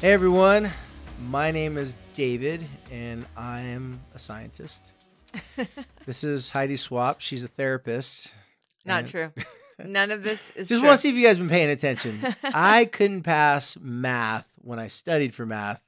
Hey 0.00 0.12
everyone, 0.12 0.70
my 1.28 1.50
name 1.50 1.76
is 1.76 1.94
David 2.14 2.66
and 2.90 3.26
I 3.36 3.60
am 3.60 4.00
a 4.14 4.18
scientist. 4.18 4.92
this 6.06 6.24
is 6.24 6.50
Heidi 6.50 6.76
Swap. 6.76 7.20
She's 7.20 7.44
a 7.44 7.48
therapist. 7.48 8.34
Not 8.84 9.00
And- 9.00 9.08
true. 9.08 9.32
None 9.84 10.10
of 10.10 10.22
this 10.22 10.50
is 10.50 10.68
true. 10.68 10.76
Just 10.76 10.80
true. 10.80 10.88
want 10.88 10.96
to 10.98 11.00
see 11.00 11.08
if 11.08 11.14
you 11.14 11.24
guys 11.26 11.38
been 11.38 11.48
paying 11.48 11.70
attention. 11.70 12.34
I 12.44 12.84
couldn't 12.86 13.22
pass 13.22 13.78
math 13.80 14.46
when 14.60 14.78
I 14.78 14.88
studied 14.88 15.34
for 15.34 15.46
math. 15.46 15.80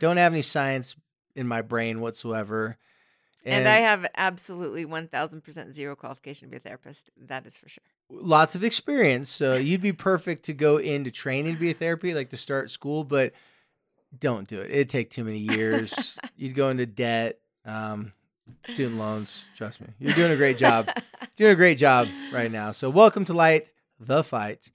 Don't 0.00 0.18
have 0.18 0.32
any 0.34 0.42
science 0.42 0.96
in 1.34 1.46
my 1.46 1.62
brain 1.62 2.00
whatsoever. 2.02 2.76
and 3.44 3.66
I 3.66 3.76
have 3.78 4.06
absolutely 4.16 4.84
1000% 4.84 5.72
zero 5.72 5.96
qualification 5.96 6.48
to 6.48 6.50
be 6.50 6.56
a 6.58 6.60
therapist. 6.60 7.10
That 7.26 7.46
is 7.46 7.56
for 7.56 7.70
sure. 7.70 7.82
lots 8.10 8.54
of 8.54 8.62
experience. 8.64 9.30
So 9.30 9.54
you'd 9.56 9.80
be 9.80 9.92
perfect 9.92 10.44
to 10.46 10.52
go 10.52 10.76
into 10.76 11.10
training 11.10 11.54
to 11.54 11.60
be 11.60 11.70
a 11.70 11.74
therapy, 11.74 12.12
like 12.12 12.28
to 12.30 12.36
start 12.36 12.70
school, 12.70 13.02
but 13.02 13.32
don't 14.18 14.46
do 14.48 14.60
it. 14.60 14.70
It'd 14.70 14.88
take 14.88 15.10
too 15.10 15.24
many 15.24 15.38
years. 15.38 16.18
You'd 16.36 16.54
go 16.54 16.68
into 16.68 16.86
debt, 16.86 17.38
um, 17.64 18.12
student 18.64 18.98
loans. 18.98 19.44
Trust 19.56 19.80
me. 19.80 19.88
You're 19.98 20.14
doing 20.14 20.32
a 20.32 20.36
great 20.36 20.58
job. 20.58 20.88
doing 21.36 21.52
a 21.52 21.56
great 21.56 21.78
job 21.78 22.08
right 22.32 22.50
now. 22.50 22.72
So 22.72 22.90
welcome 22.90 23.24
to 23.26 23.32
Light 23.32 23.70
the 23.98 24.22
Fight. 24.22 24.70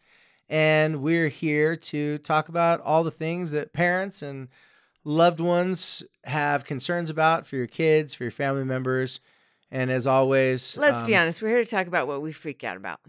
And 0.49 1.01
we're 1.01 1.27
here 1.27 1.75
to 1.75 2.17
talk 2.19 2.49
about 2.49 2.81
all 2.81 3.03
the 3.03 3.11
things 3.11 3.51
that 3.51 3.73
parents 3.73 4.21
and 4.21 4.47
loved 5.03 5.39
ones 5.39 6.03
have 6.23 6.63
concerns 6.63 7.09
about 7.09 7.45
for 7.45 7.57
your 7.57 7.67
kids, 7.67 8.13
for 8.13 8.23
your 8.23 8.31
family 8.31 8.63
members. 8.63 9.19
And 9.69 9.91
as 9.91 10.07
always, 10.07 10.77
Let's 10.77 11.01
be 11.01 11.15
um, 11.15 11.23
honest. 11.23 11.41
We're 11.41 11.49
here 11.49 11.63
to 11.63 11.69
talk 11.69 11.87
about 11.87 12.07
what 12.07 12.21
we 12.21 12.31
freak 12.31 12.63
out 12.63 12.77
about. 12.77 13.01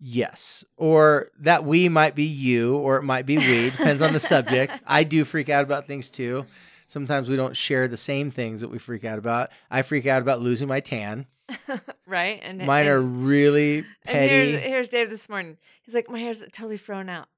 Yes. 0.00 0.64
Or 0.76 1.30
that 1.40 1.64
we 1.64 1.88
might 1.88 2.14
be 2.14 2.24
you, 2.24 2.76
or 2.76 2.96
it 2.98 3.02
might 3.04 3.26
be 3.26 3.38
we. 3.38 3.70
Depends 3.76 4.02
on 4.02 4.12
the 4.12 4.18
subject. 4.20 4.80
I 4.86 5.04
do 5.04 5.24
freak 5.24 5.48
out 5.48 5.64
about 5.64 5.86
things 5.86 6.08
too. 6.08 6.44
Sometimes 6.86 7.28
we 7.28 7.36
don't 7.36 7.56
share 7.56 7.88
the 7.88 7.96
same 7.96 8.30
things 8.30 8.60
that 8.60 8.68
we 8.68 8.78
freak 8.78 9.04
out 9.04 9.18
about. 9.18 9.50
I 9.70 9.82
freak 9.82 10.06
out 10.06 10.22
about 10.22 10.40
losing 10.40 10.68
my 10.68 10.80
tan. 10.80 11.26
Right? 12.06 12.38
And 12.42 12.58
Mine 12.66 12.86
are 12.86 12.98
and, 12.98 13.26
really 13.26 13.78
and 13.78 13.86
petty. 14.04 14.28
here's, 14.52 14.62
here's 14.62 14.88
Dave 14.90 15.10
this 15.10 15.28
morning. 15.28 15.56
He's 15.82 15.94
like, 15.94 16.08
my 16.10 16.18
hair's 16.18 16.40
totally 16.52 16.76
thrown 16.76 17.08
out. 17.08 17.28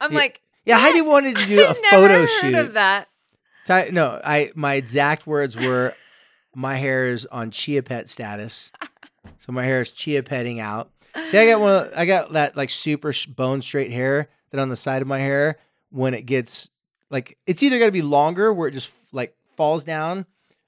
I'm 0.00 0.12
Yeah, 0.12 0.18
like, 0.18 0.40
yeah, 0.64 0.78
Heidi 0.78 1.02
wanted 1.02 1.36
to 1.36 1.46
do 1.46 1.62
a 1.64 1.68
I've 1.68 1.76
photo 1.76 2.26
shoot. 2.26 2.54
of 2.54 2.72
that. 2.74 3.08
No, 3.92 4.18
I 4.24 4.50
my 4.54 4.74
exact 4.74 5.26
words 5.26 5.54
were, 5.56 5.94
"My 6.54 6.76
hair 6.76 7.08
is 7.10 7.26
on 7.26 7.50
chia 7.50 7.82
pet 7.82 8.08
status." 8.08 8.72
So 9.36 9.52
my 9.52 9.62
hair 9.64 9.82
is 9.82 9.90
chia 9.92 10.22
petting 10.22 10.58
out. 10.58 10.90
See, 11.26 11.38
I 11.38 11.46
got 11.46 11.60
one. 11.60 11.72
Of, 11.72 11.92
I 11.96 12.06
got 12.06 12.32
that 12.32 12.56
like 12.56 12.70
super 12.70 13.12
bone 13.28 13.62
straight 13.62 13.90
hair 13.90 14.28
that 14.50 14.60
on 14.60 14.68
the 14.68 14.76
side 14.76 15.02
of 15.02 15.08
my 15.08 15.18
hair 15.18 15.58
when 15.90 16.14
it 16.14 16.22
gets 16.22 16.68
like 17.10 17.38
it's 17.46 17.62
either 17.62 17.78
got 17.78 17.86
to 17.86 17.92
be 17.92 18.02
longer 18.02 18.52
where 18.52 18.68
it 18.68 18.72
just 18.72 18.92
like 19.12 19.34
falls 19.56 19.84
down, 19.84 20.26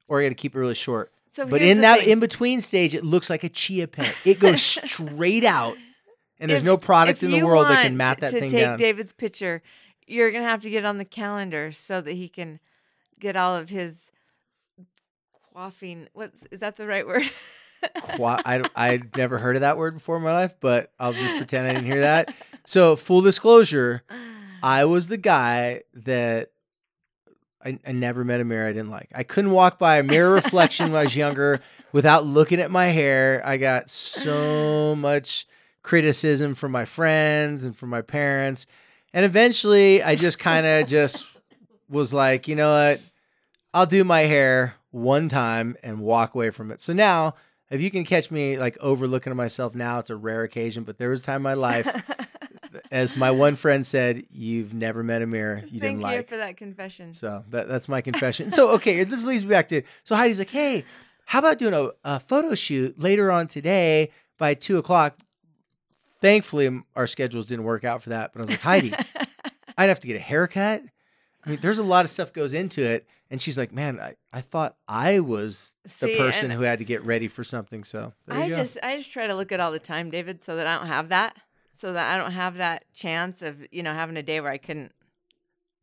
or 0.09 0.21
I 0.21 0.25
got 0.25 0.31
to 0.31 0.35
keep 0.35 0.55
it 0.55 0.59
really 0.59 0.75
short. 0.75 1.13
So 1.33 1.47
but 1.47 1.63
in 1.63 1.83
that 1.83 2.01
thing. 2.01 2.11
in 2.11 2.21
between 2.21 2.61
stage, 2.61 2.95
it 2.95 3.05
looks 3.05 3.31
like 3.31 3.45
a 3.45 3.49
chia 3.49 3.87
pet. 3.87 4.15
It 4.25 4.41
goes 4.41 4.61
straight 4.85 5.45
out, 5.45 5.77
and 6.39 6.51
there's 6.51 6.61
If- 6.61 6.67
no 6.67 6.77
product 6.77 7.23
in 7.23 7.31
the 7.31 7.43
world 7.43 7.69
that 7.69 7.83
can 7.83 7.97
mat 7.97 8.21
that 8.21 8.33
to 8.33 8.41
thing 8.41 8.51
take 8.51 8.61
down. 8.63 8.79
David's 8.79 9.13
picture, 9.13 9.63
you're 10.07 10.31
gonna 10.33 10.45
have 10.45 10.63
to 10.63 10.71
get 10.71 10.85
on 10.85 10.99
the 10.99 11.05
calendar 11.05 11.73
so 11.73 12.01
that 12.01 12.13
he 12.13 12.29
can 12.29 12.59
get 13.19 13.37
all 13.37 13.55
of 13.55 13.69
his 13.69 14.11
quaffing. 15.55 16.09
What's 16.13 16.43
is 16.51 16.61
that 16.61 16.77
the 16.77 16.87
right 16.87 17.07
word? 17.07 17.23
Qua- 18.03 18.41
I 18.45 18.63
I'd 18.75 19.17
never 19.17 19.39
heard 19.39 19.57
of 19.57 19.61
that 19.61 19.77
word 19.79 19.95
before 19.95 20.17
in 20.17 20.23
my 20.23 20.33
life, 20.33 20.55
but 20.61 20.93
I'll 20.99 21.13
just 21.13 21.37
pretend 21.37 21.69
I 21.69 21.73
didn't 21.75 21.87
hear 21.87 22.01
that. 22.01 22.35
So 22.67 22.95
full 22.95 23.21
disclosure, 23.23 24.03
I 24.63 24.85
was 24.85 25.09
the 25.09 25.17
guy 25.17 25.83
that 25.95 26.51
I, 27.65 27.79
I 27.87 27.93
never 27.93 28.23
met 28.23 28.41
a 28.41 28.45
mirror 28.45 28.69
I 28.69 28.73
didn't 28.73 28.91
like. 28.91 29.09
I 29.15 29.23
couldn't 29.23 29.51
walk 29.51 29.79
by 29.79 29.99
a 29.99 30.03
mirror 30.03 30.31
reflection 30.33 30.93
when 30.93 31.01
I 31.01 31.05
was 31.05 31.17
younger 31.17 31.61
without 31.93 32.25
looking 32.27 32.61
at 32.61 32.71
my 32.71 32.87
hair. 32.87 33.43
I 33.45 33.57
got 33.57 33.91
so 33.91 34.95
much 34.95 35.47
criticism 35.83 36.55
from 36.55 36.71
my 36.71 36.85
friends 36.85 37.65
and 37.65 37.77
from 37.77 37.91
my 37.91 38.03
parents. 38.03 38.67
And 39.13 39.25
eventually 39.25 40.03
I 40.03 40.15
just 40.15 40.39
kind 40.39 40.65
of 40.65 40.87
just 40.87 41.27
was 41.89 42.15
like, 42.15 42.47
you 42.47 42.55
know 42.55 42.71
what? 42.73 43.01
I'll 43.75 43.87
do 43.87 44.05
my 44.05 44.21
hair 44.21 44.77
one 44.91 45.29
time 45.29 45.77
and 45.83 46.01
walk 46.01 46.35
away 46.35 46.51
from 46.51 46.71
it. 46.71 46.81
So 46.81 46.93
now, 46.93 47.35
if 47.71 47.81
you 47.81 47.91
can 47.91 48.05
catch 48.05 48.31
me 48.31 48.59
like 48.59 48.77
overlooking 48.81 49.35
myself 49.37 49.75
now, 49.75 50.01
it's 50.01 50.11
a 50.11 50.17
rare 50.17 50.43
occasion, 50.43 50.85
but 50.85 50.99
there 50.99 51.11
was 51.11 51.21
a 51.21 51.23
time 51.23 51.37
in 51.37 51.43
my 51.43 51.55
life 51.55 51.89
as 52.91 53.17
my 53.17 53.31
one 53.31 53.57
friend 53.57 53.87
said, 53.87 54.25
"You've 54.31 54.75
never 54.75 55.03
met 55.03 55.23
a 55.23 55.27
mirror 55.27 55.59
you 55.59 55.81
Thank 55.81 55.81
didn't 55.81 55.97
you 55.99 56.03
like." 56.03 56.29
for 56.29 56.37
that 56.37 56.57
confession. 56.57 57.15
So 57.15 57.45
that, 57.51 57.69
that's 57.69 57.89
my 57.89 58.01
confession. 58.01 58.51
so 58.51 58.73
okay, 58.73 59.05
this 59.05 59.25
leads 59.25 59.45
me 59.45 59.51
back 59.51 59.69
to 59.69 59.83
so 60.05 60.17
Heidi's 60.17 60.39
like, 60.39 60.51
"Hey, 60.51 60.85
how 61.27 61.39
about 61.39 61.59
doing 61.59 61.75
a, 61.75 61.91
a 62.05 62.21
photo 62.21 62.55
shoot 62.55 62.99
later 62.99 63.31
on 63.31 63.47
today 63.47 64.11
by 64.39 64.55
two 64.55 64.79
o'clock?" 64.79 65.19
Thankfully, 66.21 66.83
our 66.97 67.07
schedules 67.07 67.47
didn't 67.47 67.65
work 67.65 67.83
out 67.85 68.03
for 68.03 68.11
that. 68.11 68.33
But 68.35 68.41
I 68.41 68.43
was 68.43 68.51
like, 68.51 68.61
Heidi, 68.61 68.93
I'd 69.79 69.89
have 69.89 70.01
to 70.01 70.07
get 70.07 70.17
a 70.17 70.21
haircut. 70.21 70.83
I 71.45 71.51
mean, 71.51 71.59
there's 71.61 71.79
a 71.79 71.85
lot 71.85 72.05
of 72.05 72.11
stuff 72.11 72.33
goes 72.33 72.53
into 72.55 72.83
it. 72.83 73.07
And 73.33 73.41
she's 73.41 73.57
like, 73.57 73.73
"Man, 73.73 74.01
I, 74.01 74.17
I 74.33 74.41
thought 74.41 74.77
I 74.89 75.21
was 75.21 75.77
the 75.85 75.89
See, 75.89 76.17
person 76.17 76.51
who 76.51 76.63
had 76.63 76.81
to 76.81 76.85
get 76.85 77.07
ready 77.07 77.29
for 77.29 77.45
something." 77.45 77.85
So 77.85 78.13
I 78.29 78.49
go. 78.49 78.57
just 78.57 78.77
I 78.83 78.97
just 78.97 79.13
try 79.13 79.29
to 79.29 79.37
look 79.37 79.53
at 79.53 79.61
all 79.61 79.71
the 79.71 79.79
time, 79.79 80.11
David, 80.11 80.43
so 80.43 80.57
that 80.57 80.67
I 80.67 80.77
don't 80.77 80.89
have 80.89 81.11
that. 81.11 81.37
So 81.73 81.93
that 81.93 82.13
I 82.13 82.19
don't 82.19 82.33
have 82.33 82.57
that 82.57 82.85
chance 82.93 83.41
of, 83.41 83.65
you 83.71 83.83
know, 83.85 83.95
having 83.95 84.17
a 84.17 84.23
day 84.23 84.41
where 84.41 84.51
I 84.51 84.59
couldn't 84.59 84.93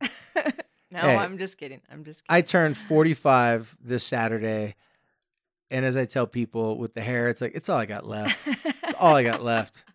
No, 0.90 1.00
Hey. 1.00 1.16
I'm 1.16 1.38
just 1.38 1.58
kidding. 1.58 1.80
I'm 1.90 2.04
just 2.04 2.26
kidding. 2.26 2.36
I 2.38 2.40
turned 2.40 2.76
45 2.76 3.76
this 3.82 4.04
Saturday. 4.04 4.74
And 5.70 5.84
as 5.84 5.96
I 5.98 6.06
tell 6.06 6.26
people 6.26 6.78
with 6.78 6.94
the 6.94 7.02
hair, 7.02 7.28
it's 7.28 7.40
like, 7.42 7.52
it's 7.54 7.68
all 7.68 7.76
I 7.78 7.84
got 7.84 8.06
left. 8.06 8.46
It's 8.46 8.94
all 8.98 9.14
I 9.14 9.22
got 9.22 9.42
left. 9.42 9.84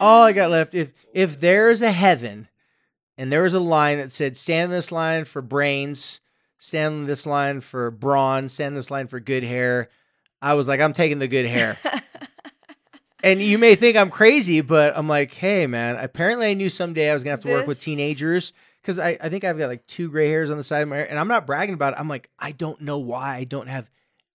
All 0.00 0.22
I 0.22 0.30
got 0.30 0.50
left. 0.52 0.76
If 0.76 0.92
if 1.12 1.40
there's 1.40 1.82
a 1.82 1.90
heaven 1.90 2.46
and 3.18 3.32
there 3.32 3.42
was 3.42 3.52
a 3.52 3.60
line 3.60 3.98
that 3.98 4.12
said, 4.12 4.36
stand 4.36 4.66
in 4.66 4.70
this 4.70 4.92
line 4.92 5.24
for 5.24 5.42
brains, 5.42 6.20
stand 6.58 6.94
in 6.94 7.06
this 7.06 7.26
line 7.26 7.60
for 7.60 7.90
brawn, 7.90 8.48
stand 8.48 8.68
in 8.68 8.74
this 8.76 8.90
line 8.90 9.08
for 9.08 9.20
good 9.20 9.42
hair, 9.42 9.90
I 10.40 10.54
was 10.54 10.68
like, 10.68 10.80
I'm 10.80 10.92
taking 10.92 11.18
the 11.18 11.28
good 11.28 11.46
hair. 11.46 11.76
and 13.24 13.42
you 13.42 13.58
may 13.58 13.74
think 13.74 13.96
I'm 13.96 14.10
crazy, 14.10 14.60
but 14.60 14.96
I'm 14.96 15.08
like, 15.08 15.34
hey, 15.34 15.66
man, 15.66 15.96
apparently 15.96 16.46
I 16.46 16.54
knew 16.54 16.70
someday 16.70 17.10
I 17.10 17.14
was 17.14 17.24
going 17.24 17.36
to 17.36 17.42
have 17.42 17.52
to 17.52 17.58
work 17.58 17.66
with 17.66 17.80
teenagers 17.80 18.52
because 18.80 18.98
I, 18.98 19.18
I 19.20 19.28
think 19.28 19.44
I've 19.44 19.58
got 19.58 19.68
like 19.68 19.86
two 19.86 20.08
gray 20.10 20.28
hairs 20.28 20.50
on 20.50 20.56
the 20.56 20.62
side 20.62 20.82
of 20.82 20.88
my 20.88 20.96
hair. 20.96 21.10
And 21.10 21.18
I'm 21.18 21.28
not 21.28 21.46
bragging 21.46 21.74
about 21.74 21.94
it. 21.94 22.00
I'm 22.00 22.08
like, 22.08 22.30
I 22.38 22.52
don't 22.52 22.80
know 22.80 22.98
why 22.98 23.36
I 23.36 23.44
don't 23.44 23.66
have 23.66 23.90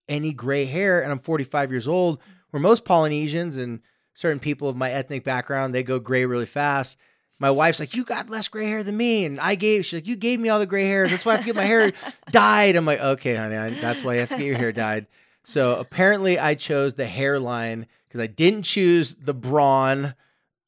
any 0.09 0.33
gray 0.33 0.65
hair. 0.65 1.01
And 1.01 1.11
I'm 1.11 1.19
45 1.19 1.71
years 1.71 1.87
old, 1.87 2.19
where 2.51 2.61
most 2.61 2.83
Polynesians 2.83 3.55
and 3.55 3.79
certain 4.13 4.39
people 4.39 4.67
of 4.67 4.75
my 4.75 4.91
ethnic 4.91 5.23
background, 5.23 5.73
they 5.73 5.83
go 5.83 5.99
gray 5.99 6.25
really 6.25 6.45
fast. 6.45 6.97
My 7.39 7.51
wife's 7.51 7.79
like, 7.79 7.95
you 7.95 8.05
got 8.05 8.29
less 8.29 8.47
gray 8.47 8.67
hair 8.67 8.83
than 8.83 8.95
me. 8.95 9.25
And 9.25 9.39
I 9.39 9.55
gave, 9.55 9.85
she's 9.85 9.97
like, 9.97 10.07
you 10.07 10.15
gave 10.15 10.39
me 10.39 10.49
all 10.49 10.59
the 10.59 10.65
gray 10.65 10.85
hairs. 10.85 11.11
That's 11.11 11.25
why 11.25 11.33
I 11.33 11.35
have 11.35 11.41
to 11.41 11.47
get 11.47 11.55
my 11.55 11.65
hair 11.65 11.91
dyed. 12.31 12.75
I'm 12.75 12.85
like, 12.85 12.99
okay, 12.99 13.35
honey, 13.35 13.57
I, 13.57 13.71
that's 13.71 14.03
why 14.03 14.13
you 14.13 14.19
have 14.21 14.29
to 14.29 14.37
get 14.37 14.45
your 14.45 14.57
hair 14.57 14.71
dyed. 14.71 15.07
So 15.43 15.77
apparently 15.77 16.39
I 16.39 16.55
chose 16.55 16.93
the 16.93 17.05
hairline 17.05 17.87
because 18.07 18.21
I 18.21 18.27
didn't 18.27 18.63
choose 18.63 19.15
the 19.15 19.33
brawn 19.33 20.15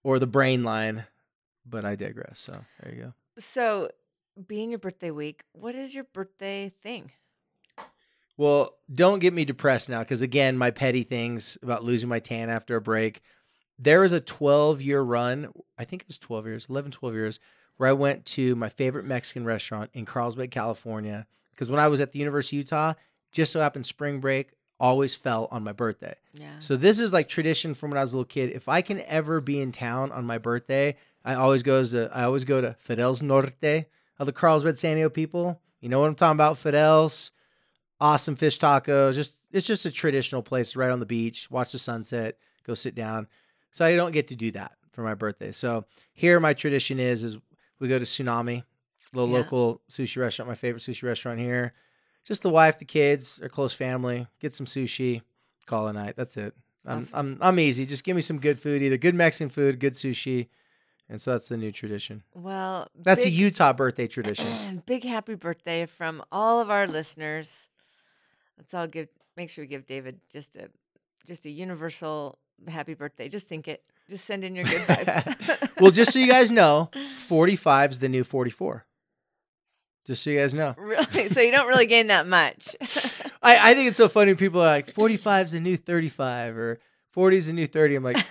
or 0.03 0.19
the 0.19 0.27
brain 0.27 0.63
line, 0.63 1.06
but 1.65 1.85
I 1.85 1.95
digress. 1.95 2.39
So 2.39 2.65
there 2.81 2.94
you 2.94 3.01
go. 3.03 3.13
so 3.38 3.89
being 4.47 4.69
your 4.71 4.79
birthday 4.79 5.12
week, 5.12 5.44
what 5.53 5.75
is 5.75 5.95
your 5.95 6.03
birthday 6.03 6.73
thing? 6.83 7.12
Well, 8.38 8.75
don't 8.94 9.19
get 9.19 9.33
me 9.33 9.45
depressed 9.45 9.89
now 9.89 10.00
because 10.00 10.21
again, 10.21 10.57
my 10.57 10.71
petty 10.71 11.03
things 11.03 11.57
about 11.63 11.83
losing 11.85 12.09
my 12.09 12.19
tan 12.19 12.50
after 12.50 12.75
a 12.75 12.81
break. 12.81 13.21
There 13.77 14.01
was 14.01 14.12
a 14.12 14.22
12 14.22 14.81
year 14.81 15.01
run, 15.01 15.51
I 15.77 15.83
think 15.86 16.04
it 16.04 16.07
was 16.07 16.18
12 16.18 16.45
years, 16.48 16.68
11, 16.69 16.92
12 16.92 17.16
years, 17.16 17.39
where 17.77 17.89
I 17.89 17.94
went 17.94 18.25
to 18.27 18.56
my 18.56 18.69
favorite 18.69 19.06
Mexican 19.06 19.45
restaurant 19.45 19.89
in 19.94 20.06
Carlsbad, 20.06 20.51
California. 20.51 21.27
because 21.51 21.69
when 21.69 21.80
I 21.80 21.88
was 21.88 22.00
at 22.00 22.12
the 22.12 22.19
University 22.19 22.57
of 22.57 22.63
Utah, 22.66 22.94
just 23.31 23.51
so 23.51 23.60
happened 23.60 23.86
spring 23.86 24.19
break 24.19 24.51
always 24.80 25.16
fell 25.16 25.48
on 25.51 25.63
my 25.63 25.72
birthday. 25.72 26.16
Yeah. 26.33 26.60
So 26.60 26.75
this 26.75 27.00
is 27.00 27.13
like 27.13 27.30
tradition 27.30 27.74
from 27.74 27.92
when 27.92 27.98
I 27.98 28.01
was 28.01 28.13
a 28.13 28.18
little 28.18 28.25
kid. 28.25 28.51
If 28.51 28.68
I 28.68 28.81
can 28.81 29.01
ever 29.01 29.42
be 29.42 29.60
in 29.60 29.72
town 29.72 30.12
on 30.12 30.25
my 30.25 30.38
birthday, 30.38 30.95
I 31.24 31.36
always 31.36 31.63
goes 31.63 31.92
to 31.92 32.10
I 32.13 32.24
always 32.24 32.45
go 32.45 32.62
to 32.62 32.75
Fidel's 32.80 33.22
Norte 33.22 33.86
of 34.19 34.25
the 34.25 34.33
Carlsbad 34.33 34.80
San 34.80 34.95
Diego 34.95 35.10
people. 35.10 35.62
You 35.81 35.89
know 35.89 36.00
what 36.00 36.07
I'm 36.07 36.16
talking 36.16 36.36
about? 36.38 36.57
Fidel's, 36.57 37.31
awesome 38.00 38.36
fish 38.36 38.60
tacos. 38.60 39.16
Just 39.16 39.33
it's 39.51 39.66
just 39.66 39.86
a 39.86 39.92
traditional 39.92 40.42
place 40.42 40.75
right 40.75 40.92
on 40.92 41.00
the 41.00 41.06
beach. 41.06 41.50
Watch 41.50 41.72
the 41.72 41.80
sunset, 41.80 42.38
go 42.66 42.74
sit 42.74 42.95
down. 42.95 43.27
So 43.75 43.83
I 43.83 43.98
don't 43.98 44.13
get 44.13 44.30
to 44.30 44.38
do 44.38 44.51
that 44.51 44.72
for 44.94 45.01
my 45.01 45.16
birthday. 45.16 45.51
So 45.51 45.83
here 46.13 46.39
my 46.39 46.54
tradition 46.54 46.98
is 46.98 47.25
is 47.25 47.38
we 47.77 47.89
go 47.89 48.00
to 48.00 48.06
Tsunami, 48.06 48.63
little 49.12 49.30
Yeah. 49.30 49.39
local 49.39 49.81
sushi 49.92 50.16
restaurant, 50.16 50.48
my 50.48 50.56
favorite 50.56 50.81
sushi 50.81 51.04
restaurant 51.04 51.42
here. 51.42 51.74
Just 52.24 52.42
the 52.42 52.50
wife, 52.50 52.80
the 52.80 52.86
kids, 52.86 53.38
our 53.42 53.50
close 53.50 53.74
family. 53.74 54.27
Get 54.39 54.56
some 54.56 54.66
sushi, 54.66 55.24
call 55.66 55.88
it 55.88 55.89
a 55.89 55.94
night. 55.94 56.16
That's 56.16 56.38
it. 56.38 56.56
I'm 56.86 57.00
Awesome. 57.00 57.10
I'm 57.13 57.38
I'm 57.42 57.60
easy. 57.60 57.86
Just 57.86 58.06
give 58.06 58.16
me 58.16 58.22
some 58.22 58.39
good 58.39 58.62
food, 58.62 58.81
either 58.81 58.95
good 58.98 59.13
Mexican 59.13 59.50
food, 59.50 59.81
good 59.81 59.95
sushi, 59.95 60.48
and 61.10 61.22
so 61.22 61.31
that's 61.31 61.50
the 61.50 61.57
new 61.57 61.74
tradition. 61.74 62.24
Well, 62.33 62.88
That's 62.95 63.25
a 63.25 63.30
Utah 63.30 63.74
birthday 63.74 64.07
tradition. 64.07 64.83
big 64.86 65.04
happy 65.04 65.36
birthday 65.36 65.86
from 65.86 66.24
all 66.31 66.62
of 66.62 66.69
our 66.69 66.88
listeners. 66.88 67.68
Let's 68.57 68.74
all 68.74 68.88
give 68.88 69.10
make 69.36 69.50
sure 69.50 69.63
we 69.63 69.68
give 69.68 69.86
David 69.86 70.22
just 70.31 70.56
a 70.56 70.69
just 71.27 71.45
a 71.45 71.50
universal 71.50 72.39
happy 72.68 72.94
birthday. 72.94 73.30
Just 73.30 73.48
think 73.48 73.68
it. 73.68 73.84
Just 74.10 74.25
send 74.25 74.44
in 74.44 74.56
your 74.56 74.66
good 74.66 74.81
vibes. 74.81 75.72
well, 75.81 75.92
just 75.92 76.13
so 76.13 76.19
you 76.19 76.28
guys 76.28 76.52
know, 76.52 76.92
45 77.18 77.92
is 77.92 78.00
the 78.00 78.10
new 78.10 78.24
44. 78.24 78.86
Just 80.06 80.24
so 80.24 80.30
you 80.30 80.40
guys 80.40 80.54
know. 80.54 80.75
really, 80.78 81.30
so 81.30 81.42
you 81.42 81.52
don't 81.52 81.68
really 81.68 81.88
gain 81.88 82.07
that 82.07 82.28
much. 82.28 82.75
I, 83.42 83.72
I 83.72 83.74
think 83.74 83.88
it's 83.88 83.98
so 83.98 84.07
funny 84.07 84.30
when 84.30 84.38
people 84.38 84.62
are 84.62 84.66
like 84.66 84.92
45 84.92 85.48
is 85.48 85.52
the 85.54 85.60
new 85.60 85.78
35 85.78 86.56
or 86.56 86.80
40 87.12 87.38
is 87.38 87.48
the 87.48 87.54
new 87.54 87.66
30. 87.66 87.96
I'm 87.96 88.04
like, 88.04 88.24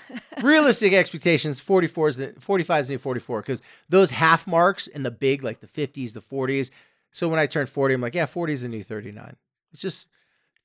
realistic 0.43 0.93
expectations, 0.93 1.59
44 1.59 2.09
is 2.09 2.17
the 2.17 2.35
45 2.39 2.81
is 2.83 2.89
the 2.89 2.95
new 2.95 2.99
44 2.99 3.41
because 3.41 3.63
those 3.89 4.13
half 4.13 4.47
marks 4.47 4.87
in 4.87 5.03
the 5.03 5.11
big, 5.11 5.43
like 5.43 5.61
the 5.61 5.67
50s, 5.67 6.13
the 6.13 6.21
40s. 6.21 6.71
So 7.11 7.29
when 7.29 7.41
I 7.41 7.47
turn 7.47 7.67
40, 7.67 7.95
I'm 7.95 8.01
like, 8.01 8.15
yeah, 8.15 8.27
40 8.27 8.53
is 8.53 8.63
the 8.63 8.69
new 8.69 8.85
39. 8.85 9.37
It's 9.73 9.83
just 9.83 10.07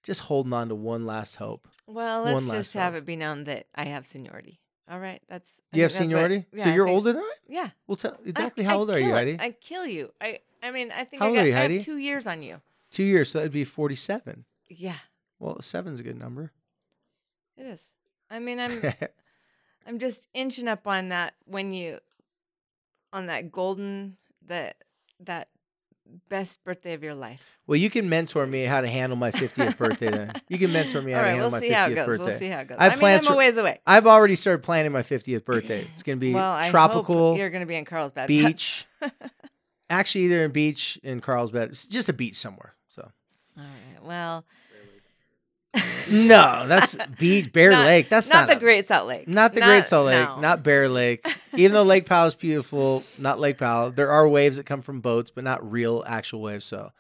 just 0.04 0.22
holding 0.22 0.54
on 0.54 0.70
to 0.70 0.76
one 0.76 1.06
last 1.06 1.36
hope. 1.38 1.68
Well, 1.90 2.24
let's 2.24 2.50
just 2.50 2.74
have 2.76 2.96
it 2.96 3.06
be 3.06 3.16
known 3.16 3.44
that 3.46 3.68
I 3.76 3.86
have 3.86 4.06
seniority. 4.08 4.60
All 4.90 5.00
right, 5.00 5.22
that's 5.30 5.62
I 5.74 5.78
You 5.78 5.84
have 5.84 5.92
that's 5.92 6.00
what- 6.00 6.06
seniority? 6.08 6.46
yeah, 6.54 6.64
so 6.64 6.70
you're 6.72 6.86
think- 6.86 6.96
older 6.96 7.14
than 7.14 7.22
I? 7.22 7.34
Yeah. 7.48 7.70
Well, 7.88 7.96
tell 7.96 8.18
exactly 8.26 8.66
I 8.66 8.70
how 8.70 8.80
old 8.80 8.90
are 8.90 9.00
you. 9.00 9.12
Heidi? 9.12 9.38
I 9.40 9.52
kill 9.52 9.86
you. 9.86 10.12
I 10.20 10.40
I 10.64 10.72
mean, 10.72 10.92
I 10.92 11.04
think 11.06 11.22
How 11.22 11.30
I, 11.30 11.36
got, 11.36 11.42
you, 11.44 11.56
I 11.56 11.70
have 11.70 11.82
two 11.84 11.98
years 11.98 12.28
on 12.28 12.42
you. 12.42 12.60
Two 12.92 13.04
years, 13.04 13.30
so 13.32 13.38
that'd 13.40 13.52
be 13.54 13.64
47. 13.64 14.46
Yeah, 14.70 14.96
Well, 15.40 15.62
seven's 15.62 16.00
a 16.00 16.04
good 16.04 16.18
number. 16.18 16.52
it 17.58 17.66
is. 17.66 17.80
I 18.30 18.40
mean, 18.40 18.60
I'm 18.60 18.82
I'm 19.88 20.00
just 20.00 20.28
inching 20.34 20.68
up 20.68 20.86
on 20.88 21.10
that 21.10 21.34
when 21.46 21.72
you 21.74 22.00
on 23.14 23.28
that 23.28 23.52
golden 23.52 24.18
that 24.48 24.78
that 25.22 25.50
best 26.30 26.64
birthday 26.64 26.94
of 26.94 27.04
your 27.04 27.16
life. 27.16 27.42
well, 27.68 27.78
you 27.78 27.90
can 27.90 28.10
mentor 28.10 28.46
me 28.46 28.64
how 28.64 28.82
to 28.82 28.88
handle 28.88 29.18
my 29.18 29.32
50th 29.32 29.78
birthday 29.78 30.10
then. 30.10 30.34
You 30.48 30.58
can 30.58 30.72
mentor 30.72 31.02
me 31.02 31.12
how 31.12 31.20
All 31.20 31.24
to 31.26 31.30
handle 31.30 31.50
we'll 31.52 31.60
my 31.62 31.68
see 31.68 31.70
50th 31.70 31.76
how 31.76 31.90
it 31.90 31.96
goes. 31.96 32.06
birthday. 32.06 32.26
We'll 32.26 32.40
see 32.40 32.48
how 32.48 32.60
it 32.60 32.68
goes. 32.68 32.78
I 32.80 32.86
I, 32.88 32.96
mean, 32.96 33.06
I'm 33.06 33.28
a 33.34 33.36
ways 33.36 33.58
away. 33.58 33.80
I've 33.86 34.08
already 34.08 34.36
started 34.36 34.64
planning 34.64 34.92
my 34.92 35.04
50th 35.04 35.46
birthday. 35.46 35.88
It's 35.94 36.04
going 36.04 36.18
to 36.18 36.22
be 36.22 36.34
well, 36.34 36.70
tropical 36.70 37.38
you're 37.38 37.50
going 37.50 37.62
to 37.64 37.68
be 37.68 37.76
in 37.76 37.86
Carlsbad. 37.86 38.28
beach. 38.28 38.86
Actually, 39.90 40.26
either 40.26 40.44
in 40.46 40.52
beach 40.52 41.00
in 41.04 41.20
Carlsbad, 41.20 41.70
it's 41.70 41.88
just 41.88 42.10
a 42.10 42.14
beach 42.14 42.36
somewhere. 42.36 42.76
So 42.90 43.10
All 43.58 43.64
right. 43.64 44.04
Well, 44.04 44.46
no, 46.10 46.66
that's 46.68 46.96
beach 47.18 47.52
Bear 47.54 47.72
Not- 47.72 47.86
Lake. 47.86 48.10
That's 48.10 48.30
not, 48.30 48.42
not, 48.42 48.48
the 48.50 48.58
a- 48.58 48.60
Great 48.60 48.88
Salt 48.88 49.08
Lake. 49.08 49.28
Not 49.28 49.54
the 49.54 49.62
Great 49.62 49.86
Salt 49.86 50.08
Lake, 50.08 50.28
no. 50.28 50.40
not 50.40 50.64
Bear 50.64 50.90
Lake. 50.90 51.26
Even 51.56 51.74
though 51.74 51.84
Lake 51.84 52.06
Powell 52.06 52.28
is 52.28 52.36
beautiful, 52.36 53.04
not 53.20 53.40
Lake 53.40 53.58
Powell. 53.58 53.92
There 53.92 54.10
are 54.12 54.28
waves 54.28 54.58
that 54.58 54.66
come 54.66 54.82
from 54.82 55.02
boats, 55.02 55.30
but 55.30 55.44
not 55.44 55.70
real 55.72 56.04
actual 56.08 56.42
waves. 56.42 56.66
So, 56.66 56.92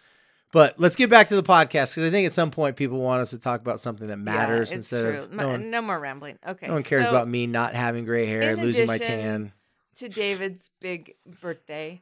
but 0.51 0.79
let's 0.79 0.95
get 0.95 1.09
back 1.09 1.27
to 1.29 1.35
the 1.35 1.43
podcast 1.43 1.95
because 1.95 2.03
I 2.03 2.09
think 2.11 2.27
at 2.27 2.33
some 2.33 2.51
point 2.51 2.75
people 2.75 2.99
want 2.99 3.21
us 3.21 3.31
to 3.31 3.39
talk 3.39 3.61
about 3.61 3.79
something 3.79 4.07
that 4.07 4.17
Yeah, 4.19 4.23
matters 4.23 4.69
it's 4.71 4.91
instead 4.91 5.01
true. 5.15 5.23
of 5.23 5.31
no 5.33 5.47
one, 5.49 5.71
no 5.71 5.81
more 5.81 5.99
rambling. 5.99 6.37
Okay. 6.47 6.67
no 6.67 6.73
one 6.73 6.83
cares 6.83 7.05
so 7.05 7.09
about 7.09 7.27
me 7.27 7.47
not 7.47 7.73
having 7.73 8.05
gray 8.05 8.25
hair, 8.27 8.51
in 8.51 8.61
losing 8.61 8.85
my 8.87 8.97
tan. 8.99 9.51
To 9.97 10.07
David's 10.09 10.69
big 10.79 11.15
birthday, 11.41 12.01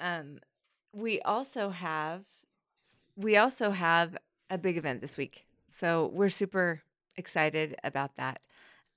um, 0.00 0.38
we 0.94 1.20
also 1.22 1.70
have 1.70 2.22
we 3.16 3.36
also 3.36 3.70
have 3.72 4.16
a 4.48 4.56
big 4.56 4.76
event 4.78 5.00
this 5.00 5.16
week. 5.16 5.44
So 5.68 6.10
we're 6.12 6.28
super 6.28 6.82
excited 7.16 7.76
about 7.84 8.14
that. 8.16 8.40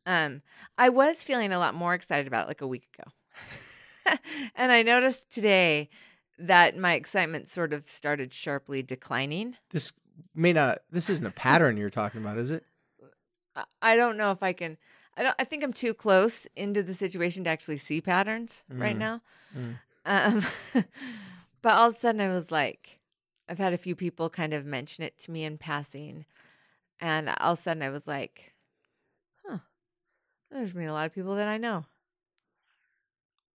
Um, 0.06 0.42
I 0.78 0.90
was 0.90 1.24
feeling 1.24 1.52
a 1.52 1.60
lot 1.60 1.76
more 1.76 1.94
excited 1.94 2.28
about 2.28 2.46
it 2.46 2.48
like 2.48 2.62
a 2.62 2.68
week 2.68 2.88
ago. 2.98 4.18
and 4.56 4.72
I 4.72 4.82
noticed 4.82 5.32
today 5.32 5.90
that 6.40 6.78
my 6.78 6.94
excitement 6.94 7.48
sort 7.48 7.72
of 7.74 7.88
started 7.88 8.34
sharply 8.34 8.82
declining. 8.82 9.56
This 9.70 9.94
may 10.34 10.54
not. 10.54 10.80
This 10.90 11.10
isn't 11.10 11.26
a 11.26 11.32
pattern 11.32 11.78
you're 11.78 11.90
talking 11.90 12.22
about, 12.22 12.38
is 12.38 12.52
it? 12.52 12.64
I- 13.82 13.96
don't 13.96 14.18
know 14.18 14.32
if 14.32 14.42
I 14.44 14.54
can. 14.54 14.78
I 15.18 15.24
don't. 15.24 15.36
I 15.38 15.44
think 15.44 15.64
I'm 15.64 15.74
too 15.74 15.94
close 15.94 16.48
into 16.56 16.82
the 16.82 16.94
situation 16.94 17.44
to 17.44 17.50
actually 17.50 17.78
see 17.78 18.02
patterns 18.02 18.64
right 18.70 18.96
Mm, 18.96 19.00
now. 19.00 19.22
mm. 19.56 19.78
Um, 20.06 20.42
but 21.62 21.74
all 21.74 21.90
of 21.90 21.96
a 21.96 21.98
sudden, 21.98 22.22
I 22.22 22.34
was 22.34 22.50
like, 22.50 23.00
I've 23.50 23.60
had 23.60 23.74
a 23.74 23.78
few 23.78 23.96
people 23.96 24.30
kind 24.30 24.54
of 24.54 24.66
mention 24.66 25.04
it 25.04 25.20
to 25.20 25.32
me 25.32 25.44
in 25.44 25.58
passing, 25.58 26.26
and 27.02 27.30
all 27.40 27.54
of 27.54 27.60
a 27.60 27.62
sudden, 27.62 27.84
I 27.84 27.90
was 27.90 28.08
like, 28.08 28.54
huh, 29.46 29.58
there's 30.52 30.74
been 30.74 30.88
a 30.88 30.94
lot 30.94 31.08
of 31.08 31.14
people 31.14 31.36
that 31.36 31.48
I 31.48 31.58
know. 31.58 31.86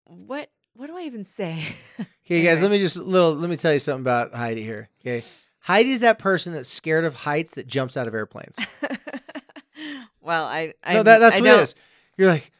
What? 0.06 0.50
What 0.76 0.88
do 0.88 0.98
I 0.98 1.02
even 1.04 1.26
say? 1.26 1.64
Okay, 2.28 2.42
guys, 2.42 2.60
let 2.60 2.72
me 2.72 2.80
just 2.80 2.98
little. 2.98 3.36
Let 3.36 3.52
me 3.52 3.56
tell 3.56 3.72
you 3.72 3.78
something 3.78 4.02
about 4.02 4.34
Heidi 4.34 4.64
here. 4.64 4.90
Okay, 5.00 5.24
Heidi's 5.60 6.00
that 6.00 6.18
person 6.18 6.54
that's 6.54 6.68
scared 6.68 7.06
of 7.06 7.14
heights 7.14 7.54
that 7.54 7.68
jumps 7.68 7.98
out 7.98 8.08
of 8.08 8.16
airplanes. 8.16 8.58
well, 10.22 10.46
I, 10.46 10.74
I 10.84 10.94
no, 10.94 11.04
that, 11.04 11.20
that's 11.20 11.36
I 11.36 11.40
what 11.42 11.46
don't- 11.46 11.60
it 11.60 11.64
is. 11.64 11.76
You're 12.18 12.30
like, 12.32 12.52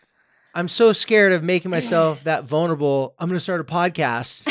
I'm 0.54 0.68
so 0.68 0.94
scared 0.94 1.34
of 1.34 1.42
making 1.42 1.72
myself 1.72 2.26
that 2.26 2.44
vulnerable. 2.44 3.16
I'm 3.18 3.28
going 3.28 3.38
to 3.38 3.44
start 3.44 3.60
a 3.60 3.64
podcast. 3.64 4.48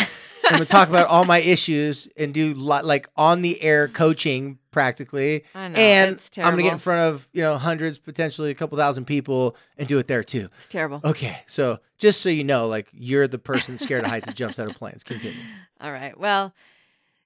I'm 0.54 0.66
to 0.66 0.70
talk 0.70 0.88
about 0.88 1.06
all 1.08 1.24
my 1.24 1.38
issues 1.38 2.08
and 2.16 2.32
do 2.34 2.54
li- 2.54 2.82
like 2.82 3.08
on 3.16 3.42
the 3.42 3.60
air 3.62 3.88
coaching 3.88 4.58
practically. 4.70 5.44
I 5.54 5.68
know, 5.68 5.78
and 5.78 6.12
it's 6.12 6.30
I'm 6.38 6.44
going 6.44 6.56
to 6.56 6.62
get 6.64 6.72
in 6.72 6.78
front 6.78 7.00
of, 7.14 7.28
you 7.32 7.42
know, 7.42 7.56
hundreds, 7.58 7.98
potentially 7.98 8.50
a 8.50 8.54
couple 8.54 8.76
thousand 8.76 9.04
people 9.06 9.56
and 9.78 9.86
do 9.86 9.98
it 9.98 10.06
there 10.08 10.24
too. 10.24 10.48
It's 10.54 10.68
terrible. 10.68 11.00
Okay. 11.04 11.40
So 11.46 11.78
just 11.98 12.20
so 12.20 12.28
you 12.28 12.44
know, 12.44 12.66
like 12.66 12.88
you're 12.92 13.28
the 13.28 13.38
person 13.38 13.78
scared 13.78 14.04
of 14.04 14.10
heights 14.10 14.26
that 14.26 14.36
jumps 14.36 14.58
out 14.58 14.68
of 14.68 14.76
planes. 14.76 15.04
Continue. 15.04 15.38
All 15.80 15.92
right. 15.92 16.18
Well, 16.18 16.52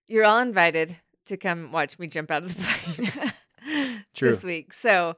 you're 0.08 0.24
all 0.24 0.38
invited 0.40 0.96
to 1.26 1.36
come 1.36 1.70
watch 1.70 1.98
me 1.98 2.06
jump 2.06 2.30
out 2.30 2.42
of 2.44 2.56
the 2.56 2.62
plane 3.12 4.02
True. 4.14 4.30
this 4.30 4.42
week. 4.42 4.72
So, 4.72 5.16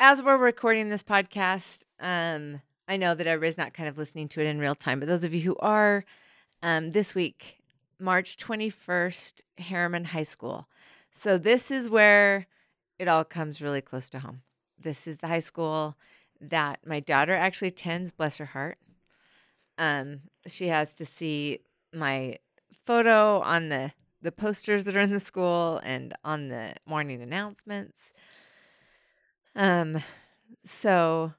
as 0.00 0.22
we're 0.22 0.38
recording 0.38 0.88
this 0.88 1.02
podcast, 1.02 1.84
um, 2.00 2.60
I 2.88 2.96
know 2.96 3.14
that 3.14 3.26
everybody's 3.26 3.58
not 3.58 3.74
kind 3.74 3.88
of 3.88 3.98
listening 3.98 4.28
to 4.28 4.40
it 4.40 4.46
in 4.46 4.58
real 4.58 4.74
time, 4.74 4.98
but 4.98 5.08
those 5.08 5.22
of 5.22 5.32
you 5.32 5.40
who 5.40 5.56
are, 5.58 6.04
um, 6.62 6.90
this 6.90 7.14
week, 7.14 7.58
March 7.98 8.36
21st, 8.36 9.42
Herriman 9.58 10.06
High 10.06 10.22
School. 10.22 10.68
So, 11.12 11.38
this 11.38 11.70
is 11.70 11.90
where 11.90 12.46
it 12.98 13.08
all 13.08 13.24
comes 13.24 13.60
really 13.60 13.80
close 13.80 14.08
to 14.10 14.20
home. 14.20 14.42
This 14.78 15.06
is 15.06 15.18
the 15.18 15.28
high 15.28 15.40
school 15.40 15.96
that 16.40 16.80
my 16.86 17.00
daughter 17.00 17.34
actually 17.34 17.68
attends, 17.68 18.12
bless 18.12 18.38
her 18.38 18.46
heart. 18.46 18.78
Um, 19.78 20.20
she 20.46 20.68
has 20.68 20.94
to 20.94 21.04
see 21.04 21.60
my 21.92 22.38
photo 22.84 23.40
on 23.40 23.68
the 23.68 23.92
the 24.22 24.32
posters 24.32 24.84
that 24.84 24.96
are 24.96 25.00
in 25.00 25.12
the 25.12 25.20
school 25.20 25.80
and 25.82 26.14
on 26.24 26.48
the 26.48 26.74
morning 26.86 27.20
announcements. 27.22 28.12
Um 29.54 29.98
so 30.64 31.34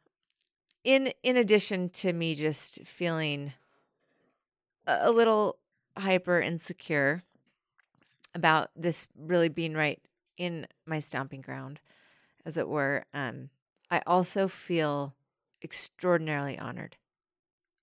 in 0.84 1.13
in 1.24 1.38
addition 1.38 1.89
to 1.89 2.12
me 2.12 2.36
just 2.36 2.86
feeling 2.86 3.53
a, 4.87 5.11
little 5.11 5.57
hyper 5.97 6.39
insecure 6.41 7.23
about 8.35 8.69
this 8.75 9.07
really 9.17 9.49
being 9.49 9.73
right 9.73 10.01
in 10.37 10.67
my 10.85 10.99
stomping 10.99 11.41
ground 11.41 11.79
as 12.45 12.57
it 12.57 12.67
were 12.67 13.05
um 13.13 13.49
I 13.91 14.01
also 14.07 14.47
feel 14.47 15.13
extraordinarily 15.63 16.57
honored. 16.57 16.97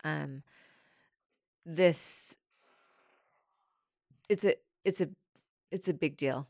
Um 0.02 0.42
this 1.64 2.36
it's 4.28 4.44
a 4.44 4.56
it's 4.84 5.00
a 5.00 5.08
it's 5.70 5.88
a 5.88 5.94
big 5.94 6.16
deal 6.16 6.48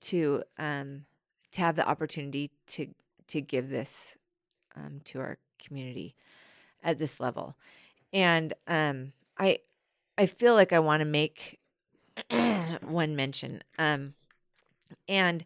to 0.00 0.42
um 0.58 1.04
to 1.52 1.60
have 1.60 1.76
the 1.76 1.86
opportunity 1.86 2.50
to 2.68 2.88
to 3.28 3.40
give 3.40 3.68
this 3.68 4.16
um 4.74 5.00
to 5.04 5.20
our 5.20 5.38
community 5.58 6.14
at 6.82 6.98
this 6.98 7.20
level. 7.20 7.56
And 8.12 8.54
um 8.66 9.12
i 9.42 9.58
i 10.16 10.26
feel 10.26 10.54
like 10.54 10.72
i 10.72 10.78
want 10.78 11.00
to 11.00 11.04
make 11.04 11.60
one 12.82 13.16
mention. 13.16 13.62
Um, 13.78 14.14
and 15.08 15.44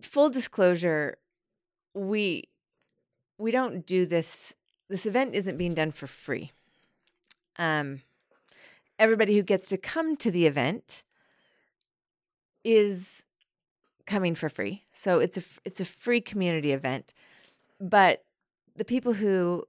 full 0.00 0.30
disclosure, 0.30 1.18
we 1.94 2.44
we 3.38 3.50
don't 3.50 3.86
do 3.86 4.06
this. 4.06 4.54
This 4.88 5.06
event 5.06 5.34
isn't 5.34 5.58
being 5.58 5.74
done 5.74 5.90
for 5.90 6.06
free. 6.06 6.52
Um, 7.58 8.02
everybody 8.98 9.36
who 9.36 9.42
gets 9.42 9.68
to 9.70 9.76
come 9.78 10.16
to 10.16 10.30
the 10.30 10.46
event 10.46 11.02
is 12.64 13.26
coming 14.06 14.34
for 14.34 14.48
free. 14.48 14.84
So 14.92 15.20
it's 15.20 15.36
a 15.36 15.42
it's 15.64 15.80
a 15.80 15.84
free 15.84 16.20
community 16.20 16.72
event. 16.72 17.12
But 17.80 18.24
the 18.76 18.84
people 18.84 19.14
who 19.14 19.64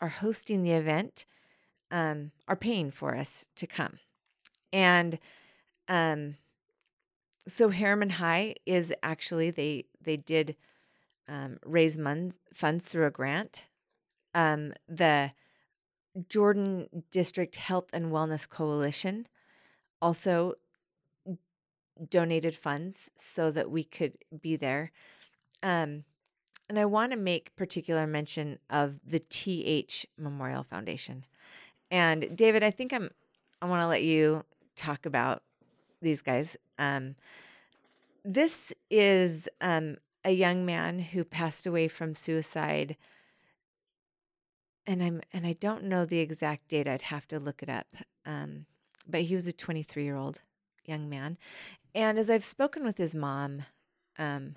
are 0.00 0.08
hosting 0.08 0.62
the 0.62 0.72
event 0.72 1.26
um, 1.92 2.32
are 2.48 2.56
paying 2.56 2.90
for 2.90 3.14
us 3.14 3.46
to 3.54 3.66
come. 3.66 3.98
And 4.72 5.18
um, 5.88 6.36
so 7.46 7.70
Herriman 7.70 8.12
High 8.12 8.54
is 8.66 8.92
actually 9.02 9.50
they 9.50 9.84
they 10.00 10.16
did 10.16 10.56
um, 11.28 11.58
raise 11.64 11.98
funds 12.52 12.88
through 12.88 13.06
a 13.06 13.10
grant. 13.10 13.66
Um, 14.34 14.72
the 14.88 15.32
Jordan 16.28 17.04
District 17.10 17.54
Health 17.56 17.90
and 17.92 18.06
Wellness 18.06 18.48
Coalition 18.48 19.26
also 20.00 20.54
donated 22.08 22.54
funds 22.54 23.10
so 23.16 23.50
that 23.50 23.70
we 23.70 23.84
could 23.84 24.16
be 24.40 24.56
there. 24.56 24.90
Um, 25.62 26.04
and 26.68 26.78
I 26.78 26.86
want 26.86 27.12
to 27.12 27.18
make 27.18 27.54
particular 27.54 28.06
mention 28.06 28.58
of 28.70 28.98
the 29.06 29.20
TH 29.20 30.06
Memorial 30.16 30.64
Foundation. 30.64 31.24
And 31.92 32.34
David, 32.34 32.64
I 32.64 32.70
think 32.70 32.94
I'm 32.94 33.10
I 33.60 33.66
want 33.66 33.82
to 33.82 33.86
let 33.86 34.02
you 34.02 34.44
talk 34.74 35.04
about 35.04 35.42
these 36.00 36.22
guys. 36.22 36.56
Um, 36.78 37.14
this 38.24 38.72
is 38.90 39.48
um, 39.60 39.98
a 40.24 40.32
young 40.32 40.64
man 40.64 40.98
who 40.98 41.22
passed 41.22 41.66
away 41.66 41.88
from 41.88 42.14
suicide, 42.14 42.96
and 44.86 45.02
I'm 45.02 45.20
and 45.34 45.46
I 45.46 45.52
don't 45.52 45.84
know 45.84 46.06
the 46.06 46.20
exact 46.20 46.68
date. 46.68 46.88
I'd 46.88 47.02
have 47.02 47.28
to 47.28 47.38
look 47.38 47.62
it 47.62 47.68
up. 47.68 47.88
Um, 48.24 48.64
but 49.06 49.22
he 49.22 49.34
was 49.34 49.46
a 49.46 49.52
23 49.52 50.02
year 50.02 50.16
old 50.16 50.40
young 50.86 51.10
man, 51.10 51.36
and 51.94 52.18
as 52.18 52.30
I've 52.30 52.44
spoken 52.44 52.84
with 52.84 52.96
his 52.96 53.14
mom, 53.14 53.64
um, 54.18 54.56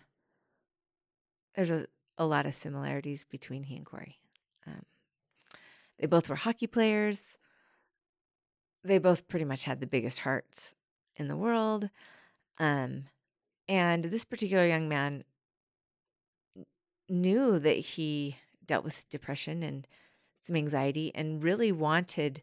there's 1.54 1.72
a, 1.72 1.88
a 2.18 2.26
lot 2.26 2.46
of 2.46 2.56
similarities 2.56 3.26
between 3.26 3.64
he 3.64 3.76
and 3.76 3.86
Corey. 3.86 4.20
Um, 4.66 4.86
they 6.00 6.08
both 6.08 6.30
were 6.30 6.36
hockey 6.36 6.68
players. 6.68 7.38
They 8.84 8.98
both 8.98 9.28
pretty 9.28 9.46
much 9.46 9.64
had 9.64 9.80
the 9.80 9.88
biggest 9.88 10.20
hearts 10.20 10.74
in 11.16 11.28
the 11.28 11.38
world. 11.38 11.90
Um, 12.60 13.06
and 13.68 14.06
this 14.06 14.26
particular 14.26 14.66
young 14.66 14.88
man 14.88 15.24
knew 17.10 17.60
that 17.60 17.78
he 17.78 18.38
dealt 18.66 18.84
with 18.84 19.10
depression 19.10 19.64
and 19.64 19.88
some 20.42 20.56
anxiety 20.56 21.12
and 21.16 21.44
really 21.44 21.72
wanted 21.72 22.42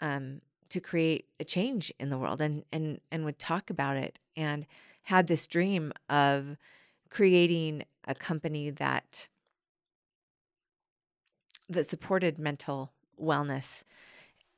um, 0.00 0.40
to 0.68 0.80
create 0.80 1.26
a 1.38 1.44
change 1.44 1.92
in 1.98 2.10
the 2.10 2.18
world 2.18 2.40
and, 2.40 2.64
and, 2.72 3.00
and 3.10 3.24
would 3.24 3.38
talk 3.38 3.70
about 3.70 3.96
it 3.96 4.18
and 4.36 4.66
had 5.04 5.28
this 5.28 5.46
dream 5.46 5.92
of 6.08 6.56
creating 7.10 7.84
a 8.06 8.14
company 8.14 8.70
that 8.70 9.28
that 11.68 11.86
supported 11.86 12.38
mental 12.38 12.92
wellness 13.20 13.84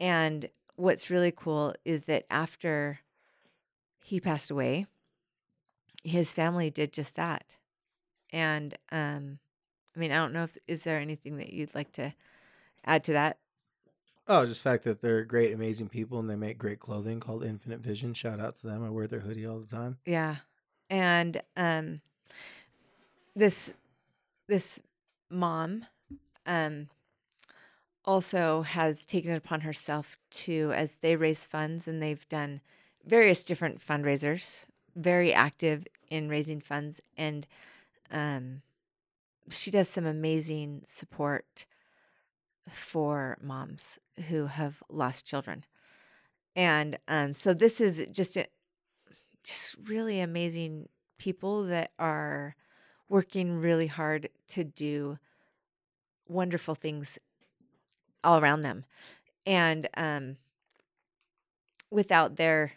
and 0.00 0.48
what's 0.76 1.10
really 1.10 1.32
cool 1.34 1.74
is 1.84 2.04
that 2.04 2.24
after 2.30 3.00
he 4.04 4.20
passed 4.20 4.50
away 4.50 4.86
his 6.04 6.32
family 6.34 6.70
did 6.70 6.92
just 6.92 7.16
that 7.16 7.56
and 8.30 8.76
um 8.92 9.38
i 9.96 9.98
mean 9.98 10.12
i 10.12 10.16
don't 10.16 10.32
know 10.32 10.44
if 10.44 10.56
is 10.66 10.84
there 10.84 10.98
anything 10.98 11.36
that 11.36 11.52
you'd 11.52 11.74
like 11.74 11.92
to 11.92 12.12
add 12.84 13.04
to 13.04 13.12
that 13.12 13.38
Oh, 14.30 14.44
just 14.44 14.62
the 14.62 14.68
fact 14.68 14.84
that 14.84 15.00
they're 15.00 15.24
great, 15.24 15.54
amazing 15.54 15.88
people 15.88 16.18
and 16.18 16.28
they 16.28 16.36
make 16.36 16.58
great 16.58 16.80
clothing 16.80 17.18
called 17.18 17.42
Infinite 17.42 17.80
Vision. 17.80 18.12
Shout 18.12 18.40
out 18.40 18.56
to 18.56 18.66
them. 18.66 18.84
I 18.84 18.90
wear 18.90 19.06
their 19.06 19.20
hoodie 19.20 19.46
all 19.46 19.58
the 19.58 19.66
time. 19.66 19.96
Yeah. 20.04 20.36
And 20.90 21.40
um 21.56 22.02
this 23.34 23.72
this 24.48 24.82
mom 25.30 25.86
um 26.44 26.88
also 28.08 28.62
has 28.62 29.04
taken 29.04 29.32
it 29.32 29.36
upon 29.36 29.60
herself 29.60 30.18
to 30.30 30.72
as 30.74 30.98
they 30.98 31.14
raise 31.14 31.44
funds 31.44 31.86
and 31.86 32.02
they've 32.02 32.26
done 32.30 32.58
various 33.04 33.44
different 33.44 33.86
fundraisers, 33.86 34.64
very 34.96 35.34
active 35.34 35.86
in 36.08 36.30
raising 36.30 36.58
funds 36.58 37.02
and 37.18 37.46
um 38.10 38.62
she 39.50 39.70
does 39.70 39.88
some 39.90 40.06
amazing 40.06 40.82
support 40.86 41.66
for 42.70 43.36
moms 43.42 43.98
who 44.28 44.46
have 44.46 44.82
lost 44.88 45.26
children. 45.26 45.64
And 46.56 46.98
um, 47.08 47.34
so 47.34 47.54
this 47.54 47.80
is 47.80 48.06
just 48.10 48.36
a, 48.36 48.46
just 49.42 49.76
really 49.84 50.20
amazing 50.20 50.88
people 51.18 51.64
that 51.64 51.92
are 51.98 52.56
working 53.08 53.58
really 53.58 53.86
hard 53.86 54.28
to 54.48 54.64
do 54.64 55.18
wonderful 56.26 56.74
things 56.74 57.18
all 58.24 58.38
around 58.40 58.62
them. 58.62 58.84
And 59.46 59.88
um, 59.96 60.36
without 61.90 62.36
their 62.36 62.72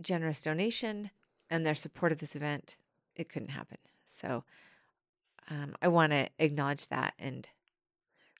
generous 0.00 0.42
donation 0.42 1.10
and 1.50 1.64
their 1.64 1.74
support 1.74 2.12
of 2.12 2.18
this 2.18 2.36
event, 2.36 2.76
it 3.16 3.28
couldn't 3.28 3.50
happen. 3.50 3.78
So 4.06 4.44
um, 5.50 5.74
I 5.82 5.88
want 5.88 6.12
to 6.12 6.28
acknowledge 6.38 6.88
that 6.88 7.14
and 7.18 7.46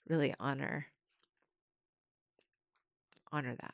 really 0.07 0.33
honor 0.39 0.87
honor 3.31 3.55
that. 3.55 3.73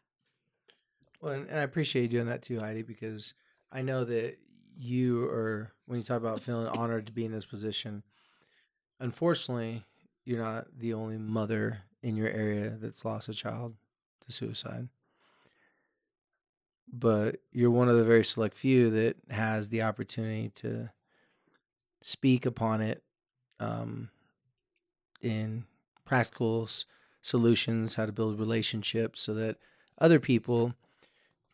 Well, 1.21 1.33
and, 1.33 1.47
and 1.49 1.59
I 1.59 1.63
appreciate 1.63 2.03
you 2.03 2.07
doing 2.07 2.25
that 2.27 2.41
too, 2.41 2.59
Heidi, 2.59 2.81
because 2.81 3.35
I 3.71 3.83
know 3.83 4.03
that 4.05 4.37
you 4.77 5.25
are 5.25 5.71
when 5.85 5.99
you 5.99 6.03
talk 6.03 6.17
about 6.17 6.39
feeling 6.39 6.67
honored 6.67 7.05
to 7.07 7.11
be 7.11 7.25
in 7.25 7.31
this 7.31 7.45
position. 7.45 8.03
Unfortunately, 8.99 9.85
you're 10.25 10.41
not 10.41 10.67
the 10.77 10.93
only 10.93 11.17
mother 11.17 11.81
in 12.01 12.15
your 12.15 12.29
area 12.29 12.77
that's 12.79 13.05
lost 13.05 13.29
a 13.29 13.33
child 13.33 13.75
to 14.25 14.31
suicide. 14.31 14.89
But 16.91 17.37
you're 17.51 17.71
one 17.71 17.89
of 17.89 17.95
the 17.95 18.03
very 18.03 18.25
select 18.25 18.57
few 18.57 18.89
that 18.89 19.15
has 19.29 19.69
the 19.69 19.81
opportunity 19.81 20.49
to 20.55 20.89
speak 22.01 22.45
upon 22.45 22.81
it 22.81 23.03
um, 23.59 24.09
in 25.21 25.65
practical 26.03 26.67
solutions, 27.21 27.95
how 27.95 28.05
to 28.05 28.11
build 28.11 28.39
relationships 28.39 29.21
so 29.21 29.33
that 29.35 29.57
other 29.99 30.19
people 30.19 30.73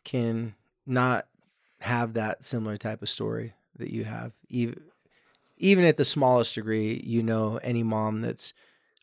can 0.04 0.54
not 0.86 1.26
have 1.80 2.14
that 2.14 2.44
similar 2.44 2.76
type 2.76 3.02
of 3.02 3.08
story 3.08 3.52
that 3.76 3.92
you 3.92 4.04
have. 4.04 4.32
Even, 4.48 4.80
even 5.58 5.84
at 5.84 5.96
the 5.96 6.04
smallest 6.04 6.54
degree, 6.54 7.00
you 7.04 7.22
know, 7.22 7.58
any 7.58 7.82
mom 7.82 8.22
that's 8.22 8.52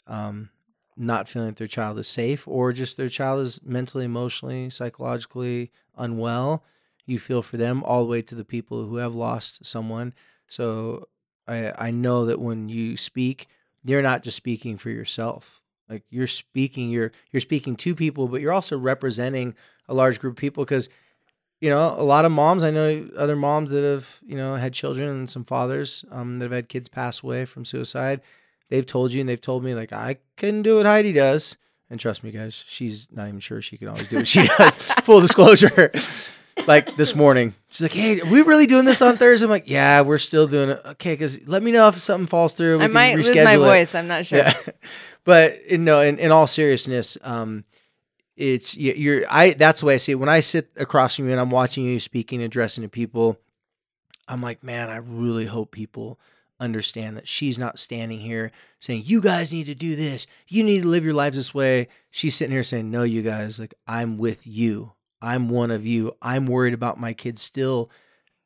um, 0.08 0.50
not 0.98 1.28
feeling 1.28 1.50
that 1.50 1.58
their 1.58 1.68
child 1.68 2.00
is 2.00 2.08
safe 2.08 2.48
or 2.48 2.74
just 2.74 2.98
their 2.98 3.10
child 3.10 3.42
is 3.42 3.60
mentally, 3.64 4.06
emotionally, 4.06 4.70
psychologically 4.70 5.72
unwell, 5.98 6.64
you 7.06 7.20
feel 7.20 7.42
for 7.42 7.58
them 7.58 7.84
all 7.84 8.04
the 8.04 8.10
way 8.10 8.22
to 8.22 8.36
the 8.36 8.46
people 8.46 8.86
who 8.86 8.98
have 8.98 9.16
lost 9.16 9.66
someone. 9.66 10.14
So 10.48 11.08
I, 11.48 11.72
I 11.78 11.92
know 11.92 12.26
that 12.26 12.40
when 12.40 12.70
you 12.70 12.98
speak, 12.98 13.48
you're 13.84 14.02
not 14.02 14.24
just 14.24 14.38
speaking 14.38 14.78
for 14.78 14.90
yourself 14.90 15.62
like 15.90 16.04
you're 16.10 16.28
speaking 16.28 16.90
you're 16.90 17.12
you're 17.32 17.42
speaking 17.42 17.76
to 17.76 17.96
people 17.96 18.28
but 18.28 18.42
you're 18.42 18.52
also 18.52 18.78
representing 18.78 19.56
a 19.88 19.94
large 19.94 20.20
group 20.20 20.34
of 20.34 20.42
people 20.42 20.64
because 20.66 20.90
you 21.62 21.70
know 21.70 21.96
a 21.98 22.04
lot 22.04 22.26
of 22.26 22.32
moms 22.32 22.64
i 22.64 22.72
know 22.72 23.08
other 23.18 23.36
moms 23.36 23.72
that 23.72 23.84
have 23.84 24.20
you 24.26 24.36
know 24.36 24.56
had 24.56 24.74
children 24.74 25.10
and 25.10 25.30
some 25.30 25.44
fathers 25.44 26.06
um, 26.12 26.40
that 26.40 26.46
have 26.46 26.52
had 26.52 26.70
kids 26.70 26.90
pass 26.90 27.24
away 27.24 27.46
from 27.46 27.66
suicide 27.66 28.22
they've 28.70 28.86
told 28.86 29.14
you 29.14 29.20
and 29.20 29.30
they've 29.30 29.42
told 29.42 29.64
me 29.64 29.74
like 29.74 29.94
i 29.94 30.18
couldn't 30.38 30.62
do 30.64 30.78
what 30.78 30.86
heidi 30.86 31.14
does 31.14 31.58
and 31.90 32.00
trust 32.00 32.24
me 32.24 32.32
guys 32.32 32.64
she's 32.68 33.08
not 33.12 33.28
even 33.28 33.40
sure 33.40 33.62
she 33.62 33.78
can 33.78 33.88
always 33.88 34.10
do 34.10 34.18
what 34.18 34.28
she 34.28 34.44
does 34.58 34.76
full 35.04 35.22
disclosure 35.22 35.92
like 36.68 36.96
this 36.96 37.16
morning 37.16 37.54
she's 37.70 37.82
like 37.82 37.94
hey 37.94 38.22
are 38.22 38.26
we 38.26 38.42
really 38.42 38.66
doing 38.66 38.86
this 38.86 39.02
on 39.02 39.18
thursday 39.18 39.46
i'm 39.46 39.50
like 39.50 39.70
yeah 39.70 40.02
we're 40.02 40.18
still 40.18 40.48
doing 40.48 40.70
it 40.70 40.82
okay 40.86 41.14
because 41.14 41.46
let 41.48 41.62
me 41.62 41.72
know 41.72 41.88
if 41.88 41.98
something 41.98 42.28
falls 42.28 42.54
through 42.54 42.80
we 42.80 42.86
I 42.86 42.88
might 42.88 43.16
lose 43.16 43.30
my 43.36 43.54
it. 43.56 43.58
voice. 43.58 43.94
I'm 43.94 44.08
not 44.08 44.26
sure. 44.26 44.40
Yeah. 44.40 44.54
but 45.26 45.70
you 45.70 45.78
know, 45.78 46.02
in, 46.02 46.18
in 46.18 46.32
all 46.32 46.48
seriousness, 46.48 47.18
um, 47.24 47.66
it's 48.38 48.76
you- 48.76 48.94
you're 48.94 49.24
I. 49.30 49.52
That's 49.52 49.80
the 49.82 49.88
way 49.88 49.96
I 49.96 49.98
see 49.98 50.14
it. 50.14 50.16
When 50.16 50.30
I 50.30 50.40
sit 50.40 50.70
across 50.78 51.16
from 51.16 51.26
you 51.26 51.32
and 51.32 51.40
I'm 51.42 51.50
watching 51.50 51.84
you 51.84 52.00
speaking, 52.00 52.42
addressing 52.42 52.84
to 52.84 52.90
people, 52.90 53.38
I'm 54.28 54.42
like, 54.42 54.64
man, 54.64 54.90
I 54.90 54.98
really 54.98 55.46
hope 55.46 55.72
people 55.72 56.20
understand 56.60 57.18
that 57.18 57.28
she's 57.28 57.58
not 57.58 57.80
standing 57.80 58.20
here 58.20 58.52
saying 58.80 59.04
you 59.06 59.22
guys 59.22 59.52
need 59.52 59.66
to 59.66 59.76
do 59.76 59.96
this. 59.96 60.28
You 60.48 60.64
need 60.64 60.82
to 60.82 60.88
live 60.88 61.04
your 61.04 61.14
lives 61.14 61.38
this 61.38 61.54
way. 61.54 61.88
She's 62.12 62.36
sitting 62.36 62.54
here 62.54 62.64
saying, 62.64 62.90
no, 62.90 63.04
you 63.04 63.22
guys, 63.22 63.60
like 63.60 63.74
I'm 63.88 64.18
with 64.18 64.46
you. 64.46 64.94
I'm 65.22 65.50
one 65.50 65.72
of 65.72 65.86
you. 65.86 66.16
I'm 66.22 66.46
worried 66.46 66.74
about 66.74 67.00
my 67.00 67.14
kids 67.14 67.42
still. 67.42 67.90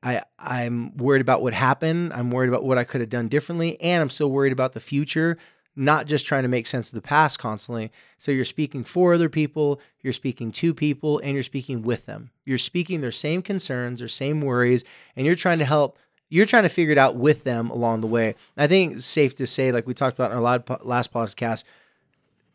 I 0.02 0.24
I'm 0.38 0.96
worried 0.96 1.22
about 1.22 1.42
what 1.42 1.54
happened. 1.54 2.14
I'm 2.14 2.32
worried 2.32 2.48
about 2.48 2.64
what 2.64 2.78
I 2.78 2.84
could 2.84 3.02
have 3.02 3.10
done 3.10 3.28
differently, 3.28 3.80
and 3.82 4.02
I'm 4.02 4.10
still 4.10 4.32
worried 4.32 4.54
about 4.54 4.74
the 4.74 4.80
future. 4.80 5.38
Not 5.76 6.08
just 6.08 6.26
trying 6.26 6.44
to 6.44 6.50
make 6.50 6.68
sense 6.68 6.90
of 6.90 6.96
the 6.96 7.02
past 7.02 7.40
constantly. 7.40 7.92
So 8.18 8.32
you're 8.32 8.46
speaking 8.46 8.84
for 8.84 9.14
other 9.14 9.30
people, 9.30 9.80
you're 10.02 10.14
speaking 10.14 10.52
to 10.54 10.74
people, 10.74 11.20
and 11.20 11.34
you're 11.34 11.44
speaking 11.44 11.84
with 11.84 12.06
them. 12.06 12.32
You're 12.46 12.58
speaking 12.58 13.02
their 13.02 13.12
same 13.12 13.42
concerns, 13.42 14.00
their 14.00 14.08
same 14.08 14.42
worries, 14.42 14.84
and 15.16 15.26
you're 15.26 15.36
trying 15.36 15.60
to 15.60 15.66
help. 15.66 15.98
You're 16.30 16.46
trying 16.46 16.64
to 16.64 16.70
figure 16.70 16.92
it 16.92 16.98
out 16.98 17.16
with 17.16 17.44
them 17.44 17.70
along 17.70 18.02
the 18.02 18.08
way. 18.08 18.36
I 18.56 18.68
think 18.68 18.98
it's 18.98 19.06
safe 19.06 19.36
to 19.36 19.48
say, 19.48 19.72
like 19.72 19.88
we 19.88 19.94
talked 19.94 20.18
about 20.18 20.32
in 20.32 20.38
our 20.38 20.44
last 20.84 21.12
podcast, 21.12 21.64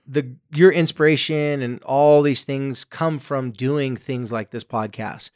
the 0.07 0.35
your 0.53 0.71
inspiration 0.71 1.63
and 1.63 1.83
all 1.83 2.23
these 2.23 2.45
things 2.45 2.85
come 2.85 3.19
from 3.19 3.51
doing 3.51 3.97
things 3.97 4.31
like 4.31 4.51
this 4.51 4.65
podcast. 4.65 5.31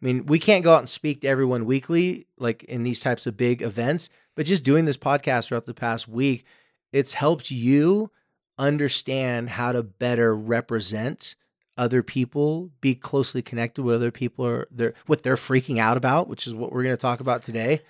I 0.00 0.06
mean, 0.06 0.26
we 0.26 0.38
can't 0.38 0.64
go 0.64 0.74
out 0.74 0.80
and 0.80 0.88
speak 0.88 1.22
to 1.22 1.28
everyone 1.28 1.66
weekly, 1.66 2.26
like 2.38 2.64
in 2.64 2.84
these 2.84 3.00
types 3.00 3.26
of 3.26 3.36
big 3.36 3.60
events, 3.60 4.08
but 4.34 4.46
just 4.46 4.62
doing 4.62 4.84
this 4.84 4.96
podcast 4.96 5.48
throughout 5.48 5.66
the 5.66 5.74
past 5.74 6.08
week, 6.08 6.44
it's 6.92 7.14
helped 7.14 7.50
you 7.50 8.10
understand 8.58 9.50
how 9.50 9.72
to 9.72 9.82
better 9.82 10.36
represent 10.36 11.34
other 11.80 12.02
people, 12.02 12.70
be 12.82 12.94
closely 12.94 13.40
connected 13.40 13.82
with 13.82 13.96
other 13.96 14.10
people 14.10 14.44
or 14.44 14.68
they're 14.70 14.92
what 15.06 15.22
they're 15.22 15.34
freaking 15.34 15.78
out 15.78 15.96
about, 15.96 16.28
which 16.28 16.46
is 16.46 16.54
what 16.54 16.72
we're 16.72 16.82
going 16.82 16.92
to 16.94 17.00
talk 17.00 17.20
about 17.20 17.42
today. 17.42 17.80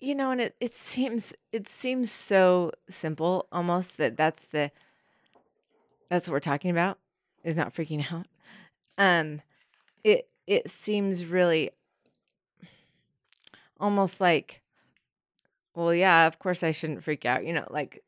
You 0.00 0.16
know, 0.16 0.32
and 0.32 0.40
it, 0.40 0.56
it 0.60 0.74
seems 0.74 1.32
it 1.52 1.68
seems 1.68 2.10
so 2.10 2.72
simple 2.88 3.46
almost 3.52 3.96
that 3.98 4.16
that's 4.16 4.48
the 4.48 4.72
that's 6.10 6.26
what 6.26 6.32
we're 6.32 6.40
talking 6.40 6.72
about 6.72 6.98
is 7.44 7.56
not 7.56 7.72
freaking 7.72 8.12
out. 8.12 8.26
Um 8.98 9.40
it 10.02 10.28
it 10.48 10.68
seems 10.68 11.24
really 11.24 11.70
almost 13.78 14.20
like 14.20 14.62
well 15.74 15.94
yeah 15.94 16.26
of 16.26 16.38
course 16.38 16.62
i 16.62 16.70
shouldn't 16.70 17.02
freak 17.02 17.24
out 17.24 17.44
you 17.44 17.52
know 17.52 17.66
like 17.70 18.02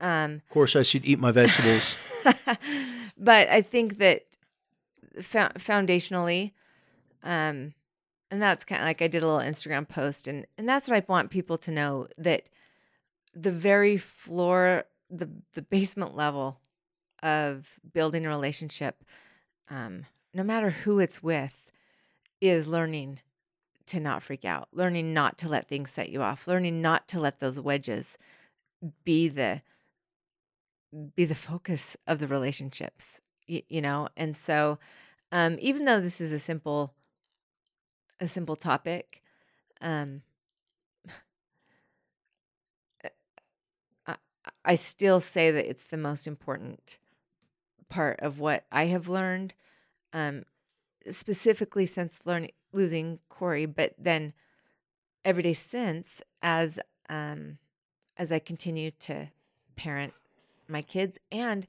um 0.00 0.34
of 0.34 0.48
course 0.48 0.74
i 0.74 0.80
should 0.80 1.04
eat 1.04 1.18
my 1.18 1.30
vegetables 1.30 2.12
but 3.18 3.48
i 3.48 3.60
think 3.60 3.98
that 3.98 4.22
fo- 5.20 5.52
foundationally 5.58 6.52
um 7.22 7.72
and 8.30 8.42
that's 8.42 8.64
kind 8.64 8.80
of 8.80 8.86
like 8.86 9.02
i 9.02 9.06
did 9.06 9.22
a 9.22 9.26
little 9.26 9.40
instagram 9.40 9.88
post 9.88 10.28
and 10.28 10.46
and 10.56 10.68
that's 10.68 10.88
what 10.88 10.96
i 10.96 11.04
want 11.08 11.30
people 11.30 11.58
to 11.58 11.70
know 11.70 12.06
that 12.16 12.48
the 13.34 13.50
very 13.50 13.96
floor 13.96 14.84
the 15.10 15.28
the 15.54 15.62
basement 15.62 16.16
level 16.16 16.60
of 17.22 17.78
building 17.92 18.26
a 18.26 18.28
relationship 18.28 19.04
um 19.70 20.04
no 20.34 20.42
matter 20.42 20.70
who 20.70 20.98
it's 20.98 21.22
with 21.22 21.70
is 22.40 22.68
learning 22.68 23.20
to 23.88 24.00
not 24.00 24.22
freak 24.22 24.44
out, 24.44 24.68
learning 24.72 25.12
not 25.12 25.38
to 25.38 25.48
let 25.48 25.68
things 25.68 25.90
set 25.90 26.10
you 26.10 26.22
off, 26.22 26.46
learning 26.46 26.80
not 26.80 27.08
to 27.08 27.18
let 27.18 27.40
those 27.40 27.58
wedges 27.58 28.16
be 29.04 29.28
the 29.28 29.62
be 31.14 31.26
the 31.26 31.34
focus 31.34 31.96
of 32.06 32.18
the 32.18 32.28
relationships, 32.28 33.20
you, 33.46 33.60
you 33.68 33.82
know? 33.82 34.08
And 34.16 34.34
so 34.34 34.78
um 35.32 35.56
even 35.60 35.84
though 35.84 36.00
this 36.00 36.20
is 36.20 36.32
a 36.32 36.38
simple 36.38 36.94
a 38.20 38.26
simple 38.26 38.56
topic, 38.56 39.22
um 39.80 40.22
I, 44.06 44.16
I 44.64 44.74
still 44.74 45.20
say 45.20 45.50
that 45.50 45.68
it's 45.68 45.88
the 45.88 45.96
most 45.96 46.26
important 46.26 46.98
part 47.88 48.20
of 48.20 48.40
what 48.40 48.64
I 48.72 48.86
have 48.86 49.08
learned 49.08 49.54
um, 50.12 50.44
specifically 51.10 51.86
since 51.86 52.26
learning 52.26 52.52
losing 52.72 53.18
Corey, 53.30 53.66
but 53.66 53.94
then 53.98 54.34
every 55.24 55.42
day 55.42 55.54
since 55.54 56.22
as 56.42 56.78
um 57.08 57.58
as 58.16 58.32
I 58.32 58.38
continue 58.40 58.90
to 59.00 59.28
parent 59.76 60.14
my 60.68 60.82
kids 60.82 61.18
and 61.32 61.66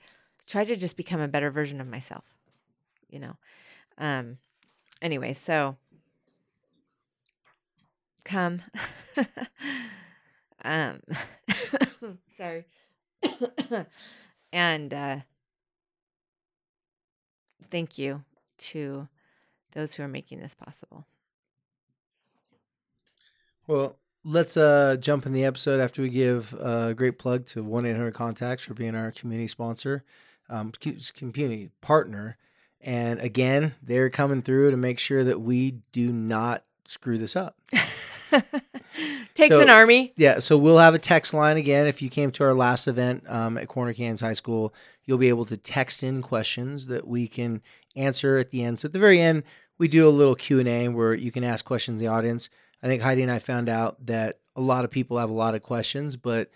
try 0.47 0.65
to 0.65 0.75
just 0.75 0.97
become 0.97 1.21
a 1.21 1.27
better 1.27 1.51
version 1.51 1.79
of 1.81 1.87
myself. 1.87 2.38
You 3.09 3.19
know. 3.19 3.37
Um 3.97 4.37
anyway, 5.01 5.33
so 5.33 5.77
come 8.23 8.61
um 10.63 11.01
sorry. 12.37 12.65
and 14.53 14.93
uh 14.93 15.17
thank 17.69 17.97
you 17.97 18.23
to 18.57 19.07
those 19.73 19.93
who 19.95 20.03
are 20.03 20.07
making 20.07 20.39
this 20.39 20.55
possible. 20.55 21.05
Well, 23.67 23.97
let's 24.23 24.57
uh, 24.57 24.97
jump 24.99 25.25
in 25.25 25.31
the 25.31 25.45
episode 25.45 25.79
after 25.79 26.01
we 26.01 26.09
give 26.09 26.53
a 26.55 26.93
great 26.95 27.19
plug 27.19 27.45
to 27.47 27.63
1 27.63 27.85
800 27.85 28.13
Contacts 28.13 28.63
for 28.63 28.73
being 28.73 28.95
our 28.95 29.11
community 29.11 29.47
sponsor, 29.47 30.03
um, 30.49 30.71
community 31.13 31.69
partner. 31.81 32.37
And 32.81 33.19
again, 33.19 33.75
they're 33.81 34.09
coming 34.09 34.41
through 34.41 34.71
to 34.71 34.77
make 34.77 34.99
sure 34.99 35.23
that 35.23 35.41
we 35.41 35.79
do 35.91 36.11
not 36.11 36.63
screw 36.85 37.17
this 37.17 37.35
up. 37.35 37.57
Takes 39.33 39.55
so, 39.55 39.61
an 39.61 39.69
army. 39.69 40.13
Yeah. 40.15 40.39
So 40.39 40.57
we'll 40.57 40.77
have 40.77 40.93
a 40.93 40.99
text 40.99 41.33
line 41.33 41.57
again. 41.57 41.87
If 41.87 42.01
you 42.01 42.09
came 42.09 42.31
to 42.31 42.43
our 42.43 42.53
last 42.53 42.87
event 42.87 43.23
um, 43.27 43.57
at 43.57 43.67
Corner 43.67 43.93
Canyons 43.93 44.21
High 44.21 44.33
School, 44.33 44.73
you'll 45.05 45.17
be 45.17 45.29
able 45.29 45.45
to 45.45 45.57
text 45.57 46.03
in 46.03 46.21
questions 46.21 46.87
that 46.87 47.07
we 47.07 47.27
can 47.27 47.61
answer 47.95 48.37
at 48.37 48.51
the 48.51 48.63
end. 48.63 48.79
So 48.79 48.87
at 48.87 48.93
the 48.93 48.99
very 48.99 49.19
end, 49.19 49.43
we 49.77 49.87
do 49.87 50.07
a 50.07 50.11
little 50.11 50.35
Q 50.35 50.59
and 50.59 50.67
A 50.67 50.87
where 50.89 51.13
you 51.13 51.31
can 51.31 51.43
ask 51.43 51.65
questions 51.65 51.95
in 51.95 52.05
the 52.05 52.11
audience. 52.11 52.49
I 52.83 52.87
think 52.87 53.01
Heidi 53.01 53.23
and 53.23 53.31
I 53.31 53.39
found 53.39 53.69
out 53.69 54.05
that 54.05 54.39
a 54.55 54.61
lot 54.61 54.83
of 54.83 54.91
people 54.91 55.17
have 55.17 55.29
a 55.29 55.33
lot 55.33 55.55
of 55.55 55.63
questions, 55.63 56.15
but 56.15 56.49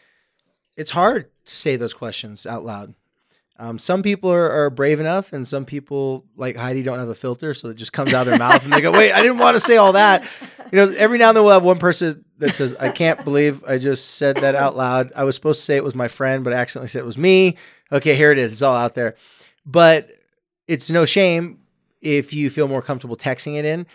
it's 0.75 0.91
hard 0.91 1.29
to 1.45 1.55
say 1.55 1.75
those 1.75 1.93
questions 1.93 2.45
out 2.45 2.65
loud. 2.65 2.93
Um, 3.59 3.77
some 3.77 4.01
people 4.01 4.31
are, 4.31 4.49
are, 4.49 4.69
brave 4.71 4.99
enough, 4.99 5.31
and 5.31 5.47
some 5.47 5.63
people, 5.63 6.25
like 6.35 6.55
Heidi, 6.55 6.81
don't 6.81 6.97
have 6.97 7.09
a 7.09 7.15
filter, 7.15 7.53
so 7.53 7.69
it 7.69 7.75
just 7.75 7.93
comes 7.93 8.11
out 8.13 8.21
of 8.21 8.31
their 8.31 8.39
mouth, 8.39 8.63
and 8.63 8.73
they 8.73 8.81
go, 8.81 8.91
"Wait, 8.91 9.11
I 9.11 9.21
didn't 9.21 9.37
want 9.37 9.55
to 9.55 9.59
say 9.59 9.77
all 9.77 9.93
that." 9.93 10.27
You 10.71 10.77
know, 10.77 10.93
every 10.97 11.19
now 11.19 11.29
and 11.29 11.37
then 11.37 11.43
we'll 11.43 11.53
have 11.53 11.63
one 11.63 11.77
person 11.77 12.25
that 12.39 12.55
says, 12.55 12.75
"I 12.75 12.89
can't 12.89 13.23
believe 13.23 13.63
I 13.63 13.77
just 13.77 14.15
said 14.15 14.37
that 14.37 14.55
out 14.55 14.75
loud. 14.75 15.11
I 15.15 15.23
was 15.23 15.35
supposed 15.35 15.59
to 15.59 15.65
say 15.65 15.75
it 15.75 15.83
was 15.83 15.93
my 15.93 16.07
friend, 16.07 16.43
but 16.43 16.51
I 16.51 16.55
accidentally 16.55 16.87
said 16.89 16.99
it 16.99 17.05
was 17.05 17.17
me." 17.17 17.57
Okay, 17.91 18.15
here 18.15 18.31
it 18.31 18.39
is. 18.39 18.53
It's 18.53 18.63
all 18.63 18.75
out 18.75 18.95
there. 18.95 19.15
But 19.67 20.09
it's 20.67 20.89
no 20.89 21.05
shame 21.05 21.59
if 22.01 22.33
you 22.33 22.49
feel 22.49 22.67
more 22.67 22.81
comfortable 22.81 23.15
texting 23.15 23.55
it 23.57 23.65
in. 23.65 23.85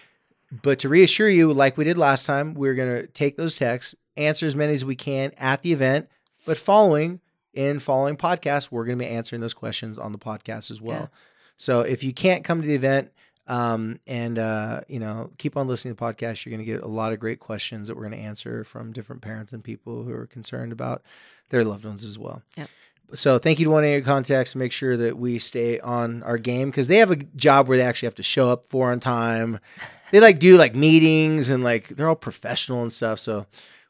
But 0.62 0.79
to 0.81 0.88
reassure 0.88 1.29
you, 1.29 1.53
like 1.53 1.77
we 1.77 1.85
did 1.85 1.99
last 1.99 2.27
time, 2.27 2.55
we're 2.55 2.75
going 2.75 3.03
to 3.03 3.07
take 3.09 3.37
those 3.37 3.57
texts, 3.57 3.94
answer 4.16 4.47
as 4.47 4.57
many 4.57 4.73
as 4.73 4.85
we 4.85 4.97
can 4.97 5.33
at 5.37 5.62
the 5.62 5.73
event. 5.73 6.09
But 6.47 6.57
following 6.57 7.21
in 7.59 7.79
following 7.79 8.16
podcasts, 8.16 8.71
we're 8.71 8.85
going 8.85 8.99
to 8.99 9.05
be 9.05 9.11
answering 9.11 9.40
those 9.40 9.55
questions 9.55 9.99
on 9.99 10.12
the 10.12 10.18
podcast 10.18 10.71
as 10.71 10.81
well. 10.81 11.11
Yeah. 11.11 11.18
So 11.57 11.81
if 11.81 12.05
you 12.05 12.12
can't 12.12 12.44
come 12.44 12.62
to 12.62 12.66
the 12.66 12.75
event 12.75 13.11
um, 13.47 13.99
and 14.07 14.38
uh, 14.38 14.83
you 14.88 15.01
know 15.01 15.31
keep 15.38 15.57
on 15.57 15.66
listening 15.66 15.94
to 15.94 15.99
the 15.99 16.05
podcast, 16.05 16.44
you're 16.44 16.51
going 16.51 16.64
to 16.64 16.73
get 16.73 16.83
a 16.83 16.88
lot 16.88 17.12
of 17.12 17.18
great 17.18 17.40
questions 17.40 17.88
that 17.88 17.97
we're 17.97 18.09
going 18.09 18.18
to 18.18 18.27
answer 18.27 18.64
from 18.64 18.92
different 18.92 19.23
parents 19.23 19.53
and 19.53 19.62
people 19.62 20.05
who 20.05 20.12
are 20.12 20.27
concerned 20.27 20.73
about 20.73 21.03
their 21.51 21.64
loved 21.64 21.85
ones 21.85 22.05
as 22.05 22.18
well. 22.18 22.42
Yeah 22.57 22.66
so 23.14 23.38
thank 23.38 23.59
you 23.59 23.64
to 23.64 23.71
one 23.71 23.85
of 23.85 23.90
your 23.90 24.01
contacts. 24.03 24.55
Make 24.55 24.73
sure 24.73 24.97
that 24.97 25.18
we 25.18 25.38
stay 25.38 25.81
on 25.81 26.23
our 26.23 26.38
game 26.38 26.71
because 26.71 26.88
they 26.88 26.97
have 26.97 27.11
a 27.11 27.16
job 27.16 27.68
where 27.68 27.79
they 27.79 27.85
actually 27.85 28.07
have 28.07 28.14
to 28.16 28.23
show 28.23 28.51
up 28.51 28.66
for 28.66 28.90
on 28.90 29.01
time. 29.01 29.61
They 30.11 30.21
like 30.21 30.38
do 30.38 30.57
like 30.57 30.75
meetings 30.75 31.51
and 31.51 31.62
like 31.62 31.88
they're 31.88 32.09
all 32.09 32.16
professional 32.16 32.81
and 32.81 32.90
stuff. 32.90 33.18
So 33.18 33.44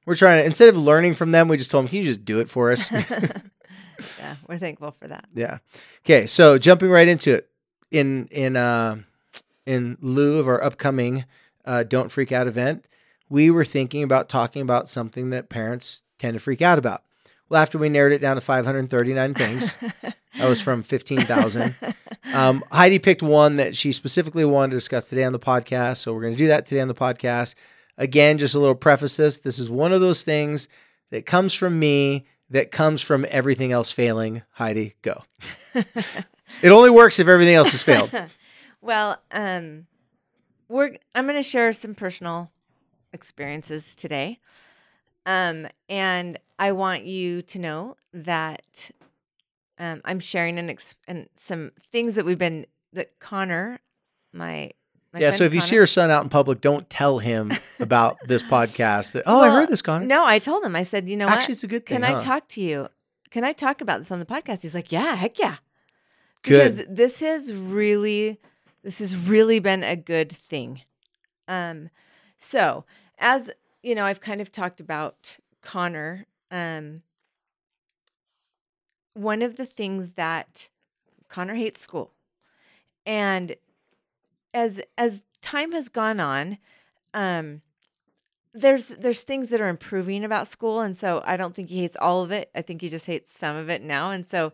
we're 0.04 0.16
trying 0.16 0.40
to 0.40 0.44
instead 0.44 0.68
of 0.68 0.76
learning 0.76 1.14
from 1.14 1.30
them, 1.30 1.46
we 1.46 1.56
just 1.56 1.70
told 1.70 1.84
them, 1.84 1.90
"Can 1.90 1.98
you 1.98 2.06
just 2.06 2.24
do 2.24 2.40
it 2.40 2.48
for 2.48 2.72
us?" 2.72 2.90
yeah, 4.18 4.36
we're 4.48 4.58
thankful 4.58 4.90
for 4.92 5.08
that. 5.08 5.26
Yeah. 5.34 5.58
Okay, 6.04 6.26
so 6.26 6.58
jumping 6.58 6.90
right 6.90 7.08
into 7.08 7.32
it 7.34 7.48
in 7.90 8.26
in 8.30 8.56
uh 8.56 8.96
in 9.66 9.96
lieu 10.00 10.38
of 10.38 10.48
our 10.48 10.62
upcoming 10.62 11.24
uh, 11.64 11.82
"Don't 11.82 12.10
Freak 12.10 12.32
Out" 12.32 12.46
event, 12.46 12.86
we 13.28 13.50
were 13.50 13.64
thinking 13.64 14.02
about 14.02 14.28
talking 14.28 14.62
about 14.62 14.88
something 14.88 15.30
that 15.30 15.48
parents 15.48 16.02
tend 16.18 16.34
to 16.34 16.40
freak 16.40 16.62
out 16.62 16.78
about. 16.78 17.04
Well, 17.48 17.62
after 17.62 17.78
we 17.78 17.88
narrowed 17.88 18.12
it 18.12 18.20
down 18.20 18.36
to 18.36 18.40
539 18.42 19.34
things, 19.34 19.78
that 20.36 20.48
was 20.48 20.60
from 20.60 20.82
15,000. 20.82 21.74
Um, 22.34 22.62
Heidi 22.70 22.98
picked 22.98 23.22
one 23.22 23.56
that 23.56 23.74
she 23.74 23.90
specifically 23.90 24.44
wanted 24.44 24.72
to 24.72 24.76
discuss 24.76 25.08
today 25.08 25.24
on 25.24 25.32
the 25.32 25.38
podcast. 25.38 25.98
So 25.98 26.12
we're 26.12 26.20
going 26.20 26.34
to 26.34 26.38
do 26.38 26.48
that 26.48 26.66
today 26.66 26.82
on 26.82 26.88
the 26.88 26.94
podcast. 26.94 27.54
Again, 27.96 28.36
just 28.36 28.54
a 28.54 28.58
little 28.58 28.74
preface 28.74 29.16
this. 29.16 29.38
This 29.38 29.58
is 29.58 29.70
one 29.70 29.94
of 29.94 30.02
those 30.02 30.24
things 30.24 30.68
that 31.10 31.24
comes 31.24 31.54
from 31.54 31.78
me, 31.78 32.26
that 32.50 32.70
comes 32.70 33.02
from 33.02 33.26
everything 33.28 33.72
else 33.72 33.92
failing. 33.92 34.42
Heidi, 34.52 34.94
go. 35.02 35.24
it 35.74 36.70
only 36.70 36.90
works 36.90 37.18
if 37.18 37.28
everything 37.28 37.54
else 37.54 37.72
has 37.72 37.82
failed. 37.82 38.10
well, 38.80 39.20
um, 39.32 39.86
we're 40.68 40.96
I'm 41.14 41.24
going 41.24 41.36
to 41.36 41.42
share 41.42 41.72
some 41.72 41.94
personal 41.94 42.50
experiences 43.12 43.94
today. 43.94 44.38
Um, 45.26 45.66
and 45.88 46.38
I 46.58 46.72
want 46.72 47.04
you 47.04 47.42
to 47.42 47.58
know 47.58 47.96
that 48.12 48.90
um, 49.78 50.00
I'm 50.04 50.20
sharing 50.20 50.58
an 50.58 50.70
ex- 50.70 50.96
and 51.06 51.28
some 51.36 51.72
things 51.80 52.14
that 52.14 52.24
we've 52.24 52.38
been 52.38 52.66
that 52.94 53.18
Connor, 53.18 53.80
my 54.32 54.70
My 55.12 55.20
yeah. 55.20 55.30
So 55.30 55.44
if 55.44 55.54
you 55.54 55.60
see 55.60 55.74
your 55.74 55.86
son 55.86 56.10
out 56.10 56.22
in 56.22 56.28
public, 56.28 56.60
don't 56.60 56.88
tell 56.90 57.18
him 57.18 57.52
about 57.80 58.18
this 58.26 58.42
podcast. 58.42 59.12
That 59.12 59.24
oh, 59.26 59.40
I 59.40 59.50
heard 59.50 59.68
this, 59.68 59.80
Connor. 59.80 60.04
No, 60.04 60.24
I 60.24 60.38
told 60.38 60.64
him. 60.64 60.76
I 60.76 60.82
said, 60.82 61.08
you 61.08 61.16
know 61.16 61.26
Actually, 61.26 61.42
what? 61.42 61.50
it's 61.50 61.64
a 61.64 61.68
good 61.68 61.86
thing. 61.86 62.02
Can 62.02 62.14
I 62.14 62.18
talk 62.18 62.46
to 62.48 62.60
you? 62.60 62.88
Can 63.30 63.44
I 63.44 63.52
talk 63.52 63.80
about 63.80 64.00
this 64.00 64.10
on 64.10 64.18
the 64.18 64.26
podcast? 64.26 64.62
He's 64.62 64.74
like, 64.74 64.92
yeah, 64.92 65.14
heck 65.14 65.38
yeah. 65.38 65.56
Good. 66.42 66.76
Because 66.76 66.84
this 66.88 67.20
has 67.20 67.52
really, 67.52 68.38
this 68.82 68.98
has 68.98 69.16
really 69.16 69.60
been 69.60 69.82
a 69.82 69.96
good 69.96 70.30
thing. 70.30 70.82
Um, 71.46 71.90
so 72.38 72.84
as 73.18 73.50
you 73.82 73.94
know, 73.94 74.04
I've 74.04 74.20
kind 74.20 74.40
of 74.40 74.52
talked 74.52 74.80
about 74.80 75.38
Connor. 75.62 76.26
Um, 76.50 77.02
one 79.14 79.42
of 79.42 79.56
the 79.56 79.66
things 79.66 80.12
that 80.12 80.68
Connor 81.28 81.54
hates 81.54 81.80
school, 81.80 82.12
and 83.04 83.56
as 84.54 84.80
as 84.96 85.22
time 85.40 85.72
has 85.72 85.88
gone 85.88 86.20
on, 86.20 86.58
um, 87.14 87.62
there's 88.54 88.88
there's 88.88 89.22
things 89.22 89.48
that 89.48 89.60
are 89.60 89.68
improving 89.68 90.24
about 90.24 90.48
school, 90.48 90.80
and 90.80 90.96
so 90.96 91.22
I 91.24 91.36
don't 91.36 91.54
think 91.54 91.68
he 91.68 91.80
hates 91.80 91.96
all 92.00 92.22
of 92.22 92.32
it. 92.32 92.50
I 92.54 92.62
think 92.62 92.80
he 92.80 92.88
just 92.88 93.06
hates 93.06 93.36
some 93.36 93.56
of 93.56 93.68
it 93.68 93.82
now, 93.82 94.10
and 94.10 94.26
so 94.26 94.52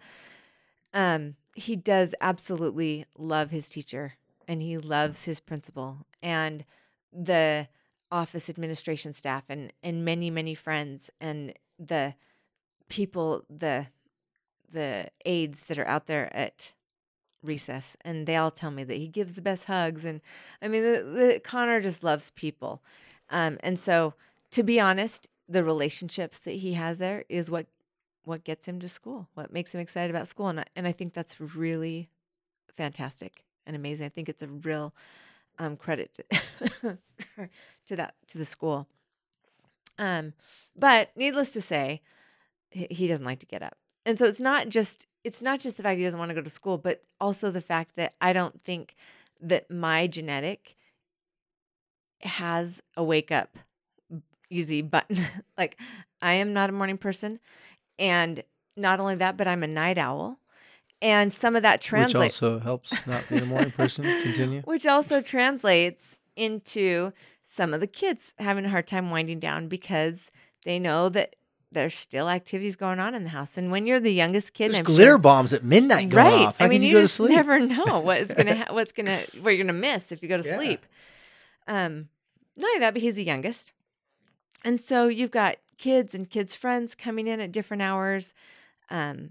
um, 0.93 1.37
he 1.55 1.77
does 1.77 2.15
absolutely 2.21 3.07
love 3.17 3.51
his 3.51 3.69
teacher, 3.69 4.15
and 4.47 4.63
he 4.63 4.79
loves 4.79 5.25
his 5.25 5.41
principal, 5.41 6.07
and 6.23 6.65
the 7.13 7.69
office 8.11 8.51
administration 8.51 9.13
staff, 9.13 9.45
and 9.49 9.73
and 9.83 10.05
many 10.05 10.31
many 10.31 10.55
friends, 10.55 11.11
and 11.21 11.55
the 11.79 12.15
people 12.89 13.43
the 13.49 13.87
the 14.71 15.07
aides 15.25 15.65
that 15.65 15.79
are 15.79 15.87
out 15.87 16.07
there 16.07 16.35
at 16.37 16.73
recess 17.45 17.97
and 18.03 18.27
they 18.27 18.37
all 18.37 18.51
tell 18.51 18.71
me 18.71 18.85
that 18.85 18.97
he 18.97 19.07
gives 19.07 19.35
the 19.35 19.43
best 19.43 19.67
hugs 19.67 20.05
and 20.05 20.21
i 20.63 20.69
mean 20.69 20.83
the, 20.83 21.03
the, 21.03 21.41
connor 21.43 21.81
just 21.81 22.03
loves 22.03 22.31
people. 22.31 22.83
Um, 23.31 23.59
and 23.61 23.79
so 23.79 24.15
to 24.51 24.63
be 24.63 24.81
honest 24.81 25.29
the 25.49 25.63
relationships 25.63 26.39
that 26.41 26.53
he 26.53 26.75
has 26.75 26.99
there 26.99 27.25
is 27.29 27.51
what 27.51 27.67
what 28.25 28.45
gets 28.45 28.67
him 28.67 28.81
to 28.81 28.89
school 28.89 29.29
what 29.35 29.53
makes 29.53 29.75
him 29.75 29.81
excited 29.81 30.11
about 30.11 30.29
school 30.29 30.49
and 30.49 30.61
I, 30.61 30.65
and 30.75 30.87
I 30.87 30.93
think 30.93 31.15
that's 31.15 31.41
really 31.41 32.09
fantastic 32.77 33.45
and 33.67 33.77
amazing. 33.77 34.07
I 34.07 34.11
think 34.11 34.29
it's 34.29 34.43
a 34.43 34.49
real 34.49 34.95
um, 35.59 35.77
credit 35.77 36.11
to, 36.15 36.99
to 37.87 37.97
that 37.97 38.15
to 38.29 38.39
the 38.39 38.45
school. 38.45 38.87
Um, 39.99 40.33
but 40.77 41.11
needless 41.17 41.53
to 41.53 41.61
say 41.61 42.03
he 42.71 42.87
he 42.91 43.07
doesn't 43.07 43.25
like 43.25 43.39
to 43.41 43.47
get 43.47 43.63
up 43.63 43.77
and 44.07 44.19
so 44.19 44.27
it's 44.27 44.41
not 44.41 44.69
just 44.69 45.07
it's 45.23 45.41
not 45.41 45.61
just 45.61 45.77
the 45.77 45.83
fact 45.83 45.99
he 45.99 46.05
doesn't 46.05 46.19
want 46.19 46.31
to 46.31 46.35
go 46.35 46.43
to 46.43 46.51
school 46.51 46.79
but 46.79 47.03
also 47.21 47.51
the 47.51 47.61
fact 47.61 47.97
that 47.97 48.15
i 48.21 48.33
don't 48.33 48.61
think 48.61 48.95
that 49.41 49.71
my 49.71 50.07
genetic 50.07 50.77
has 52.23 52.83
a 52.97 53.05
wake 53.05 53.31
up 53.31 53.59
easy 54.51 54.83
button 54.83 55.19
like 55.59 55.79
i 56.23 56.33
am 56.33 56.53
not 56.53 56.71
a 56.71 56.73
morning 56.73 56.99
person 56.99 57.41
and 57.99 58.43
not 58.77 59.01
only 59.01 59.15
that 59.15 59.37
but 59.37 59.47
i'm 59.47 59.63
a 59.63 59.69
night 59.69 59.99
owl 59.99 60.39
and 61.03 61.31
some 61.33 61.55
of 61.55 61.63
that 61.63 61.81
Which 61.81 61.87
translates 61.87 62.43
also 62.43 62.61
helps 62.61 63.07
not 63.07 63.29
being 63.29 63.43
a 63.43 63.47
morning 63.47 63.71
person. 63.73 64.05
Continue. 64.23 64.63
which 64.63 64.87
also 64.87 65.21
translates 65.21 66.17
into 66.35 67.13
some 67.43 67.75
of 67.75 67.81
the 67.81 67.87
kids 67.87 68.33
having 68.39 68.65
a 68.65 68.71
hard 68.71 68.87
time 68.87 69.11
winding 69.11 69.39
down 69.39 69.69
because 69.69 70.31
they 70.65 70.79
know 70.79 71.11
that 71.11 71.37
there's 71.75 71.95
still 71.95 72.29
activities 72.31 72.77
going 72.77 72.99
on 73.01 73.15
in 73.15 73.25
the 73.25 73.31
house. 73.31 73.59
And 73.59 73.71
when 73.71 73.87
you're 73.87 74.01
the 74.01 74.13
youngest 74.13 74.55
kid, 74.55 74.71
There's 74.73 74.79
I'm 74.79 74.85
glitter 74.85 75.11
sure, 75.13 75.19
bombs 75.19 75.53
at 75.53 75.63
midnight 75.65 76.09
going 76.09 76.27
right? 76.27 76.47
off. 76.47 76.59
How 76.59 76.65
I 76.65 76.69
mean, 76.69 76.83
you, 76.83 76.89
you, 76.89 77.03
just 77.03 77.21
never 77.21 77.61
know 77.61 78.01
what 78.01 78.19
is 78.19 78.33
gonna 78.33 78.57
ha- 78.65 78.73
what's 78.73 78.93
gonna 78.93 79.21
what 79.41 79.51
you're 79.51 79.65
gonna 79.65 79.79
miss 79.79 80.11
if 80.13 80.23
you 80.23 80.29
go 80.29 80.41
to 80.41 80.47
Yeah. 80.49 80.57
sleep. 80.57 80.87
Um, 81.67 82.09
not 82.57 82.69
only 82.69 82.79
that, 82.81 82.95
but 82.95 83.03
he's 83.03 83.15
the 83.15 83.25
youngest, 83.25 83.73
and 84.65 84.81
so 84.81 85.09
you've 85.09 85.31
got 85.31 85.57
kids 85.77 86.15
and 86.15 86.31
kids' 86.31 86.55
friends 86.55 86.95
coming 86.95 87.27
in 87.27 87.41
at 87.41 87.53
different 87.53 87.83
hours. 87.83 88.33
Um, 88.91 89.31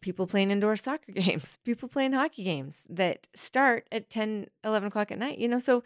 people 0.00 0.26
playing 0.26 0.50
indoor 0.50 0.76
soccer 0.76 1.12
games, 1.12 1.58
people 1.64 1.88
playing 1.88 2.12
hockey 2.12 2.44
games 2.44 2.86
that 2.88 3.26
start 3.34 3.86
at 3.92 4.08
10, 4.10 4.46
11 4.64 4.86
o'clock 4.88 5.10
at 5.12 5.18
night, 5.18 5.38
you 5.38 5.48
know, 5.48 5.58
so 5.58 5.82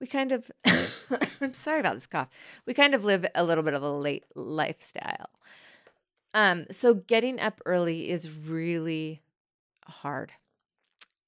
we 0.00 0.06
kind 0.06 0.32
of, 0.32 0.50
I'm 1.40 1.54
sorry 1.54 1.80
about 1.80 1.94
this 1.94 2.06
cough. 2.06 2.28
We 2.66 2.74
kind 2.74 2.94
of 2.94 3.04
live 3.04 3.26
a 3.34 3.44
little 3.44 3.64
bit 3.64 3.74
of 3.74 3.82
a 3.82 3.90
late 3.90 4.24
lifestyle. 4.34 5.30
Um, 6.34 6.66
so 6.70 6.94
getting 6.94 7.40
up 7.40 7.60
early 7.64 8.10
is 8.10 8.30
really 8.30 9.22
hard. 9.86 10.32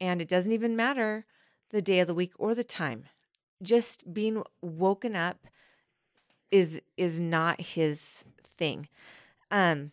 And 0.00 0.20
it 0.20 0.28
doesn't 0.28 0.52
even 0.52 0.76
matter 0.76 1.24
the 1.70 1.82
day 1.82 2.00
of 2.00 2.06
the 2.06 2.14
week 2.14 2.32
or 2.38 2.54
the 2.54 2.64
time. 2.64 3.04
Just 3.62 4.12
being 4.12 4.42
woken 4.62 5.16
up 5.16 5.46
is 6.50 6.80
is 6.96 7.20
not 7.20 7.60
his 7.60 8.24
thing. 8.42 8.88
Um 9.50 9.92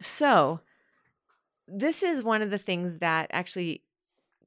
so 0.00 0.60
this 1.68 2.02
is 2.02 2.24
one 2.24 2.42
of 2.42 2.50
the 2.50 2.58
things 2.58 2.98
that 2.98 3.28
actually 3.32 3.82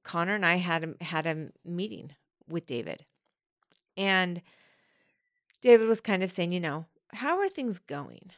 Connor 0.04 0.36
and 0.36 0.46
I 0.46 0.58
had 0.58 0.84
a, 0.84 1.04
had 1.04 1.26
a 1.26 1.48
meeting 1.64 2.12
with 2.48 2.68
David. 2.68 3.06
And 3.98 4.42
David 5.62 5.88
was 5.88 6.02
kind 6.02 6.24
of 6.24 6.32
saying, 6.32 6.52
you 6.52 6.60
know, 6.60 6.86
how 7.14 7.40
are 7.40 7.50
things 7.50 7.80
going? 7.80 8.32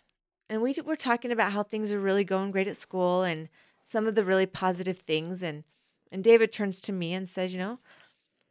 And 0.49 0.61
we 0.61 0.75
were 0.85 0.95
talking 0.95 1.31
about 1.31 1.51
how 1.51 1.63
things 1.63 1.91
are 1.91 1.99
really 1.99 2.23
going 2.23 2.51
great 2.51 2.67
at 2.67 2.77
school 2.77 3.23
and 3.23 3.49
some 3.83 4.07
of 4.07 4.15
the 4.15 4.23
really 4.23 4.45
positive 4.45 4.97
things 4.97 5.43
and 5.43 5.63
and 6.09 6.23
David 6.23 6.53
turns 6.53 6.79
to 6.81 6.93
me 6.93 7.13
and 7.13 7.27
says, 7.27 7.51
you 7.51 7.59
know, 7.59 7.79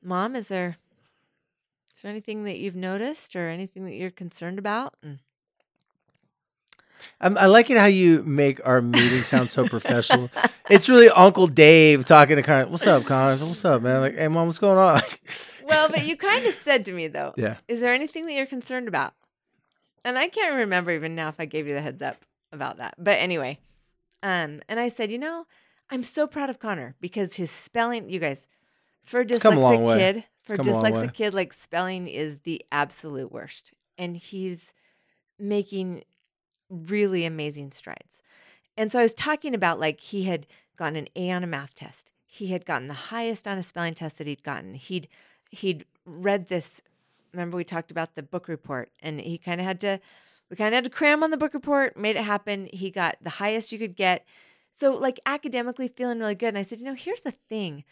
mom, 0.02 0.36
is 0.36 0.48
there 0.48 0.76
is 1.94 2.02
there 2.02 2.10
anything 2.10 2.44
that 2.44 2.58
you've 2.58 2.76
noticed 2.76 3.34
or 3.34 3.48
anything 3.48 3.86
that 3.86 3.94
you're 3.94 4.10
concerned 4.10 4.58
about? 4.58 4.94
And 5.02 5.20
I'm, 7.20 7.38
I 7.38 7.46
like 7.46 7.70
it 7.70 7.78
how 7.78 7.86
you 7.86 8.22
make 8.24 8.60
our 8.66 8.82
meeting 8.82 9.22
sound 9.22 9.48
so 9.48 9.66
professional. 9.66 10.30
it's 10.68 10.88
really 10.90 11.08
Uncle 11.08 11.46
Dave 11.46 12.04
talking 12.04 12.36
to 12.36 12.42
Connor. 12.42 12.68
What's 12.68 12.86
up, 12.86 13.04
Connor? 13.04 13.42
What's 13.42 13.64
up, 13.64 13.80
man? 13.80 14.02
Like, 14.02 14.16
hey, 14.16 14.28
mom, 14.28 14.46
what's 14.46 14.58
going 14.58 14.76
on? 14.76 15.00
well, 15.66 15.88
but 15.88 16.06
you 16.06 16.16
kind 16.16 16.46
of 16.46 16.54
said 16.54 16.84
to 16.86 16.92
me 16.92 17.08
though, 17.08 17.34
yeah. 17.36 17.56
is 17.68 17.80
there 17.80 17.92
anything 17.92 18.26
that 18.26 18.34
you're 18.34 18.46
concerned 18.46 18.88
about? 18.88 19.14
And 20.04 20.18
I 20.18 20.28
can't 20.28 20.54
remember 20.54 20.92
even 20.92 21.14
now 21.14 21.28
if 21.28 21.40
I 21.40 21.46
gave 21.46 21.66
you 21.66 21.74
the 21.74 21.80
heads 21.80 22.00
up 22.00 22.24
about 22.52 22.76
that. 22.78 22.94
But 22.96 23.18
anyway, 23.18 23.58
um, 24.22 24.62
and 24.68 24.78
I 24.78 24.88
said, 24.88 25.10
you 25.10 25.18
know, 25.18 25.46
I'm 25.90 26.02
so 26.02 26.26
proud 26.26 26.50
of 26.50 26.58
Connor 26.58 26.94
because 27.00 27.34
his 27.34 27.50
spelling, 27.50 28.08
you 28.08 28.18
guys, 28.18 28.46
for 29.04 29.20
a 29.20 29.22
a 29.22 29.26
dyslexic 29.26 29.84
way. 29.84 29.98
kid, 29.98 30.24
for 30.42 30.54
a 30.54 30.56
come 30.58 30.68
a 30.68 30.72
long 30.72 30.82
way. 30.82 30.90
dyslexic 30.90 31.12
kid, 31.12 31.34
like 31.34 31.52
spelling 31.52 32.08
is 32.08 32.40
the 32.40 32.64
absolute 32.72 33.32
worst. 33.32 33.72
And 33.98 34.16
he's 34.16 34.74
making 35.38 36.04
really 36.68 37.24
amazing 37.24 37.70
strides. 37.70 38.22
And 38.76 38.90
so 38.92 38.98
I 38.98 39.02
was 39.02 39.14
talking 39.14 39.54
about 39.54 39.80
like 39.80 40.00
he 40.00 40.24
had 40.24 40.46
gotten 40.76 40.96
an 40.96 41.08
A 41.16 41.30
on 41.30 41.44
a 41.44 41.46
math 41.46 41.74
test. 41.74 42.10
He 42.26 42.48
had 42.48 42.66
gotten 42.66 42.88
the 42.88 42.94
highest 42.94 43.48
on 43.48 43.58
a 43.58 43.62
spelling 43.62 43.94
test 43.94 44.18
that 44.18 44.26
he'd 44.26 44.42
gotten. 44.42 44.74
He'd 44.74 45.08
he'd 45.50 45.84
read 46.04 46.48
this. 46.48 46.82
Remember 47.32 47.56
we 47.56 47.64
talked 47.64 47.90
about 47.90 48.14
the 48.14 48.22
book 48.22 48.48
report, 48.48 48.90
and 49.00 49.20
he 49.20 49.38
kind 49.38 49.60
of 49.60 49.66
had 49.66 49.80
to. 49.80 50.00
We 50.48 50.56
kind 50.56 50.68
of 50.68 50.78
had 50.78 50.84
to 50.84 50.90
cram 50.90 51.24
on 51.24 51.30
the 51.30 51.36
book 51.36 51.54
report, 51.54 51.96
made 51.96 52.14
it 52.14 52.24
happen. 52.24 52.68
He 52.72 52.90
got 52.90 53.16
the 53.20 53.30
highest 53.30 53.72
you 53.72 53.78
could 53.78 53.96
get. 53.96 54.24
So 54.70 54.96
like 54.96 55.18
academically 55.26 55.88
feeling 55.88 56.20
really 56.20 56.36
good. 56.36 56.48
And 56.48 56.58
I 56.58 56.62
said, 56.62 56.78
you 56.78 56.84
know, 56.84 56.94
here's 56.94 57.22
the 57.22 57.32
thing. 57.32 57.82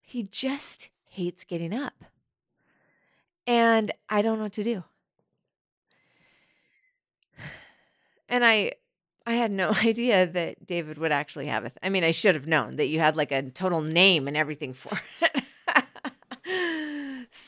He 0.00 0.22
just 0.22 0.88
hates 1.04 1.44
getting 1.44 1.74
up. 1.74 2.04
And 3.46 3.92
I 4.08 4.22
don't 4.22 4.38
know 4.38 4.44
what 4.44 4.52
to 4.54 4.64
do. 4.64 4.84
And 8.28 8.44
I 8.44 8.72
I 9.26 9.34
had 9.34 9.50
no 9.50 9.70
idea 9.84 10.26
that 10.26 10.64
David 10.64 10.98
would 10.98 11.12
actually 11.12 11.46
have 11.46 11.64
it. 11.64 11.76
I 11.82 11.88
mean, 11.88 12.04
I 12.04 12.12
should 12.12 12.34
have 12.34 12.46
known 12.46 12.76
that 12.76 12.86
you 12.86 12.98
had 12.98 13.16
like 13.16 13.32
a 13.32 13.42
total 13.50 13.80
name 13.80 14.28
and 14.28 14.36
everything 14.36 14.72
for 14.72 14.98
it. 15.20 15.39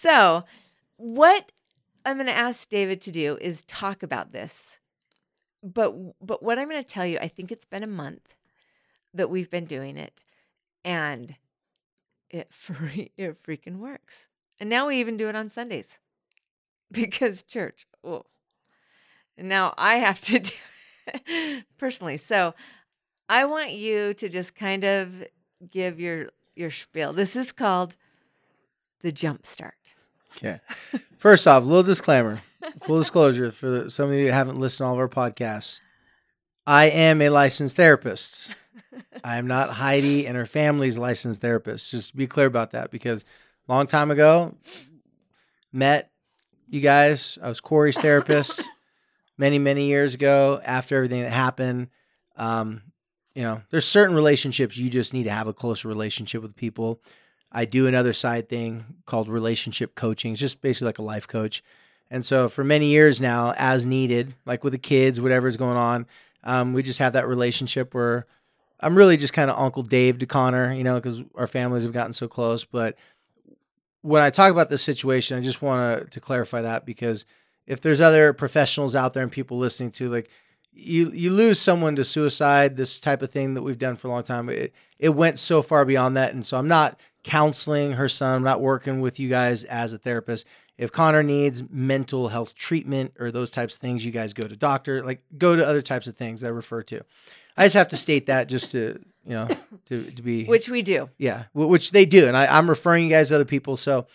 So, 0.03 0.43
what 0.97 1.53
I'm 2.05 2.17
going 2.17 2.27
to 2.27 2.33
ask 2.33 2.69
David 2.69 3.01
to 3.03 3.13
do 3.13 3.39
is 3.41 3.63
talk 3.63 4.03
about 4.03 4.33
this. 4.33 4.81
But 5.63 5.95
but 6.21 6.43
what 6.43 6.59
I'm 6.59 6.69
going 6.69 6.83
to 6.83 6.89
tell 6.89 7.07
you, 7.07 7.19
I 7.21 7.29
think 7.29 7.53
it's 7.53 7.65
been 7.65 7.85
a 7.85 7.87
month 7.87 8.35
that 9.15 9.31
we've 9.31 9.49
been 9.49 9.65
doing 9.65 9.97
it 9.97 10.25
and 10.85 11.37
it 12.31 12.49
free, 12.53 13.13
it 13.17 13.41
freaking 13.45 13.77
works. 13.77 14.27
And 14.59 14.69
now 14.69 14.89
we 14.89 14.99
even 14.99 15.17
do 15.17 15.29
it 15.29 15.37
on 15.37 15.49
Sundays. 15.49 15.99
Because 16.91 17.43
church. 17.45 17.87
Oh. 18.05 18.27
Now 19.39 19.73
I 19.79 19.95
have 19.95 20.21
to 20.23 20.39
do 20.41 20.55
it 21.07 21.65
personally. 21.79 22.17
So 22.19 22.55
I 23.31 23.45
want 23.45 23.71
you 23.71 24.13
to 24.15 24.29
just 24.29 24.55
kind 24.55 24.85
of 24.85 25.25
give 25.71 26.01
your 26.01 26.31
your 26.55 26.71
spiel. 26.71 27.13
This 27.13 27.35
is 27.35 27.53
called 27.53 27.95
the 29.03 29.13
jump 29.13 29.45
start. 29.45 29.82
Okay. 30.37 30.61
First 31.17 31.47
off, 31.47 31.63
a 31.63 31.67
little 31.67 31.83
disclaimer, 31.83 32.43
full 32.85 32.99
disclosure 32.99 33.53
for 33.53 33.89
some 33.89 34.09
of 34.09 34.15
you 34.15 34.27
who 34.27 34.33
haven't 34.33 34.59
listened 34.59 34.85
to 34.85 34.89
all 34.89 34.95
of 34.95 34.99
our 34.99 35.09
podcasts. 35.09 35.81
I 36.67 36.87
am 36.87 37.21
a 37.23 37.29
licensed 37.29 37.77
therapist. 37.77 38.55
I 39.25 39.39
am 39.39 39.47
not 39.47 39.71
Heidi 39.71 40.27
and 40.27 40.37
her 40.37 40.47
family's 40.47 40.99
licensed 40.99 41.41
therapist. 41.41 41.91
Just 41.91 42.17
be 42.17 42.27
clear 42.27 42.47
about 42.47 42.73
that 42.73 42.91
because 42.91 43.25
long 43.69 43.87
time 43.87 44.11
ago. 44.11 44.55
Met 45.73 46.11
you 46.69 46.81
guys. 46.81 47.39
I 47.43 47.49
was 47.49 47.61
Corey's 47.61 47.99
therapist 47.99 48.63
many, 49.39 49.59
many 49.59 49.87
years 49.87 50.15
ago. 50.15 50.61
After 50.65 50.97
everything 50.97 51.23
that 51.23 51.33
happened, 51.33 51.89
um, 52.37 52.83
you 53.35 53.43
know, 53.43 53.63
there's 53.71 53.87
certain 53.87 54.15
relationships 54.15 54.77
you 54.77 54.91
just 54.91 55.15
need 55.15 55.25
to 55.25 55.31
have 55.31 55.47
a 55.47 55.55
closer 55.55 55.89
relationship 55.89 56.43
with 56.43 56.57
people. 56.57 57.01
I 57.53 57.67
do 57.67 57.87
another 57.87 58.15
side 58.15 58.49
thing 58.49 58.85
called 59.05 59.29
relationship 59.29 59.95
coaching. 59.95 60.33
It's 60.33 60.41
just 60.41 60.63
basically 60.63 60.87
like 60.87 60.99
a 60.99 61.03
life 61.03 61.29
coach. 61.29 61.63
And 62.11 62.25
so 62.25 62.49
for 62.49 62.65
many 62.65 62.87
years 62.87 63.21
now, 63.21 63.55
as 63.57 63.85
needed, 63.85 64.35
like 64.47 64.65
with 64.65 64.73
the 64.73 64.79
kids, 64.79 65.21
whatever's 65.21 65.57
going 65.57 65.77
on, 65.77 66.07
um, 66.45 66.73
we 66.73 66.83
just 66.83 66.99
have 66.99 67.13
that 67.13 67.29
relationship 67.29 67.95
where 67.95 68.27
I'm 68.81 68.97
really 68.97 69.17
just 69.17 69.33
kind 69.33 69.51
of 69.51 69.59
Uncle 69.59 69.83
Dave 69.83 70.19
to 70.19 70.27
Connor, 70.27 70.73
you 70.73 70.83
know, 70.83 70.97
because 70.97 71.23
our 71.37 71.47
families 71.47 71.85
have 71.85 71.93
gotten 71.93 72.13
so 72.13 72.27
close. 72.27 72.65
But 72.65 72.97
when 74.01 74.23
I 74.23 74.31
talk 74.31 74.51
about 74.51 74.69
this 74.69 74.83
situation, 74.83 75.39
I 75.39 75.43
just 75.43 75.63
want 75.63 76.11
to 76.11 76.21
clarify 76.21 76.63
that 76.63 76.85
because 76.85 77.25
if 77.67 77.81
there's 77.81 78.01
other 78.01 78.33
professionals 78.33 78.95
out 78.95 79.13
there 79.15 79.23
and 79.23 79.31
people 79.31 79.59
listening 79.59 79.93
to 79.93 80.09
like 80.09 80.29
you 80.73 81.11
you 81.11 81.31
lose 81.31 81.61
someone 81.61 81.97
to 81.97 82.05
suicide, 82.05 82.77
this 82.77 82.99
type 82.99 83.23
of 83.23 83.31
thing 83.31 83.55
that 83.55 83.63
we've 83.63 83.79
done 83.79 83.97
for 83.97 84.09
a 84.09 84.11
long 84.11 84.23
time, 84.23 84.49
it, 84.49 84.73
it 84.99 85.11
went 85.11 85.39
so 85.39 85.63
far 85.63 85.85
beyond 85.85 86.17
that. 86.17 86.35
And 86.35 86.45
so 86.45 86.59
I'm 86.59 86.69
not 86.69 86.99
counseling 87.23 87.93
her 87.93 88.09
son, 88.09 88.37
I'm 88.37 88.43
not 88.43 88.61
working 88.61 89.01
with 89.01 89.19
you 89.21 89.29
guys 89.29 89.65
as 89.65 89.93
a 89.93 89.99
therapist. 89.99 90.47
If 90.79 90.91
Connor 90.91 91.23
needs 91.23 91.63
mental 91.71 92.29
health 92.29 92.55
treatment 92.55 93.15
or 93.19 93.31
those 93.31 93.51
types 93.51 93.77
of 93.77 93.81
things, 93.81 94.05
you 94.05 94.11
guys 94.11 94.33
go 94.33 94.47
to 94.47 94.57
doctor, 94.57 95.05
like 95.05 95.23
go 95.39 95.55
to 95.55 95.67
other 95.67 95.83
types 95.83 96.07
of 96.07 96.17
things 96.17 96.41
that 96.41 96.49
I 96.49 96.51
refer 96.51 96.83
to. 96.85 97.03
I 97.57 97.65
just 97.65 97.75
have 97.75 97.89
to 97.89 97.97
state 97.97 98.27
that 98.27 98.49
just 98.49 98.73
to 98.73 98.99
you 99.25 99.33
know 99.33 99.49
to, 99.87 100.03
to 100.11 100.23
be 100.23 100.45
which 100.45 100.69
we 100.69 100.83
do. 100.83 101.11
Yeah, 101.19 101.45
which 101.55 101.93
they 101.93 102.05
do, 102.05 102.27
and 102.27 102.37
I, 102.37 102.47
I'm 102.47 102.69
referring 102.69 103.05
you 103.05 103.11
guys 103.11 103.29
to 103.29 103.37
other 103.37 103.45
people. 103.45 103.77
So, 103.77 104.07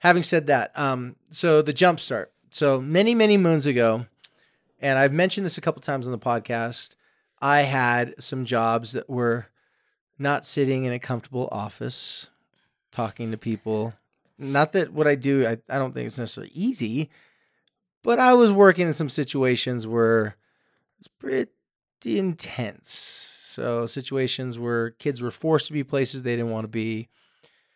having 0.00 0.22
said 0.22 0.46
that, 0.48 0.78
um, 0.78 1.16
so 1.30 1.62
the 1.62 1.72
jump 1.72 2.00
start. 2.00 2.32
So 2.50 2.80
many 2.80 3.14
many 3.14 3.38
moons 3.38 3.66
ago, 3.66 4.06
and 4.80 4.98
I've 4.98 5.12
mentioned 5.12 5.46
this 5.46 5.58
a 5.58 5.62
couple 5.62 5.80
times 5.80 6.06
on 6.06 6.12
the 6.12 6.18
podcast. 6.18 6.96
I 7.40 7.62
had 7.62 8.14
some 8.22 8.44
jobs 8.44 8.92
that 8.92 9.08
were 9.08 9.46
not 10.18 10.46
sitting 10.46 10.84
in 10.84 10.92
a 10.92 10.98
comfortable 10.98 11.48
office, 11.50 12.30
talking 12.92 13.30
to 13.30 13.36
people. 13.36 13.94
Not 14.38 14.72
that 14.72 14.92
what 14.92 15.08
I 15.08 15.14
do, 15.14 15.46
I, 15.46 15.58
I 15.68 15.78
don't 15.78 15.92
think 15.92 16.06
it's 16.06 16.18
necessarily 16.18 16.52
easy, 16.54 17.10
but 18.02 18.18
I 18.18 18.34
was 18.34 18.52
working 18.52 18.86
in 18.86 18.94
some 18.94 19.08
situations 19.08 19.86
where 19.86 20.36
it's 20.98 21.08
pretty 21.08 21.48
intense. 22.18 23.28
So 23.44 23.86
situations 23.86 24.58
where 24.58 24.90
kids 24.90 25.20
were 25.20 25.30
forced 25.30 25.66
to 25.66 25.72
be 25.72 25.84
places 25.84 26.22
they 26.22 26.36
didn't 26.36 26.52
want 26.52 26.64
to 26.64 26.68
be, 26.68 27.08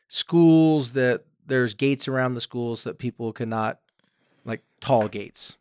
schools 0.08 0.92
that 0.92 1.24
there's 1.46 1.74
gates 1.74 2.08
around 2.08 2.34
the 2.34 2.40
schools 2.40 2.84
that 2.84 2.98
people 2.98 3.32
cannot, 3.32 3.78
like 4.44 4.62
tall 4.80 5.08
gates. 5.08 5.58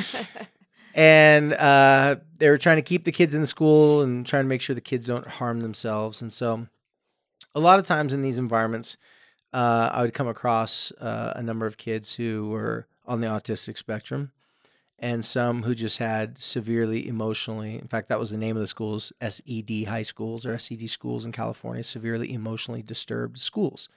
and 0.94 1.52
uh, 1.54 2.16
they 2.38 2.48
were 2.48 2.58
trying 2.58 2.76
to 2.76 2.82
keep 2.82 3.04
the 3.04 3.12
kids 3.12 3.34
in 3.34 3.46
school 3.46 4.02
and 4.02 4.24
trying 4.24 4.44
to 4.44 4.48
make 4.48 4.62
sure 4.62 4.74
the 4.74 4.80
kids 4.80 5.08
don't 5.08 5.26
harm 5.26 5.60
themselves. 5.60 6.22
And 6.22 6.32
so, 6.32 6.68
a 7.54 7.60
lot 7.60 7.78
of 7.78 7.84
times 7.86 8.12
in 8.12 8.22
these 8.22 8.38
environments, 8.38 8.96
uh, 9.52 9.90
I 9.92 10.02
would 10.02 10.14
come 10.14 10.28
across 10.28 10.92
uh, 10.92 11.32
a 11.36 11.42
number 11.42 11.66
of 11.66 11.76
kids 11.76 12.14
who 12.14 12.48
were 12.48 12.86
on 13.06 13.20
the 13.20 13.26
autistic 13.26 13.76
spectrum 13.76 14.30
and 14.98 15.24
some 15.24 15.62
who 15.62 15.74
just 15.74 15.98
had 15.98 16.38
severely 16.38 17.08
emotionally 17.08 17.76
in 17.76 17.88
fact 17.88 18.08
that 18.08 18.18
was 18.20 18.30
the 18.30 18.36
name 18.36 18.54
of 18.54 18.60
the 18.60 18.66
schools 18.66 19.12
SED 19.20 19.84
high 19.88 20.02
schools 20.02 20.44
or 20.46 20.56
SED 20.58 20.88
schools 20.90 21.24
in 21.24 21.32
California 21.32 21.82
severely 21.82 22.32
emotionally 22.32 22.82
disturbed 22.82 23.38
schools. 23.38 23.88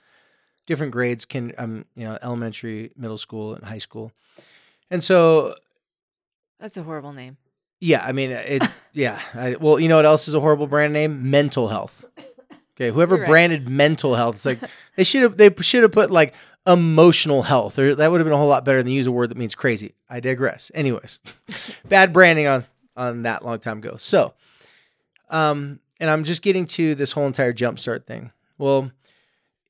Different 0.65 0.93
grades 0.93 1.25
can 1.25 1.53
um 1.57 1.85
you 1.95 2.05
know 2.05 2.17
elementary 2.23 2.91
middle 2.95 3.17
school 3.17 3.53
and 3.53 3.65
high 3.65 3.77
school. 3.79 4.13
And 4.89 5.03
so 5.03 5.55
That's 6.59 6.77
a 6.77 6.83
horrible 6.83 7.13
name. 7.13 7.37
yeah 7.81 8.03
I 8.03 8.13
mean 8.13 8.31
it 8.31 8.63
yeah 8.93 9.19
I, 9.35 9.55
well 9.55 9.79
you 9.79 9.89
know 9.89 9.97
what 9.97 10.05
else 10.05 10.27
is 10.27 10.33
a 10.33 10.39
horrible 10.39 10.67
brand 10.67 10.93
name? 10.93 11.29
Mental 11.29 11.67
health 11.67 12.05
okay 12.75 12.91
whoever 12.91 13.17
right. 13.17 13.27
branded 13.27 13.67
mental 13.67 14.15
health 14.15 14.35
it's 14.35 14.45
like 14.45 14.59
they 14.95 15.03
should 15.03 15.23
have 15.23 15.37
they 15.37 15.53
should 15.61 15.83
have 15.83 15.91
put 15.91 16.11
like 16.11 16.33
emotional 16.65 17.43
health 17.43 17.77
or 17.77 17.93
that 17.95 18.09
would 18.09 18.19
have 18.19 18.25
been 18.25 18.33
a 18.33 18.37
whole 18.37 18.47
lot 18.47 18.63
better 18.63 18.81
than 18.81 18.91
use 18.91 19.07
a 19.07 19.11
word 19.11 19.29
that 19.29 19.37
means 19.37 19.53
crazy. 19.53 19.95
I 20.09 20.19
digress. 20.19 20.71
Anyways 20.73 21.19
bad 21.89 22.13
branding 22.13 22.47
on 22.47 22.65
on 22.95 23.23
that 23.23 23.43
long 23.43 23.59
time 23.59 23.79
ago. 23.79 23.95
So 23.97 24.33
um 25.29 25.79
and 25.99 26.09
i'm 26.09 26.23
just 26.23 26.41
getting 26.41 26.65
to 26.65 26.95
this 26.95 27.11
whole 27.11 27.27
entire 27.27 27.53
jumpstart 27.53 28.05
thing. 28.05 28.31
Well 28.57 28.91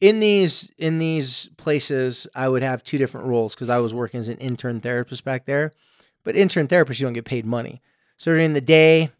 in 0.02 0.20
these 0.20 0.72
in 0.78 1.00
these 1.00 1.50
places 1.58 2.28
i 2.36 2.48
would 2.48 2.62
have 2.62 2.84
two 2.84 2.98
different 2.98 3.26
roles 3.26 3.56
because 3.56 3.70
i 3.70 3.80
was 3.80 3.94
working 3.94 4.20
as 4.20 4.28
an 4.28 4.38
intern 4.38 4.80
therapist 4.80 5.24
back 5.24 5.46
there. 5.46 5.72
But 6.24 6.36
intern 6.36 6.68
therapists 6.68 7.00
you 7.00 7.08
don't 7.08 7.14
get 7.14 7.26
paid 7.26 7.46
money. 7.46 7.82
So 8.18 8.32
during 8.32 8.54
the 8.54 8.62
day 8.62 9.12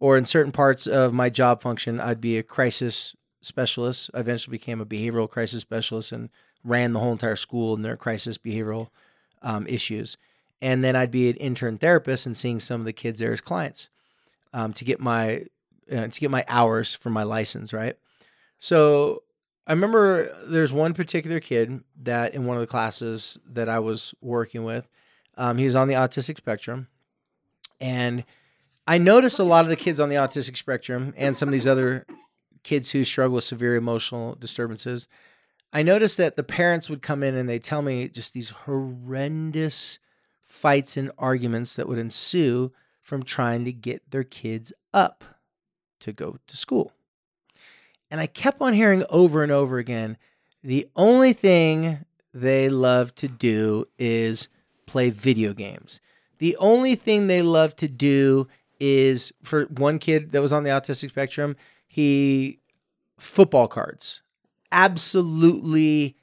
or 0.00 0.16
in 0.16 0.24
certain 0.24 0.52
parts 0.52 0.86
of 0.86 1.12
my 1.12 1.28
job 1.28 1.60
function 1.60 1.98
i'd 1.98 2.20
be 2.20 2.38
a 2.38 2.44
crisis 2.44 3.16
specialist 3.40 4.10
i 4.14 4.20
eventually 4.20 4.50
became 4.50 4.80
a 4.80 4.86
behavioral 4.86 5.28
crisis 5.28 5.62
specialist 5.62 6.12
and 6.12 6.28
ran 6.64 6.92
the 6.92 7.00
whole 7.00 7.12
entire 7.12 7.36
school 7.36 7.74
in 7.74 7.82
their 7.82 7.96
crisis 7.96 8.38
behavioral 8.38 8.88
um, 9.42 9.66
issues. 9.66 10.16
And 10.60 10.82
then 10.82 10.96
I'd 10.96 11.10
be 11.10 11.30
an 11.30 11.36
intern 11.36 11.78
therapist 11.78 12.26
and 12.26 12.36
seeing 12.36 12.60
some 12.60 12.80
of 12.80 12.84
the 12.84 12.92
kids 12.92 13.20
there 13.20 13.32
as 13.32 13.40
clients 13.40 13.88
um, 14.52 14.72
to 14.74 14.84
get 14.84 15.00
my 15.00 15.44
uh, 15.90 16.08
to 16.08 16.20
get 16.20 16.30
my 16.30 16.44
hours 16.48 16.94
for 16.94 17.10
my 17.10 17.22
license, 17.22 17.72
right? 17.72 17.96
So 18.58 19.22
I 19.66 19.72
remember 19.72 20.36
there's 20.44 20.72
one 20.72 20.92
particular 20.92 21.40
kid 21.40 21.82
that 22.02 22.34
in 22.34 22.44
one 22.44 22.56
of 22.56 22.60
the 22.60 22.66
classes 22.66 23.38
that 23.46 23.68
I 23.68 23.78
was 23.78 24.14
working 24.20 24.64
with, 24.64 24.88
um, 25.36 25.56
he 25.56 25.64
was 25.64 25.76
on 25.76 25.88
the 25.88 25.94
autistic 25.94 26.36
spectrum, 26.36 26.88
and 27.80 28.24
I 28.86 28.98
noticed 28.98 29.38
a 29.38 29.44
lot 29.44 29.64
of 29.64 29.70
the 29.70 29.76
kids 29.76 30.00
on 30.00 30.08
the 30.08 30.16
autistic 30.16 30.56
spectrum 30.56 31.14
and 31.16 31.36
some 31.36 31.48
of 31.48 31.52
these 31.52 31.66
other 31.66 32.04
kids 32.68 32.90
who 32.90 33.04
struggle 33.04 33.36
with 33.36 33.44
severe 33.44 33.76
emotional 33.76 34.34
disturbances 34.34 35.08
I 35.72 35.82
noticed 35.82 36.16
that 36.16 36.36
the 36.36 36.42
parents 36.42 36.88
would 36.88 37.02
come 37.02 37.22
in 37.22 37.34
and 37.34 37.48
they 37.48 37.58
tell 37.58 37.82
me 37.82 38.08
just 38.08 38.32
these 38.32 38.50
horrendous 38.50 39.98
fights 40.42 40.96
and 40.96 41.10
arguments 41.18 41.76
that 41.76 41.86
would 41.86 41.98
ensue 41.98 42.72
from 43.02 43.22
trying 43.22 43.64
to 43.66 43.72
get 43.72 44.10
their 44.10 44.24
kids 44.24 44.72
up 44.94 45.24
to 46.00 46.12
go 46.12 46.38
to 46.46 46.56
school. 46.56 46.92
And 48.10 48.20
I 48.20 48.26
kept 48.26 48.62
on 48.62 48.72
hearing 48.72 49.04
over 49.10 49.42
and 49.42 49.52
over 49.52 49.78
again 49.78 50.16
the 50.64 50.88
only 50.96 51.32
thing 51.32 52.04
they 52.32 52.68
love 52.68 53.14
to 53.16 53.28
do 53.28 53.86
is 53.98 54.48
play 54.86 55.10
video 55.10 55.52
games. 55.52 56.00
The 56.38 56.56
only 56.56 56.94
thing 56.94 57.26
they 57.26 57.42
love 57.42 57.76
to 57.76 57.88
do 57.88 58.48
is 58.80 59.32
for 59.42 59.64
one 59.64 59.98
kid 59.98 60.32
that 60.32 60.42
was 60.42 60.52
on 60.52 60.64
the 60.64 60.70
autistic 60.70 61.10
spectrum, 61.10 61.56
he 61.88 62.60
football 63.18 63.66
cards 63.66 64.20
absolutely 64.70 66.16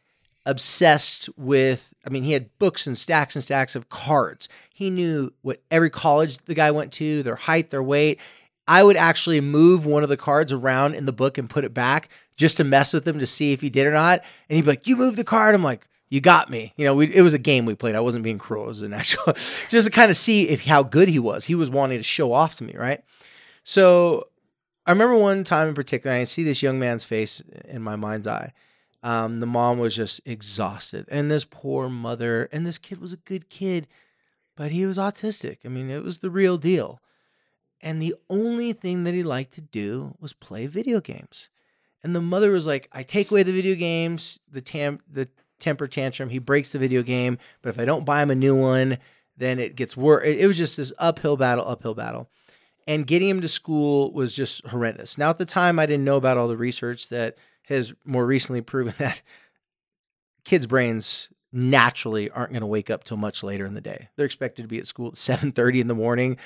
obsessed 0.46 1.30
with 1.36 1.92
I 2.06 2.12
mean, 2.12 2.24
he 2.24 2.34
had 2.34 2.56
books 2.60 2.86
and 2.86 2.98
stacks 2.98 3.36
and 3.36 3.44
stacks 3.44 3.76
of 3.76 3.90
cards. 3.90 4.48
He 4.72 4.92
knew 4.92 5.34
what 5.42 5.62
every 5.72 5.90
college 5.90 6.38
the 6.46 6.54
guy 6.54 6.70
went 6.70 6.92
to, 6.94 7.24
their 7.24 7.36
height, 7.36 7.72
their 7.72 7.82
weight. 7.82 8.20
I 8.68 8.84
would 8.84 8.98
actually 8.98 9.42
move 9.42 9.86
one 9.86 10.04
of 10.04 10.10
the 10.10 10.18
cards 10.18 10.54
around 10.54 10.94
in 10.96 11.06
the 11.06 11.14
book 11.14 11.38
and 11.38 11.50
put 11.50 11.66
it 11.66 11.74
back 11.74 12.10
just 12.36 12.58
to 12.58 12.64
mess 12.64 12.94
with 12.94 13.08
him 13.08 13.20
to 13.20 13.26
see 13.26 13.54
if 13.54 13.62
he 13.62 13.70
did 13.70 13.88
or 13.88 13.92
not. 13.92 14.24
And 14.50 14.56
he'd 14.56 14.64
be 14.64 14.72
like, 14.72 14.88
"You 14.88 14.96
moved 14.96 15.18
the 15.18 15.24
card." 15.24 15.56
I'm 15.56 15.64
like, 15.64 15.88
"You 16.10 16.22
got 16.22 16.50
me." 16.50 16.74
You 16.78 16.86
know, 16.86 16.96
we, 16.96 17.14
it 17.14 17.22
was 17.22 17.34
a 17.34 17.40
game 17.40 17.66
we 17.66 17.76
played. 17.76 17.96
I 17.96 18.00
wasn't 18.00 18.24
being 18.24 18.38
cruel. 18.38 18.66
It 18.66 18.70
was 18.70 18.82
an 18.84 18.94
actual, 18.94 19.34
just 19.70 19.86
to 19.86 19.90
kind 19.90 20.12
of 20.12 20.18
see 20.18 20.50
if 20.50 20.66
how 20.66 20.84
good 20.84 21.08
he 21.08 21.20
was. 21.20 21.46
He 21.46 21.56
was 21.56 21.70
wanting 21.70 21.98
to 22.00 22.04
show 22.04 22.34
off 22.34 22.56
to 22.56 22.64
me, 22.64 22.74
right? 22.76 23.04
So 23.64 24.28
I 24.86 24.92
remember 24.92 25.18
one 25.18 25.44
time 25.44 25.70
in 25.70 25.74
particular, 25.74 26.16
I 26.16 26.26
see 26.26 26.44
this 26.44 26.62
young 26.62 26.78
man's 26.78 27.04
face 27.04 27.42
in 27.68 27.82
my 27.82 27.96
mind's 27.96 28.28
eye. 28.28 28.54
Um, 29.02 29.40
the 29.40 29.48
mom 29.48 29.80
was 29.80 29.96
just 29.96 30.22
exhausted, 30.26 31.06
and 31.10 31.30
this 31.30 31.46
poor 31.46 31.90
mother, 31.90 32.50
and 32.52 32.66
this 32.66 32.78
kid 32.78 33.00
was 33.00 33.14
a 33.14 33.18
good 33.18 33.50
kid, 33.50 33.88
but 34.56 34.72
he 34.72 34.86
was 34.86 34.98
autistic. 34.98 35.58
I 35.66 35.70
mean, 35.70 35.90
it 35.90 36.04
was 36.04 36.20
the 36.20 36.30
real 36.30 36.58
deal. 36.58 37.00
And 37.82 38.02
the 38.02 38.16
only 38.30 38.74
thing 38.74 39.04
that 39.04 39.14
he 39.14 39.22
liked 39.22 39.54
to 39.54 39.62
do 39.62 40.16
was 40.20 40.34
play 40.34 40.66
video 40.66 41.02
games. 41.02 41.50
And 42.04 42.16
the 42.16 42.22
mother 42.22 42.52
was 42.52 42.66
like, 42.66 42.88
"I 42.92 43.04
take 43.04 43.30
away 43.32 43.44
the 43.44 43.52
video 43.52 43.76
games, 43.76 44.40
the 44.52 44.62
tam 44.62 45.00
the 45.12 45.28
temper 45.60 45.88
tantrum. 45.88 46.30
He 46.30 46.40
breaks 46.40 46.72
the 46.72 46.80
video 46.80 47.04
game, 47.04 47.38
but 47.62 47.70
if 47.70 47.80
I 47.80 47.86
don't 47.86 48.06
buy 48.06 48.22
him 48.22 48.32
a 48.32 48.36
new 48.36 48.56
one, 48.56 48.98
then 49.38 49.60
it 49.60 49.76
gets 49.76 49.98
worse." 49.98 50.26
It 50.26 50.48
was 50.48 50.58
just 50.58 50.78
this 50.78 50.94
uphill 50.98 51.38
battle, 51.38 51.68
uphill 51.68 51.96
battle 51.96 52.30
and 52.88 53.08
getting 53.08 53.30
him 53.30 53.42
to 53.42 53.48
school 53.48 54.12
was 54.12 54.36
just 54.36 54.66
horrendous. 54.68 55.18
Now, 55.18 55.30
at 55.30 55.38
the 55.38 55.46
time, 55.46 55.80
I 55.80 55.86
didn't 55.86 56.06
know 56.06 56.18
about 56.18 56.38
all 56.38 56.48
the 56.48 56.58
research 56.58 57.10
that 57.10 57.38
has 57.64 57.94
more 58.04 58.26
recently 58.26 58.62
proven 58.62 58.94
that 59.00 59.22
kids' 60.44 60.68
brains 60.68 61.30
naturally 61.52 62.30
aren't 62.30 62.52
going 62.52 62.62
to 62.62 62.68
wake 62.68 62.90
up 62.90 63.04
till 63.04 63.18
much 63.18 63.42
later 63.42 63.66
in 63.66 63.74
the 63.74 63.82
day. 63.82 64.10
They're 64.16 64.26
expected 64.26 64.64
to 64.64 64.68
be 64.68 64.78
at 64.78 64.88
school 64.88 65.08
at 65.08 65.14
7:30 65.14 65.82
in 65.82 65.88
the 65.88 65.96
morning, 65.96 66.38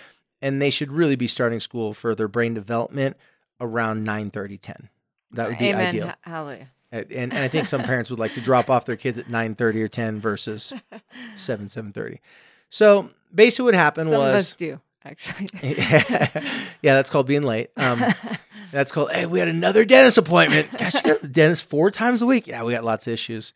and 0.41 0.61
they 0.61 0.69
should 0.69 0.91
really 0.91 1.15
be 1.15 1.27
starting 1.27 1.59
school 1.59 1.93
for 1.93 2.15
their 2.15 2.27
brain 2.27 2.53
development 2.53 3.17
around 3.59 4.05
9:30, 4.05 4.59
10. 4.61 4.89
That 5.31 5.49
would 5.49 5.57
be 5.57 5.69
Amen. 5.69 5.87
ideal. 5.87 6.07
Ha- 6.07 6.17
Hallelujah. 6.21 6.71
And, 6.91 7.11
and 7.11 7.33
I 7.33 7.47
think 7.47 7.67
some 7.67 7.83
parents 7.83 8.09
would 8.09 8.17
like 8.17 8.33
to 8.33 8.41
drop 8.41 8.67
off 8.69 8.85
their 8.85 8.95
kids 8.95 9.17
at 9.17 9.27
9:30 9.27 9.75
or 9.81 9.87
10 9.87 10.19
versus 10.19 10.73
7 11.35 11.67
7:30. 11.67 12.19
So 12.69 13.09
basically, 13.33 13.65
what 13.65 13.75
happened 13.75 14.09
Some 14.09 14.21
of 14.21 14.27
us 14.27 14.33
was 14.33 14.53
do 14.53 14.79
actually. 15.09 15.49
yeah, 16.81 16.93
that's 16.93 17.09
called 17.09 17.27
being 17.27 17.43
late. 17.43 17.69
Um, 17.77 18.03
that's 18.71 18.91
called 18.91 19.11
hey, 19.11 19.25
we 19.25 19.39
had 19.39 19.47
another 19.47 19.85
dentist 19.85 20.17
appointment. 20.17 20.71
Gosh, 20.77 20.95
you 20.95 21.01
got 21.01 21.21
the 21.21 21.27
dentist 21.27 21.67
four 21.69 21.91
times 21.91 22.21
a 22.21 22.25
week. 22.25 22.47
Yeah, 22.47 22.63
we 22.63 22.73
got 22.73 22.83
lots 22.83 23.07
of 23.07 23.13
issues. 23.13 23.53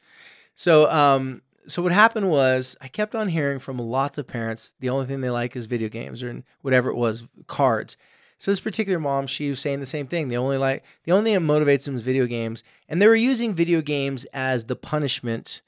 So 0.55 0.89
um, 0.89 1.41
so 1.67 1.81
what 1.81 1.91
happened 1.91 2.29
was 2.29 2.75
I 2.81 2.87
kept 2.87 3.15
on 3.15 3.27
hearing 3.29 3.59
from 3.59 3.77
lots 3.77 4.17
of 4.17 4.27
parents 4.27 4.73
the 4.79 4.89
only 4.89 5.05
thing 5.05 5.21
they 5.21 5.29
like 5.29 5.55
is 5.55 5.65
video 5.65 5.89
games 5.89 6.23
or 6.23 6.43
whatever 6.61 6.89
it 6.89 6.95
was 6.95 7.25
cards. 7.47 7.97
So 8.37 8.51
this 8.51 8.59
particular 8.59 8.99
mom, 8.99 9.27
she 9.27 9.49
was 9.49 9.61
saying 9.61 9.79
the 9.79 9.85
same 9.85 10.07
thing. 10.07 10.27
The 10.27 10.37
only 10.37 10.57
like 10.57 10.83
the 11.03 11.11
only 11.11 11.31
thing 11.31 11.47
that 11.47 11.53
motivates 11.53 11.85
them 11.85 11.95
is 11.95 12.01
video 12.01 12.25
games, 12.25 12.63
and 12.89 13.01
they 13.01 13.07
were 13.07 13.15
using 13.15 13.53
video 13.53 13.81
games 13.81 14.25
as 14.33 14.65
the 14.65 14.75
punishment 14.75 15.61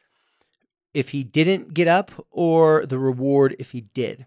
if 0.94 1.10
he 1.10 1.24
didn't 1.24 1.74
get 1.74 1.88
up 1.88 2.12
or 2.32 2.86
the 2.86 2.98
reward 2.98 3.56
if 3.60 3.72
he 3.72 3.82
did. 3.82 4.26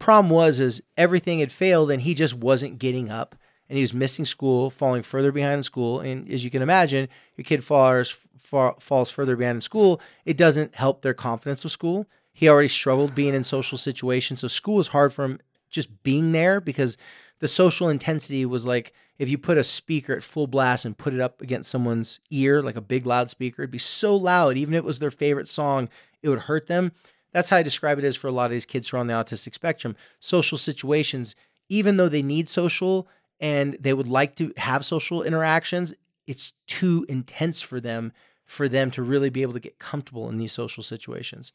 Problem 0.00 0.30
was 0.30 0.58
is 0.58 0.82
everything 0.96 1.38
had 1.38 1.52
failed 1.52 1.90
and 1.90 2.02
he 2.02 2.14
just 2.14 2.34
wasn't 2.34 2.78
getting 2.80 3.10
up 3.10 3.36
and 3.68 3.76
he 3.76 3.82
was 3.82 3.94
missing 3.94 4.24
school, 4.24 4.68
falling 4.68 5.02
further 5.02 5.30
behind 5.30 5.58
in 5.58 5.62
school. 5.62 6.00
And 6.00 6.28
as 6.28 6.42
you 6.42 6.50
can 6.50 6.62
imagine, 6.62 7.08
your 7.36 7.44
kid 7.44 7.62
falls 7.62 8.16
fa- 8.36 8.74
falls 8.80 9.10
further 9.12 9.36
behind 9.36 9.56
in 9.56 9.60
school. 9.60 10.00
It 10.24 10.36
doesn't 10.36 10.74
help 10.74 11.02
their 11.02 11.14
confidence 11.14 11.62
with 11.62 11.72
school. 11.72 12.06
He 12.32 12.48
already 12.48 12.68
struggled 12.68 13.14
being 13.14 13.34
in 13.34 13.44
social 13.44 13.78
situations, 13.78 14.40
so 14.40 14.48
school 14.48 14.80
is 14.80 14.88
hard 14.88 15.12
for 15.12 15.24
him 15.24 15.38
just 15.68 16.02
being 16.02 16.32
there 16.32 16.60
because 16.60 16.96
the 17.38 17.48
social 17.48 17.88
intensity 17.88 18.44
was 18.46 18.66
like 18.66 18.92
if 19.18 19.28
you 19.28 19.36
put 19.36 19.58
a 19.58 19.64
speaker 19.64 20.14
at 20.14 20.22
full 20.22 20.46
blast 20.46 20.86
and 20.86 20.96
put 20.96 21.12
it 21.12 21.20
up 21.20 21.42
against 21.42 21.70
someone's 21.70 22.20
ear, 22.30 22.62
like 22.62 22.76
a 22.76 22.80
big 22.80 23.04
loudspeaker, 23.04 23.62
it'd 23.62 23.70
be 23.70 23.76
so 23.76 24.16
loud, 24.16 24.56
even 24.56 24.72
if 24.72 24.78
it 24.78 24.84
was 24.84 24.98
their 24.98 25.10
favorite 25.10 25.48
song, 25.48 25.90
it 26.22 26.30
would 26.30 26.40
hurt 26.40 26.68
them. 26.68 26.92
That's 27.32 27.50
how 27.50 27.58
I 27.58 27.62
describe 27.62 27.98
it 27.98 28.04
as 28.04 28.16
for 28.16 28.28
a 28.28 28.32
lot 28.32 28.46
of 28.46 28.50
these 28.52 28.66
kids 28.66 28.88
who 28.88 28.96
are 28.96 29.00
on 29.00 29.06
the 29.06 29.14
autistic 29.14 29.54
spectrum. 29.54 29.96
Social 30.18 30.58
situations, 30.58 31.34
even 31.68 31.96
though 31.96 32.08
they 32.08 32.22
need 32.22 32.48
social 32.48 33.06
and 33.38 33.74
they 33.80 33.92
would 33.92 34.08
like 34.08 34.36
to 34.36 34.52
have 34.56 34.84
social 34.84 35.22
interactions, 35.22 35.94
it's 36.26 36.52
too 36.66 37.06
intense 37.08 37.60
for 37.60 37.80
them 37.80 38.12
for 38.44 38.68
them 38.68 38.90
to 38.90 39.00
really 39.00 39.30
be 39.30 39.42
able 39.42 39.52
to 39.52 39.60
get 39.60 39.78
comfortable 39.78 40.28
in 40.28 40.36
these 40.36 40.50
social 40.50 40.82
situations. 40.82 41.52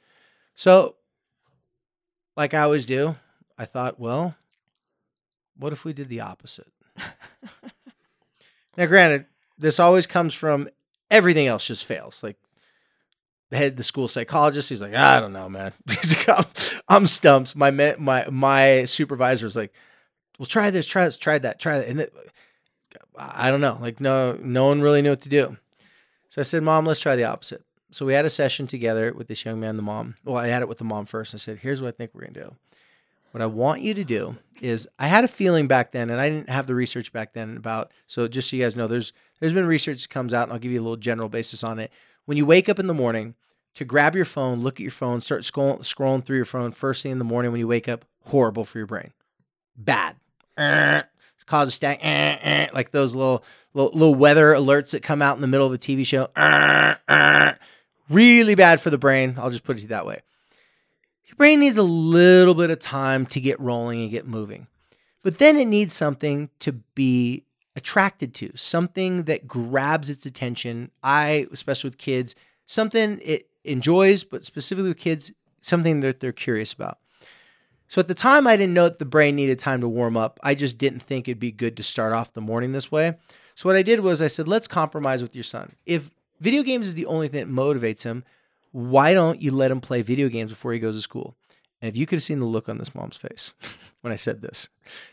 So, 0.54 0.96
like 2.38 2.54
I 2.54 2.62
always 2.62 2.86
do, 2.86 3.18
I 3.58 3.66
thought, 3.66 4.00
well, 4.00 4.36
what 5.58 5.74
if 5.74 5.84
we 5.84 5.92
did 5.92 6.08
the 6.08 6.22
opposite? 6.22 6.72
now, 8.78 8.86
granted, 8.86 9.26
this 9.58 9.78
always 9.78 10.08
comes 10.08 10.34
from 10.34 10.70
everything 11.12 11.48
else 11.48 11.68
just 11.68 11.84
fails. 11.84 12.24
Like 12.24 12.38
head, 13.56 13.78
the 13.78 13.84
school 13.84 14.08
psychologist, 14.08 14.70
he's 14.70 14.82
like, 14.82 14.94
ah, 14.96 15.18
I 15.18 15.20
don't 15.20 15.34
know, 15.34 15.50
man. 15.50 15.74
He's 15.90 16.28
like, 16.28 16.48
I'm, 16.88 17.08
stumped. 17.08 17.56
My 17.56 17.72
my 17.72 18.28
my 18.30 18.86
supervisor 18.86 19.46
was 19.46 19.56
like, 19.56 19.74
well, 20.38 20.46
try 20.46 20.70
this, 20.70 20.88
try 20.88 21.06
this, 21.06 21.18
try 21.18 21.40
that, 21.40 21.60
try 21.60 21.80
that, 21.80 21.88
and 21.88 22.02
it, 22.02 22.14
I 23.18 23.50
don't 23.50 23.62
know. 23.62 23.78
Like, 23.82 24.00
no, 24.00 24.34
no 24.42 24.68
one 24.68 24.82
really 24.82 25.02
knew 25.02 25.12
what 25.12 25.22
to 25.22 25.30
do. 25.30 25.58
So 26.30 26.42
I 26.42 26.44
said, 26.44 26.64
Mom, 26.64 26.86
let's 26.86 27.00
try 27.00 27.16
the 27.16 27.24
opposite. 27.24 27.64
So 27.92 28.06
we 28.06 28.14
had 28.14 28.26
a 28.26 28.30
session 28.30 28.68
together 28.68 29.14
with 29.14 29.28
this 29.28 29.46
young 29.46 29.60
man, 29.60 29.78
the 29.78 29.84
mom. 29.84 30.16
Well, 30.26 30.36
I 30.36 30.48
had 30.48 30.62
it 30.62 30.68
with 30.68 30.80
the 30.80 30.84
mom 30.84 31.06
first. 31.06 31.34
I 31.34 31.38
said, 31.38 31.60
here's 31.60 31.82
what 31.82 31.88
I 31.88 31.92
think 31.92 32.12
we're 32.14 32.26
gonna 32.26 32.34
do. 32.34 32.56
What 33.32 33.42
I 33.42 33.46
want 33.46 33.82
you 33.82 33.94
to 33.94 34.04
do 34.04 34.38
is 34.62 34.88
I 35.00 35.08
had 35.08 35.24
a 35.24 35.30
feeling 35.30 35.68
back 35.68 35.92
then, 35.92 36.10
and 36.10 36.20
I 36.20 36.30
didn't 36.30 36.50
have 36.50 36.68
the 36.68 36.76
research 36.76 37.12
back 37.14 37.34
then 37.34 37.58
about. 37.58 37.92
So 38.08 38.28
just 38.28 38.50
so 38.50 38.56
you 38.56 38.64
guys 38.64 38.76
know, 38.76 38.88
there's 38.88 39.14
there's 39.40 39.54
been 39.54 39.66
research 39.66 40.02
that 40.02 40.10
comes 40.10 40.34
out, 40.34 40.44
and 40.44 40.54
I'll 40.54 40.60
give 40.60 40.72
you 40.72 40.80
a 40.80 40.84
little 40.84 40.98
general 40.98 41.30
basis 41.30 41.64
on 41.64 41.80
it. 41.80 41.92
When 42.26 42.38
you 42.38 42.46
wake 42.46 42.70
up 42.70 42.80
in 42.80 42.88
the 42.88 42.94
morning, 42.94 43.36
to 43.76 43.86
grab 43.86 44.16
your 44.16 44.26
phone, 44.26 44.62
look 44.62 44.80
at 44.80 44.84
your 44.84 44.92
phone, 44.92 45.22
start 45.22 45.46
scroll, 45.46 45.78
scrolling 45.80 46.24
through 46.24 46.38
your 46.38 46.46
phone 46.46 46.72
first 46.72 47.04
thing 47.04 47.12
in 47.12 47.20
the 47.20 47.26
morning 47.26 47.52
when 47.52 47.60
you 47.60 47.68
wake 47.68 47.88
up, 47.88 48.06
horrible 48.24 48.66
for 48.66 48.78
your 48.78 48.88
brain. 48.88 49.12
Bad. 49.78 50.16
Uh, 50.58 51.04
cause 51.46 51.68
a 51.68 51.72
stack, 51.72 52.00
uh, 52.04 52.08
uh, 52.08 52.68
like 52.74 52.92
those 52.92 53.14
little, 53.14 53.44
little 53.74 53.92
little 53.92 54.16
weather 54.16 54.54
alerts 54.54 54.92
that 54.92 55.04
come 55.04 55.22
out 55.22 55.36
in 55.36 55.42
the 55.42 55.48
middle 55.48 55.68
of 55.68 55.74
a 55.74 55.78
TV 55.78 56.06
show. 56.06 56.30
really 58.10 58.56
bad 58.56 58.82
for 58.82 58.90
the 58.90 58.98
brain. 58.98 59.36
I'll 59.38 59.50
just 59.50 59.64
put 59.64 59.82
it 59.82 59.90
that 59.90 60.06
way. 60.06 60.22
Your 61.26 61.36
brain 61.36 61.60
needs 61.60 61.78
a 61.78 61.84
little 61.84 62.54
bit 62.54 62.72
of 62.72 62.80
time 62.80 63.26
to 63.28 63.42
get 63.42 63.60
rolling 63.60 64.02
and 64.02 64.10
get 64.12 64.26
moving. 64.26 64.68
But 65.22 65.40
then 65.40 65.58
it 65.58 65.66
needs 65.66 65.94
something 65.94 66.50
to 66.60 66.72
be 66.72 67.44
attracted 67.76 68.34
to, 68.36 68.52
something 68.56 69.24
that 69.24 69.48
grabs 69.48 70.10
its 70.10 70.26
attention. 70.26 70.92
I, 71.04 71.48
especially 71.52 71.90
with 71.90 71.98
kids, 71.98 72.36
something 72.66 73.20
it 73.22 73.50
enjoys, 73.66 74.24
but 74.24 74.46
specifically 74.46 74.90
with 74.90 74.98
kids, 74.98 75.32
something 75.62 76.00
that 76.02 76.20
they're 76.20 76.32
curious 76.32 76.74
about. 76.74 77.00
So 77.88 78.00
at 78.00 78.08
the 78.08 78.14
time, 78.14 78.48
I 78.48 78.58
didn't 78.58 78.74
know 78.74 78.90
that 78.90 79.00
the 79.00 79.06
brain 79.06 79.36
needed 79.36 79.60
time 79.60 79.82
to 79.82 79.88
warm 79.88 80.18
up. 80.18 80.40
I 80.44 80.56
just 80.56 80.78
didn't 80.78 81.02
think 81.02 81.28
it'd 81.28 81.40
be 81.40 81.52
good 81.52 81.78
to 81.78 81.84
start 81.84 82.14
off 82.14 82.34
the 82.34 82.42
morning 82.42 82.72
this 82.72 82.92
way. 82.92 83.16
So 83.54 83.70
what 83.70 83.76
I 83.76 83.84
did 83.84 84.00
was 84.00 84.22
I 84.22 84.28
said, 84.28 84.48
let's 84.48 84.68
compromise 84.68 85.22
with 85.22 85.36
your 85.36 85.44
son. 85.44 85.76
If 85.86 86.12
video 86.40 86.64
games 86.64 86.88
is 86.88 86.96
the 86.96 87.06
only 87.06 87.28
thing 87.28 87.48
that 87.48 87.54
motivates 87.54 88.04
him, 88.04 88.24
why 88.72 89.14
don't 89.14 89.42
you 89.42 89.52
let 89.52 89.72
him 89.72 89.82
play 89.82 90.02
video 90.02 90.30
games 90.30 90.52
before 90.52 90.74
he 90.74 90.80
goes 90.80 90.98
to 90.98 91.02
school? 91.02 91.36
And 91.86 91.94
if 91.94 92.00
you 92.00 92.08
could 92.08 92.16
have 92.16 92.24
seen 92.24 92.40
the 92.40 92.48
look 92.48 92.68
on 92.68 92.80
this 92.80 92.96
mom's 92.96 93.16
face 93.16 93.54
when 94.02 94.12
I 94.12 94.16
said 94.16 94.42
this, 94.42 94.70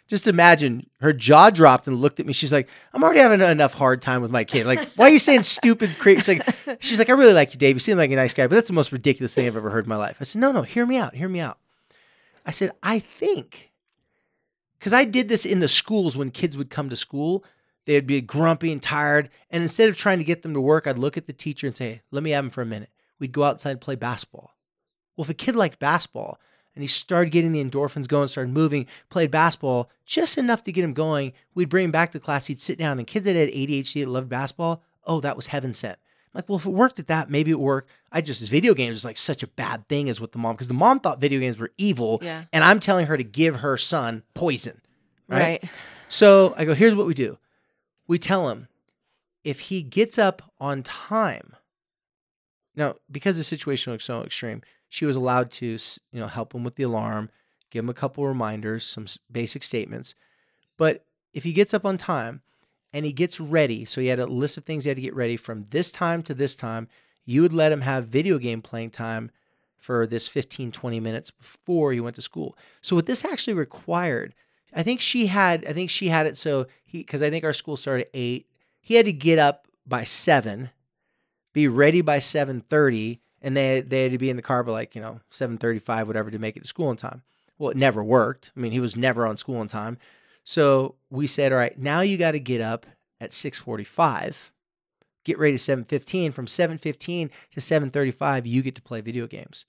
just 0.09 0.27
imagine 0.27 0.89
her 1.01 1.13
jaw 1.13 1.51
dropped 1.51 1.87
and 1.87 1.99
looked 1.99 2.19
at 2.19 2.25
me. 2.25 2.33
She's 2.33 2.51
like, 2.51 2.67
I'm 2.95 3.05
already 3.05 3.21
having 3.21 3.43
enough 3.43 3.75
hard 3.75 4.01
time 4.01 4.23
with 4.23 4.31
my 4.31 4.43
kid. 4.45 4.65
Like, 4.65 4.91
why 4.97 5.09
are 5.09 5.11
you 5.11 5.19
saying 5.19 5.43
stupid, 5.43 5.91
crazy? 5.99 6.39
Like, 6.39 6.81
she's 6.81 6.99
like, 6.99 7.11
I 7.11 7.13
really 7.13 7.35
like 7.35 7.53
you, 7.53 7.59
Dave. 7.59 7.77
You 7.77 7.81
seem 7.81 7.99
like 7.99 8.11
a 8.11 8.17
nice 8.17 8.33
guy, 8.33 8.47
but 8.47 8.55
that's 8.55 8.69
the 8.69 8.73
most 8.73 8.91
ridiculous 8.91 9.35
thing 9.35 9.47
I've 9.47 9.57
ever 9.59 9.69
heard 9.69 9.85
in 9.85 9.91
my 9.91 9.97
life. 9.97 10.17
I 10.19 10.25
said, 10.25 10.41
No, 10.41 10.51
no, 10.51 10.63
hear 10.63 10.87
me 10.87 10.97
out. 10.97 11.15
Hear 11.15 11.29
me 11.29 11.41
out. 11.41 11.59
I 12.47 12.53
said, 12.53 12.73
I 12.83 13.01
think, 13.01 13.71
because 14.79 14.95
I 14.95 15.05
did 15.05 15.29
this 15.29 15.45
in 15.45 15.61
the 15.61 15.69
schools 15.69 16.17
when 16.17 16.31
kids 16.31 16.57
would 16.57 16.71
come 16.71 16.89
to 16.89 16.97
school, 16.97 17.45
they'd 17.85 18.07
be 18.07 18.23
grumpy 18.23 18.73
and 18.73 18.83
tired. 18.83 19.29
And 19.51 19.63
instead 19.63 19.91
of 19.91 19.97
trying 19.99 20.19
to 20.19 20.25
get 20.25 20.41
them 20.41 20.55
to 20.55 20.61
work, 20.61 20.87
I'd 20.87 20.99
look 20.99 21.19
at 21.19 21.27
the 21.27 21.35
teacher 21.35 21.67
and 21.67 21.77
say, 21.77 22.01
Let 22.11 22.23
me 22.23 22.31
have 22.31 22.45
them 22.45 22.51
for 22.51 22.63
a 22.63 22.67
minute. 22.67 22.89
We'd 23.19 23.33
go 23.33 23.45
outside 23.45 23.73
and 23.73 23.81
play 23.81 23.95
basketball. 23.95 24.55
Well, 25.15 25.25
if 25.25 25.29
a 25.29 25.35
kid 25.35 25.55
liked 25.55 25.79
basketball, 25.79 26.41
and 26.75 26.83
he 26.83 26.89
started 26.89 27.31
getting 27.31 27.53
the 27.53 27.63
endorphins 27.63 28.09
going, 28.09 28.29
started 28.29 28.53
moving, 28.53 28.87
played 29.11 29.31
basketball 29.31 29.91
just 30.07 30.39
enough 30.39 30.63
to 30.65 30.73
get 30.73 30.85
him 30.85 30.95
going. 30.95 31.33
We'd 31.55 31.69
bring 31.69 31.87
him 31.87 31.91
back 31.91 32.13
to 32.13 32.21
class. 32.21 32.47
He'd 32.47 32.61
sit 32.61 32.79
down, 32.79 32.99
and 32.99 33.07
kids 33.07 33.27
that 33.27 33.37
had 33.37 33.51
ADHD 33.51 34.05
that 34.05 34.11
loved 34.11 34.29
basketball, 34.29 34.83
oh, 35.05 35.21
that 35.21 35.37
was 35.37 35.49
heaven 35.49 35.75
sent. 35.75 35.99
I'm 36.35 36.39
like, 36.39 36.49
well, 36.49 36.59
if 36.59 36.65
it 36.65 36.71
worked 36.71 36.99
at 36.99 37.09
that, 37.09 37.29
maybe 37.29 37.51
it 37.51 37.61
worked. 37.61 37.91
I 38.11 38.23
just, 38.23 38.49
video 38.49 38.73
games 38.73 38.97
is 38.97 39.05
like 39.05 39.19
such 39.19 39.43
a 39.43 39.47
bad 39.47 39.87
thing 39.89 40.09
as 40.09 40.21
with 40.21 40.33
the 40.33 40.39
mom, 40.39 40.55
because 40.55 40.69
the 40.69 40.75
mom 40.75 40.99
thought 40.99 41.21
video 41.21 41.41
games 41.41 41.59
were 41.59 41.73
evil. 41.77 42.21
Yeah. 42.23 42.45
And 42.53 42.65
I'm 42.65 42.81
telling 42.81 43.07
her 43.07 43.17
to 43.19 43.25
give 43.25 43.57
her 43.57 43.77
son 43.77 44.23
poison. 44.33 44.81
Right? 45.29 45.63
Right. 45.63 45.71
So 46.09 46.55
I 46.57 46.65
go, 46.65 46.75
here's 46.75 46.95
what 46.95 47.07
we 47.07 47.15
do. 47.15 47.39
We 48.07 48.19
tell 48.19 48.49
him 48.49 48.69
if 49.45 49.61
he 49.61 49.83
gets 49.83 50.19
up 50.19 50.43
on 50.61 50.83
time. 50.83 51.55
Now, 52.75 52.97
because 53.11 53.37
the 53.37 53.45
situation 53.45 53.93
was 53.93 54.03
so 54.03 54.23
extreme, 54.23 54.63
she 54.93 55.07
was 55.07 55.17
allowed 55.17 55.51
to, 55.51 55.79
you 56.13 56.21
know, 56.21 56.27
help 56.27 56.55
him 56.55 56.65
with 56.65 56.77
the 56.77 56.83
alarm, 56.83 57.31
give 57.71 57.83
him 57.83 57.89
a 57.89 57.95
couple 57.95 58.27
reminders, 58.27 58.85
some 58.85 59.07
basic 59.31 59.63
statements. 59.63 60.15
But 60.77 61.07
if 61.33 61.45
he 61.45 61.55
gets 61.55 61.73
up 61.73 61.87
on 61.87 61.97
time 61.97 62.43
and 62.93 63.07
he 63.07 63.13
gets 63.15 63.41
ready, 63.41 63.87
so 63.87 64.03
he 64.03 64.09
had 64.09 64.21
a 64.21 64.27
list 64.27 64.59
of 64.59 64.67
things 64.67 64.85
he 64.85 64.91
had 64.91 64.97
to 64.97 65.03
get 65.03 65.15
ready 65.15 65.39
from 65.39 65.65
this 65.71 65.91
time 65.91 66.23
to 66.25 66.35
this 66.35 66.55
time, 66.55 66.89
you 67.25 67.41
would 67.41 67.55
let 67.55 67.73
him 67.73 67.81
have 67.81 68.05
video 68.05 68.37
game 68.37 68.61
playing 68.61 68.91
time 68.91 69.31
for 69.79 70.07
this 70.07 70.29
15, 70.29 70.71
20 70.71 71.01
minutes 71.01 71.31
before 71.31 71.95
he 71.95 72.01
went 72.01 72.17
to 72.17 72.23
school. 72.23 72.55
So 72.83 72.95
what 72.95 73.07
this 73.07 73.25
actually 73.25 73.55
required, 73.55 74.35
I 74.75 74.83
think 74.83 75.01
she 75.01 75.29
had, 75.29 75.65
I 75.65 75.73
think 75.73 75.89
she 75.89 76.09
had 76.09 76.27
it 76.27 76.37
so 76.37 76.67
he, 76.85 76.99
because 76.99 77.23
I 77.23 77.31
think 77.31 77.47
our 77.47 77.55
school 77.55 77.79
started 77.79 78.09
at 78.09 78.11
eight. 78.13 78.47
He 78.83 78.97
had 78.97 79.07
to 79.07 79.13
get 79.15 79.39
up 79.39 79.69
by 79.87 80.05
seven, 80.05 80.69
be 81.55 81.67
ready 81.67 82.03
by 82.03 82.19
7:30 82.19 83.21
and 83.43 83.57
they 83.57 83.81
they 83.81 84.05
had 84.05 84.13
to 84.13 84.19
be 84.19 84.31
in 84.31 84.37
the 84.37 84.43
car 84.43 84.63
by 84.63 84.73
like 84.73 84.95
you 84.95 85.03
know 85.03 85.21
7:35 85.31 86.07
whatever 86.07 86.31
to 86.31 86.39
make 86.39 86.57
it 86.57 86.61
to 86.61 86.69
school 86.69 86.91
in 86.91 86.97
time. 86.97 87.23
Well, 87.59 87.71
it 87.71 87.77
never 87.77 88.03
worked. 88.03 88.53
I 88.57 88.61
mean, 88.61 88.73
he 88.73 88.81
was 88.81 88.97
never 88.97 89.27
on 89.27 89.37
school 89.37 89.61
in 89.61 89.69
time. 89.69 89.99
So 90.43 90.97
we 91.11 91.27
said, 91.27 91.53
all 91.53 91.59
right, 91.59 91.79
now 91.79 92.01
you 92.01 92.17
got 92.17 92.33
to 92.33 92.41
get 92.41 92.61
up 92.61 92.87
at 93.21 93.31
6:45. 93.31 94.51
Get 95.25 95.39
ready 95.39 95.57
to 95.57 95.59
7:15. 95.59 96.33
From 96.33 96.47
7:15 96.47 97.31
to 97.51 97.61
7:35, 97.61 98.47
you 98.47 98.63
get 98.63 98.75
to 98.77 98.83
play 98.83 99.01
video 99.01 99.27
games. 99.27 99.67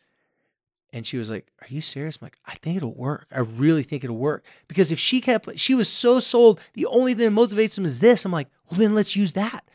And 0.95 1.07
she 1.07 1.17
was 1.17 1.29
like, 1.31 1.51
"Are 1.59 1.67
you 1.69 1.81
serious?" 1.81 2.19
I'm 2.21 2.27
like, 2.27 2.37
"I 2.45 2.55
think 2.55 2.77
it'll 2.77 2.93
work. 2.93 3.27
I 3.31 3.39
really 3.39 3.81
think 3.81 4.03
it'll 4.03 4.15
work 4.15 4.45
because 4.67 4.91
if 4.91 4.99
she 4.99 5.21
kept, 5.21 5.59
she 5.59 5.73
was 5.73 5.89
so 5.91 6.19
sold. 6.19 6.61
The 6.73 6.85
only 6.85 7.15
thing 7.15 7.33
that 7.33 7.41
motivates 7.41 7.77
him 7.77 7.85
is 7.85 7.99
this. 7.99 8.25
I'm 8.25 8.31
like, 8.31 8.49
well, 8.69 8.79
then 8.79 8.93
let's 8.93 9.15
use 9.15 9.33
that. 9.33 9.67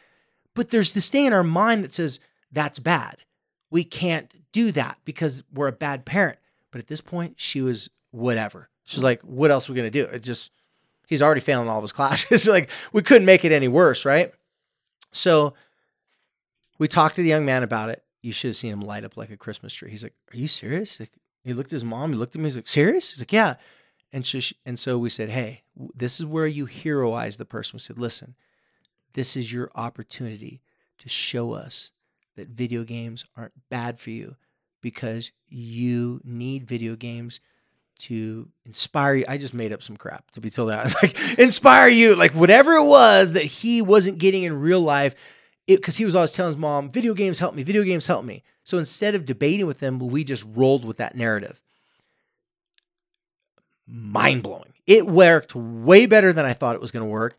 But 0.54 0.70
there's 0.70 0.92
this 0.92 1.10
thing 1.10 1.26
in 1.26 1.32
our 1.32 1.42
mind 1.42 1.82
that 1.82 1.92
says 1.92 2.20
that's 2.52 2.78
bad 2.78 3.18
we 3.70 3.84
can't 3.84 4.34
do 4.52 4.72
that 4.72 4.98
because 5.04 5.42
we're 5.52 5.68
a 5.68 5.72
bad 5.72 6.04
parent. 6.04 6.38
But 6.70 6.80
at 6.80 6.86
this 6.86 7.00
point, 7.00 7.34
she 7.36 7.60
was 7.60 7.88
whatever. 8.10 8.68
She's 8.84 9.02
like, 9.02 9.20
what 9.22 9.50
else 9.50 9.68
are 9.68 9.72
we 9.72 9.76
gonna 9.76 9.90
do? 9.90 10.04
It 10.04 10.22
just 10.22 10.50
he's 11.06 11.22
already 11.22 11.40
failing 11.40 11.68
all 11.68 11.78
of 11.78 11.82
his 11.82 11.92
classes. 11.98 12.46
like 12.46 12.70
we 12.92 13.02
couldn't 13.02 13.26
make 13.26 13.44
it 13.44 13.52
any 13.52 13.68
worse, 13.68 14.04
right? 14.04 14.32
So 15.12 15.54
We 16.78 16.88
talked 16.88 17.16
to 17.16 17.22
the 17.22 17.28
young 17.28 17.44
man 17.44 17.62
about 17.62 17.90
it. 17.90 18.04
You 18.22 18.32
should 18.32 18.48
have 18.48 18.56
seen 18.56 18.72
him 18.72 18.80
light 18.80 19.04
up 19.04 19.16
like 19.16 19.30
a 19.30 19.36
Christmas 19.36 19.72
tree. 19.74 19.90
He's 19.90 20.02
like, 20.02 20.14
"Are 20.32 20.36
you 20.36 20.48
serious?" 20.48 21.00
Like, 21.00 21.12
he 21.44 21.52
looked 21.54 21.68
at 21.72 21.76
his 21.76 21.84
mom. 21.84 22.10
He 22.12 22.16
looked 22.18 22.34
at 22.34 22.40
me. 22.40 22.46
He's 22.46 22.56
like, 22.56 22.68
"Serious?" 22.68 23.10
He's 23.10 23.20
like, 23.20 23.32
"Yeah." 23.32 23.54
And 24.12 24.24
so, 24.24 24.40
she, 24.40 24.56
and 24.64 24.78
so 24.78 24.98
we 24.98 25.10
said, 25.10 25.30
"Hey, 25.30 25.62
this 25.94 26.18
is 26.18 26.26
where 26.26 26.46
you 26.46 26.66
heroize 26.66 27.36
the 27.36 27.44
person." 27.44 27.76
We 27.76 27.80
said, 27.80 27.98
"Listen, 27.98 28.34
this 29.14 29.36
is 29.36 29.52
your 29.52 29.70
opportunity 29.74 30.60
to 30.98 31.08
show 31.08 31.52
us 31.52 31.92
that 32.38 32.48
video 32.48 32.84
games 32.84 33.24
aren't 33.36 33.52
bad 33.68 33.98
for 33.98 34.10
you 34.10 34.36
because 34.80 35.30
you 35.48 36.20
need 36.24 36.66
video 36.66 36.96
games 36.96 37.40
to 37.98 38.48
inspire 38.64 39.14
you. 39.16 39.24
I 39.28 39.38
just 39.38 39.54
made 39.54 39.72
up 39.72 39.82
some 39.82 39.96
crap 39.96 40.30
to 40.32 40.40
be 40.40 40.50
told 40.50 40.70
that. 40.70 40.94
Like 41.02 41.38
inspire 41.38 41.88
you, 41.88 42.14
like 42.16 42.32
whatever 42.32 42.72
it 42.74 42.84
was 42.84 43.32
that 43.32 43.44
he 43.44 43.82
wasn't 43.82 44.18
getting 44.18 44.44
in 44.44 44.60
real 44.60 44.80
life. 44.80 45.14
Because 45.66 45.98
he 45.98 46.06
was 46.06 46.14
always 46.14 46.30
telling 46.30 46.50
his 46.50 46.56
mom, 46.56 46.88
video 46.88 47.12
games 47.12 47.38
help 47.38 47.54
me, 47.54 47.62
video 47.62 47.82
games 47.82 48.06
help 48.06 48.24
me. 48.24 48.42
So 48.64 48.78
instead 48.78 49.14
of 49.14 49.26
debating 49.26 49.66
with 49.66 49.80
them, 49.80 49.98
we 49.98 50.24
just 50.24 50.46
rolled 50.54 50.84
with 50.84 50.96
that 50.96 51.14
narrative. 51.14 51.60
Mind 53.86 54.42
blowing. 54.42 54.72
It 54.86 55.06
worked 55.06 55.54
way 55.54 56.06
better 56.06 56.32
than 56.32 56.46
I 56.46 56.54
thought 56.54 56.74
it 56.74 56.80
was 56.80 56.90
going 56.90 57.04
to 57.04 57.10
work. 57.10 57.36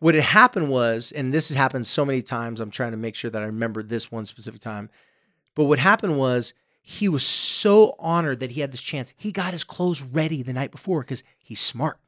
What 0.00 0.14
had 0.14 0.24
happened 0.24 0.68
was, 0.68 1.12
and 1.12 1.32
this 1.32 1.48
has 1.48 1.56
happened 1.56 1.86
so 1.86 2.04
many 2.04 2.22
times, 2.22 2.60
I'm 2.60 2.70
trying 2.70 2.92
to 2.92 2.96
make 2.96 3.16
sure 3.16 3.30
that 3.30 3.42
I 3.42 3.46
remember 3.46 3.82
this 3.82 4.12
one 4.12 4.24
specific 4.24 4.60
time. 4.60 4.90
But 5.54 5.64
what 5.64 5.78
happened 5.78 6.18
was, 6.18 6.54
he 6.80 7.08
was 7.08 7.22
so 7.22 7.94
honored 7.98 8.40
that 8.40 8.52
he 8.52 8.62
had 8.62 8.72
this 8.72 8.80
chance. 8.80 9.12
He 9.16 9.30
got 9.30 9.52
his 9.52 9.62
clothes 9.62 10.00
ready 10.00 10.42
the 10.42 10.54
night 10.54 10.70
before 10.70 11.00
because 11.00 11.22
he's 11.38 11.60
smart. 11.60 11.98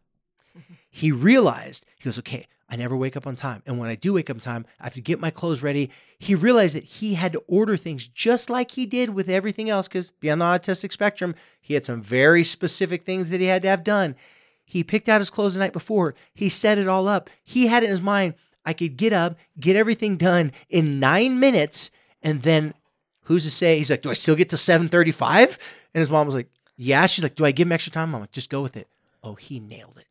he 0.91 1.12
realized, 1.12 1.84
he 1.99 2.05
goes, 2.05 2.18
okay, 2.18 2.47
I 2.70 2.76
never 2.76 2.97
wake 2.97 3.16
up 3.16 3.26
on 3.26 3.34
time. 3.34 3.62
And 3.66 3.78
when 3.78 3.91
I 3.91 3.97
do 3.97 4.14
wake 4.14 4.30
up 4.30 4.36
on 4.36 4.41
time, 4.41 4.64
I 4.80 4.84
have 4.84 4.95
to 4.95 5.03
get 5.03 5.20
my 5.20 5.30
clothes 5.30 5.62
ready. 5.62 5.91
He 6.18 6.34
realized 6.34 6.76
that 6.76 6.84
he 6.84 7.14
had 7.14 7.32
to 7.32 7.43
order 7.49 7.76
things 7.76 8.07
just 8.07 8.49
like 8.49 8.70
he 8.70 8.86
did 8.86 9.11
with 9.11 9.28
everything 9.28 9.68
else 9.68 9.88
because 9.88 10.12
beyond 10.12 10.41
the 10.41 10.47
autistic 10.47 10.93
spectrum, 10.93 11.34
he 11.61 11.74
had 11.74 11.84
some 11.84 12.01
very 12.01 12.45
specific 12.45 13.05
things 13.05 13.30
that 13.30 13.41
he 13.41 13.49
had 13.49 13.62
to 13.62 13.68
have 13.68 13.82
done. 13.82 14.14
He 14.71 14.85
picked 14.85 15.09
out 15.09 15.21
his 15.21 15.31
clothes 15.31 15.55
the 15.55 15.61
night 15.61 15.73
before. 15.73 16.14
He 16.33 16.49
set 16.49 16.79
it 16.79 16.87
all 16.87 17.09
up. 17.09 17.29
He 17.43 17.66
had 17.66 17.83
it 17.83 17.87
in 17.87 17.91
his 17.91 18.01
mind, 18.01 18.35
I 18.64 18.73
could 18.73 18.97
get 18.97 19.12
up, 19.12 19.37
get 19.59 19.75
everything 19.75 20.16
done 20.16 20.53
in 20.68 21.01
nine 21.01 21.41
minutes, 21.41 21.91
and 22.23 22.43
then 22.43 22.75
who's 23.25 23.43
to 23.43 23.51
say? 23.51 23.79
He's 23.79 23.91
like, 23.91 24.03
do 24.03 24.11
I 24.11 24.14
still 24.14 24.37
get 24.37 24.49
to 24.51 24.57
735? 24.57 25.59
And 25.93 26.01
his 26.01 26.09
mom 26.09 26.27
was 26.27 26.37
like, 26.37 26.49
yeah. 26.77 27.07
She's 27.07 27.25
like, 27.25 27.35
do 27.35 27.45
I 27.45 27.51
give 27.51 27.66
him 27.66 27.73
extra 27.73 27.91
time? 27.91 28.14
I'm 28.14 28.21
like, 28.21 28.31
just 28.31 28.49
go 28.49 28.62
with 28.62 28.77
it. 28.77 28.87
Oh, 29.25 29.35
he 29.35 29.59
nailed 29.59 29.99
it. 29.99 30.07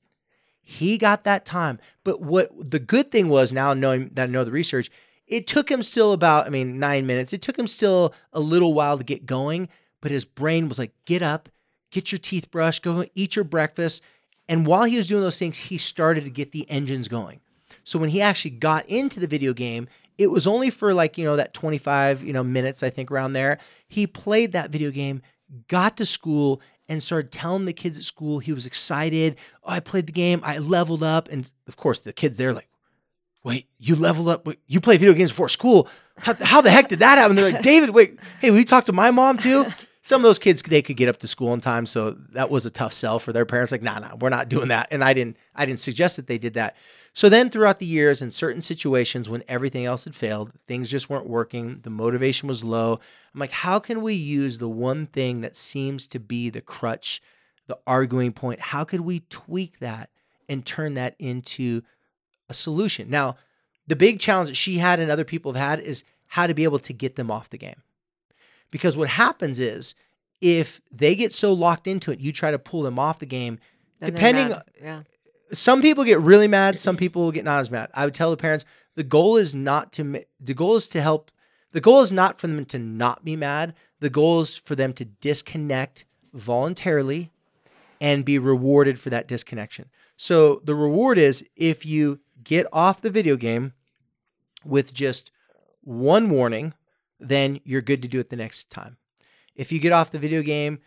He 0.61 0.97
got 0.97 1.23
that 1.23 1.45
time. 1.45 1.79
But 2.03 2.19
what 2.19 2.51
the 2.57 2.79
good 2.79 3.11
thing 3.11 3.29
was 3.29 3.53
now 3.53 3.73
knowing 3.73 4.09
that 4.15 4.27
I 4.27 4.31
know 4.31 4.43
the 4.43 4.51
research, 4.51 4.91
it 5.25 5.47
took 5.47 5.71
him 5.71 5.81
still 5.83 6.11
about, 6.11 6.47
I 6.47 6.49
mean, 6.49 6.79
nine 6.79 7.05
minutes. 7.05 7.31
It 7.31 7.41
took 7.41 7.57
him 7.57 7.67
still 7.67 8.13
a 8.33 8.41
little 8.41 8.73
while 8.73 8.97
to 8.97 9.05
get 9.05 9.25
going, 9.25 9.69
but 10.01 10.11
his 10.11 10.25
brain 10.25 10.67
was 10.67 10.77
like, 10.77 10.91
get 11.05 11.21
up, 11.21 11.47
get 11.91 12.11
your 12.11 12.19
teeth 12.19 12.51
brushed, 12.51 12.83
go 12.83 13.05
eat 13.15 13.37
your 13.37 13.45
breakfast. 13.45 14.03
And 14.49 14.65
while 14.65 14.83
he 14.83 14.97
was 14.97 15.07
doing 15.07 15.21
those 15.21 15.37
things, 15.37 15.57
he 15.57 15.77
started 15.77 16.25
to 16.25 16.31
get 16.31 16.51
the 16.51 16.69
engines 16.69 17.07
going. 17.07 17.39
So 17.83 17.99
when 17.99 18.09
he 18.09 18.19
actually 18.19 18.51
got 18.51 18.85
into 18.89 19.19
the 19.19 19.27
video 19.27 19.53
game, 19.53 19.87
it 20.17 20.31
was 20.31 20.47
only 20.47 20.71
for 20.71 20.93
like, 20.93 21.17
you 21.17 21.23
know, 21.23 21.35
that 21.35 21.53
25, 21.53 22.23
you 22.23 22.33
know, 22.33 22.43
minutes, 22.43 22.81
I 22.81 22.89
think 22.89 23.11
around 23.11 23.33
there. 23.33 23.59
He 23.87 24.07
played 24.07 24.51
that 24.53 24.71
video 24.71 24.89
game, 24.89 25.21
got 25.67 25.95
to 25.97 26.05
school, 26.05 26.61
and 26.89 27.01
started 27.01 27.31
telling 27.31 27.65
the 27.65 27.73
kids 27.73 27.97
at 27.99 28.03
school 28.03 28.39
he 28.39 28.51
was 28.51 28.65
excited. 28.65 29.37
Oh, 29.63 29.71
I 29.71 29.79
played 29.79 30.07
the 30.07 30.11
game, 30.11 30.41
I 30.43 30.57
leveled 30.57 31.03
up. 31.03 31.29
And 31.29 31.49
of 31.67 31.77
course, 31.77 31.99
the 31.99 32.11
kids 32.11 32.35
there 32.37 32.51
like, 32.51 32.69
wait, 33.43 33.67
you 33.77 33.95
leveled 33.95 34.29
up? 34.29 34.47
You 34.65 34.81
play 34.81 34.97
video 34.97 35.13
games 35.13 35.29
before 35.29 35.47
school? 35.47 35.87
How, 36.17 36.33
how 36.33 36.61
the 36.61 36.71
heck 36.71 36.89
did 36.89 36.99
that 36.99 37.19
happen? 37.19 37.35
They're 37.35 37.51
like, 37.51 37.61
David, 37.61 37.91
wait, 37.91 38.19
hey, 38.41 38.49
will 38.49 38.57
you 38.57 38.65
talk 38.65 38.85
to 38.85 38.93
my 38.93 39.11
mom 39.11 39.37
too? 39.37 39.67
Some 40.09 40.21
of 40.21 40.23
those 40.23 40.39
kids 40.39 40.63
they 40.63 40.81
could 40.81 40.97
get 40.97 41.07
up 41.07 41.17
to 41.17 41.27
school 41.27 41.53
in 41.53 41.61
time, 41.61 41.85
so 41.85 42.09
that 42.31 42.49
was 42.49 42.65
a 42.65 42.71
tough 42.71 42.93
sell 42.93 43.19
for 43.19 43.31
their 43.31 43.45
parents. 43.45 43.71
Like, 43.71 43.83
nah, 43.83 43.99
nah, 43.99 44.15
we're 44.15 44.29
not 44.29 44.49
doing 44.49 44.69
that. 44.69 44.87
And 44.89 45.03
I 45.03 45.13
didn't, 45.13 45.37
I 45.53 45.67
didn't 45.67 45.81
suggest 45.81 46.15
that 46.15 46.25
they 46.25 46.39
did 46.39 46.55
that. 46.55 46.75
So 47.13 47.29
then, 47.29 47.51
throughout 47.51 47.77
the 47.77 47.85
years, 47.85 48.19
in 48.19 48.31
certain 48.31 48.63
situations 48.63 49.29
when 49.29 49.43
everything 49.47 49.85
else 49.85 50.05
had 50.05 50.15
failed, 50.15 50.51
things 50.67 50.89
just 50.89 51.11
weren't 51.11 51.29
working, 51.29 51.81
the 51.83 51.91
motivation 51.91 52.47
was 52.47 52.63
low. 52.63 52.99
I'm 53.35 53.39
like, 53.39 53.51
how 53.51 53.77
can 53.77 54.01
we 54.01 54.15
use 54.15 54.57
the 54.57 54.67
one 54.67 55.05
thing 55.05 55.41
that 55.41 55.55
seems 55.55 56.07
to 56.07 56.19
be 56.19 56.49
the 56.49 56.61
crutch, 56.61 57.21
the 57.67 57.77
arguing 57.85 58.31
point? 58.31 58.61
How 58.61 58.85
could 58.85 59.01
we 59.01 59.19
tweak 59.29 59.77
that 59.77 60.09
and 60.47 60.65
turn 60.65 60.95
that 60.95 61.13
into 61.19 61.83
a 62.49 62.55
solution? 62.55 63.11
Now, 63.11 63.35
the 63.85 63.95
big 63.95 64.19
challenge 64.19 64.49
that 64.49 64.55
she 64.55 64.79
had 64.79 64.99
and 64.99 65.11
other 65.11 65.23
people 65.23 65.53
have 65.53 65.69
had 65.69 65.79
is 65.81 66.03
how 66.25 66.47
to 66.47 66.55
be 66.55 66.63
able 66.63 66.79
to 66.79 66.93
get 66.93 67.15
them 67.15 67.29
off 67.29 67.51
the 67.51 67.59
game. 67.59 67.83
Because 68.71 68.95
what 68.95 69.09
happens 69.09 69.59
is 69.59 69.95
if 70.41 70.79
they 70.91 71.15
get 71.15 71.33
so 71.33 71.53
locked 71.53 71.87
into 71.87 72.11
it, 72.11 72.19
you 72.19 72.31
try 72.31 72.51
to 72.51 72.59
pull 72.59 72.81
them 72.81 72.99
off 72.99 73.19
the 73.19 73.25
game. 73.25 73.59
Then 73.99 74.13
depending, 74.13 74.57
yeah. 74.81 75.03
some 75.51 75.81
people 75.81 76.03
get 76.03 76.19
really 76.19 76.47
mad. 76.47 76.79
Some 76.79 76.97
people 76.97 77.31
get 77.31 77.43
not 77.43 77.59
as 77.59 77.71
mad. 77.71 77.89
I 77.93 78.05
would 78.05 78.13
tell 78.13 78.31
the 78.31 78.37
parents 78.37 78.65
the 78.95 79.03
goal 79.03 79.37
is 79.37 79.53
not 79.53 79.91
to. 79.93 80.23
The 80.39 80.53
goal 80.53 80.75
is 80.75 80.87
to 80.89 81.01
help. 81.01 81.31
The 81.71 81.81
goal 81.81 82.01
is 82.01 82.11
not 82.11 82.39
for 82.39 82.47
them 82.47 82.65
to 82.65 82.79
not 82.79 83.23
be 83.23 83.35
mad. 83.35 83.75
The 83.99 84.09
goal 84.09 84.41
is 84.41 84.57
for 84.57 84.75
them 84.75 84.93
to 84.93 85.05
disconnect 85.05 86.05
voluntarily 86.33 87.31
and 88.01 88.23
be 88.23 88.39
rewarded 88.39 88.99
for 88.99 89.09
that 89.09 89.27
disconnection. 89.27 89.89
So 90.17 90.61
the 90.63 90.75
reward 90.75 91.17
is 91.17 91.45
if 91.55 91.85
you 91.85 92.19
get 92.43 92.65
off 92.71 93.01
the 93.01 93.09
video 93.09 93.35
game 93.35 93.73
with 94.63 94.93
just 94.93 95.31
one 95.81 96.29
warning, 96.29 96.73
then 97.19 97.59
you're 97.63 97.81
good 97.81 98.01
to 98.01 98.07
do 98.07 98.19
it 98.19 98.29
the 98.29 98.35
next 98.35 98.69
time. 98.69 98.97
If 99.55 99.71
you 99.71 99.79
get 99.79 99.91
off 99.91 100.11
the 100.11 100.19
video 100.19 100.41
game 100.41 100.79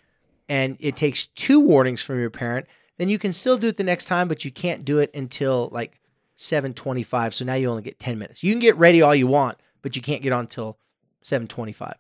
and 0.49 0.77
it 0.81 0.97
takes 0.97 1.27
two 1.27 1.61
warnings 1.61 2.03
from 2.03 2.19
your 2.19 2.31
parent, 2.31 2.67
then 2.99 3.09
you 3.09 3.19
can 3.19 3.33
still 3.33 3.59
do 3.59 3.69
it 3.69 3.77
the 3.77 3.85
next 3.85 4.07
time, 4.07 4.29
but 4.29 4.45
you 4.45 4.51
can't 4.51 4.85
do 4.85 4.99
it 4.99 5.11
until 5.15 5.69
like 5.73 6.01
725. 6.37 7.35
So 7.35 7.45
now 7.45 7.55
you 7.55 7.69
only 7.69 7.83
get 7.83 7.99
10 7.99 8.19
minutes. 8.19 8.43
You 8.43 8.53
can 8.53 8.61
get 8.61 8.77
ready 8.77 9.03
all 9.03 9.15
you 9.15 9.27
want, 9.27 9.59
but 9.83 9.97
you 9.97 10.03
can't 10.03 10.23
get 10.23 10.33
on 10.33 10.41
until 10.41 10.79
725. 11.23 11.95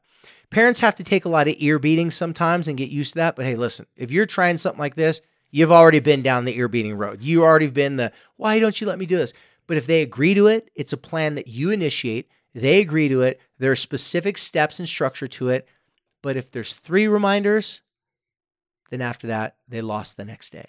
Parents 0.50 0.80
have 0.80 0.94
to 0.96 1.04
take 1.04 1.24
a 1.24 1.30
lot 1.30 1.48
of 1.48 1.54
ear 1.58 1.78
beatings 1.78 2.14
sometimes 2.14 2.68
and 2.68 2.76
get 2.76 2.90
used 2.90 3.14
to 3.14 3.18
that. 3.18 3.36
But 3.36 3.46
hey, 3.46 3.56
listen, 3.56 3.86
if 3.96 4.10
you're 4.10 4.26
trying 4.26 4.58
something 4.58 4.80
like 4.80 4.94
this, 4.94 5.20
you've 5.50 5.72
already 5.72 6.00
been 6.00 6.22
down 6.22 6.44
the 6.44 6.56
ear 6.56 6.68
beating 6.68 6.94
road. 6.96 7.22
You 7.22 7.42
already 7.42 7.70
been 7.70 7.96
the, 7.96 8.12
why 8.36 8.58
don't 8.58 8.80
you 8.80 8.86
let 8.86 8.98
me 8.98 9.06
do 9.06 9.16
this? 9.16 9.32
But 9.66 9.76
if 9.76 9.86
they 9.86 10.02
agree 10.02 10.34
to 10.34 10.48
it, 10.48 10.70
it's 10.74 10.92
a 10.92 10.98
plan 10.98 11.36
that 11.36 11.48
you 11.48 11.70
initiate. 11.70 12.28
They 12.54 12.80
agree 12.80 13.08
to 13.08 13.22
it. 13.22 13.40
There 13.58 13.72
are 13.72 13.76
specific 13.76 14.36
steps 14.38 14.78
and 14.78 14.88
structure 14.88 15.28
to 15.28 15.48
it. 15.48 15.68
But 16.22 16.36
if 16.36 16.50
there's 16.50 16.72
three 16.72 17.08
reminders, 17.08 17.82
then 18.90 19.00
after 19.00 19.26
that, 19.26 19.56
they 19.68 19.80
lost 19.80 20.16
the 20.16 20.24
next 20.24 20.52
day. 20.52 20.66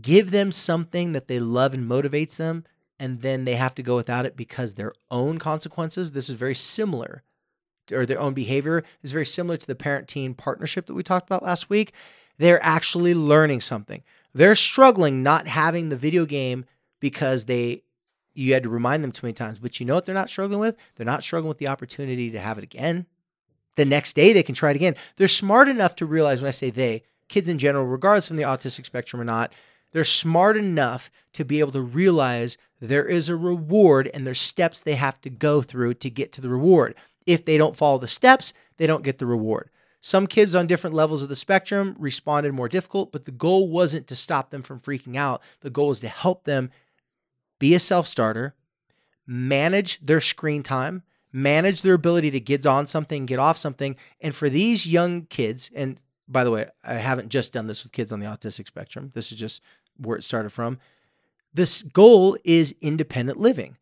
Give 0.00 0.30
them 0.30 0.52
something 0.52 1.12
that 1.12 1.28
they 1.28 1.38
love 1.38 1.74
and 1.74 1.88
motivates 1.88 2.36
them, 2.36 2.64
and 2.98 3.20
then 3.20 3.44
they 3.44 3.54
have 3.54 3.74
to 3.76 3.82
go 3.82 3.96
without 3.96 4.26
it 4.26 4.36
because 4.36 4.74
their 4.74 4.92
own 5.10 5.38
consequences. 5.38 6.12
This 6.12 6.28
is 6.28 6.36
very 6.36 6.54
similar, 6.54 7.22
or 7.90 8.04
their 8.04 8.20
own 8.20 8.34
behavior 8.34 8.84
is 9.02 9.12
very 9.12 9.26
similar 9.26 9.56
to 9.56 9.66
the 9.66 9.74
parent 9.74 10.08
teen 10.08 10.34
partnership 10.34 10.86
that 10.86 10.94
we 10.94 11.02
talked 11.02 11.28
about 11.28 11.42
last 11.42 11.70
week. 11.70 11.92
They're 12.38 12.62
actually 12.62 13.14
learning 13.14 13.60
something. 13.60 14.02
They're 14.34 14.56
struggling 14.56 15.22
not 15.22 15.46
having 15.46 15.88
the 15.88 15.96
video 15.96 16.24
game 16.26 16.64
because 17.00 17.44
they 17.44 17.82
you 18.34 18.54
had 18.54 18.62
to 18.62 18.68
remind 18.68 19.02
them 19.04 19.12
too 19.12 19.26
many 19.26 19.34
times. 19.34 19.58
But 19.58 19.78
you 19.80 19.86
know 19.86 19.94
what 19.94 20.06
they're 20.06 20.14
not 20.14 20.28
struggling 20.28 20.60
with? 20.60 20.76
They're 20.96 21.06
not 21.06 21.22
struggling 21.22 21.48
with 21.48 21.58
the 21.58 21.68
opportunity 21.68 22.30
to 22.30 22.40
have 22.40 22.58
it 22.58 22.64
again. 22.64 23.06
The 23.76 23.84
next 23.84 24.14
day 24.14 24.32
they 24.32 24.42
can 24.42 24.54
try 24.54 24.70
it 24.70 24.76
again. 24.76 24.96
They're 25.16 25.28
smart 25.28 25.68
enough 25.68 25.96
to 25.96 26.06
realize 26.06 26.40
when 26.40 26.48
I 26.48 26.52
say 26.52 26.70
they, 26.70 27.02
kids 27.28 27.48
in 27.48 27.58
general, 27.58 27.86
regardless 27.86 28.28
from 28.28 28.36
the 28.36 28.42
autistic 28.42 28.84
spectrum 28.84 29.20
or 29.20 29.24
not, 29.24 29.52
they're 29.92 30.04
smart 30.04 30.56
enough 30.56 31.10
to 31.34 31.44
be 31.44 31.60
able 31.60 31.72
to 31.72 31.82
realize 31.82 32.56
there 32.80 33.04
is 33.04 33.28
a 33.28 33.36
reward 33.36 34.10
and 34.12 34.26
there's 34.26 34.40
steps 34.40 34.82
they 34.82 34.94
have 34.94 35.20
to 35.22 35.30
go 35.30 35.62
through 35.62 35.94
to 35.94 36.10
get 36.10 36.32
to 36.32 36.40
the 36.40 36.48
reward. 36.48 36.94
If 37.26 37.44
they 37.44 37.56
don't 37.56 37.76
follow 37.76 37.98
the 37.98 38.08
steps, 38.08 38.52
they 38.78 38.86
don't 38.86 39.04
get 39.04 39.18
the 39.18 39.26
reward. 39.26 39.70
Some 40.00 40.26
kids 40.26 40.56
on 40.56 40.66
different 40.66 40.96
levels 40.96 41.22
of 41.22 41.28
the 41.28 41.36
spectrum 41.36 41.94
responded 41.96 42.52
more 42.52 42.68
difficult, 42.68 43.12
but 43.12 43.24
the 43.24 43.30
goal 43.30 43.68
wasn't 43.68 44.08
to 44.08 44.16
stop 44.16 44.50
them 44.50 44.62
from 44.62 44.80
freaking 44.80 45.16
out. 45.16 45.40
The 45.60 45.70
goal 45.70 45.92
is 45.92 46.00
to 46.00 46.08
help 46.08 46.42
them 46.42 46.70
be 47.62 47.74
a 47.74 47.78
self 47.78 48.08
starter, 48.08 48.56
manage 49.24 50.04
their 50.04 50.20
screen 50.20 50.64
time, 50.64 51.04
manage 51.32 51.82
their 51.82 51.94
ability 51.94 52.28
to 52.32 52.40
get 52.40 52.66
on 52.66 52.88
something, 52.88 53.24
get 53.24 53.38
off 53.38 53.56
something. 53.56 53.94
And 54.20 54.34
for 54.34 54.50
these 54.50 54.84
young 54.84 55.26
kids, 55.26 55.70
and 55.72 56.00
by 56.26 56.42
the 56.42 56.50
way, 56.50 56.66
I 56.82 56.94
haven't 56.94 57.28
just 57.28 57.52
done 57.52 57.68
this 57.68 57.84
with 57.84 57.92
kids 57.92 58.10
on 58.10 58.18
the 58.18 58.26
autistic 58.26 58.66
spectrum, 58.66 59.12
this 59.14 59.30
is 59.30 59.38
just 59.38 59.62
where 59.96 60.18
it 60.18 60.24
started 60.24 60.50
from. 60.50 60.80
This 61.54 61.82
goal 61.82 62.36
is 62.42 62.74
independent 62.80 63.38
living. 63.38 63.76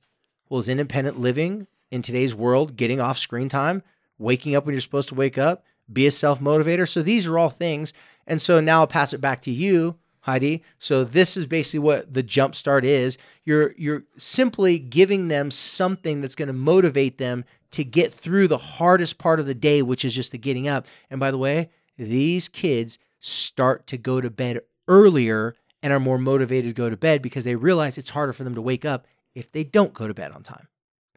Well, 0.51 0.61
is 0.61 0.69
independent 0.69 1.19
living 1.19 1.67
in 1.91 2.03
today's 2.03 2.35
world 2.35 2.77
getting 2.77 3.01
off 3.01 3.17
screen 3.17 3.49
time, 3.49 3.83
waking 4.19 4.55
up 4.55 4.67
when 4.67 4.75
you're 4.75 4.83
supposed 4.83 5.09
to 5.09 5.15
wake 5.15 5.39
up, 5.39 5.65
be 5.91 6.07
a 6.07 6.11
self 6.11 6.39
motivator? 6.39 6.87
So 6.87 7.01
these 7.03 7.27
are 7.27 7.39
all 7.39 7.49
things. 7.49 7.95
And 8.27 8.43
so 8.43 8.61
now 8.61 8.81
I'll 8.81 8.87
pass 8.87 9.15
it 9.15 9.23
back 9.23 9.41
to 9.41 9.51
you 9.51 9.97
Heidi. 10.23 10.63
So 10.79 11.05
this 11.05 11.37
is 11.37 11.47
basically 11.47 11.81
what 11.81 12.13
the 12.13 12.23
jump 12.23 12.55
start 12.55 12.85
is. 12.85 13.19
You're 13.45 13.75
you're 13.77 14.05
simply 14.17 14.79
giving 14.79 15.29
them 15.29 15.51
something 15.51 16.21
that's 16.21 16.35
going 16.35 16.49
to 16.49 16.53
motivate 16.53 17.19
them 17.19 17.45
to 17.73 17.85
get 17.85 18.13
through 18.13 18.49
the 18.49 18.59
hardest 18.59 19.19
part 19.19 19.41
of 19.41 19.47
the 19.47 19.55
day, 19.55 19.81
which 19.83 20.05
is 20.05 20.15
just 20.15 20.33
the 20.33 20.39
getting 20.39 20.69
up. 20.69 20.87
And 21.09 21.21
by 21.21 21.31
the 21.31 21.39
way, 21.39 21.71
these 21.97 22.49
kids 22.49 22.99
start 23.21 23.87
to 23.89 23.97
go 23.97 24.21
to 24.21 24.31
bed 24.31 24.61
earlier 24.89 25.55
and 25.83 25.93
are 25.93 26.01
more 26.01 26.19
motivated 26.19 26.75
to 26.75 26.81
go 26.81 26.91
to 26.91 26.97
bed 26.97 27.23
because 27.23 27.45
they 27.45 27.57
realize 27.57 27.97
it's 27.97 28.11
harder 28.11 28.33
for 28.33 28.45
them 28.45 28.55
to 28.55 28.63
wake 28.63 28.85
up 28.85 29.07
if 29.35 29.51
they 29.53 29.65
don't 29.65 29.95
go 29.95 30.09
to 30.09 30.15
bed 30.15 30.33
on 30.33 30.43
time. 30.43 30.69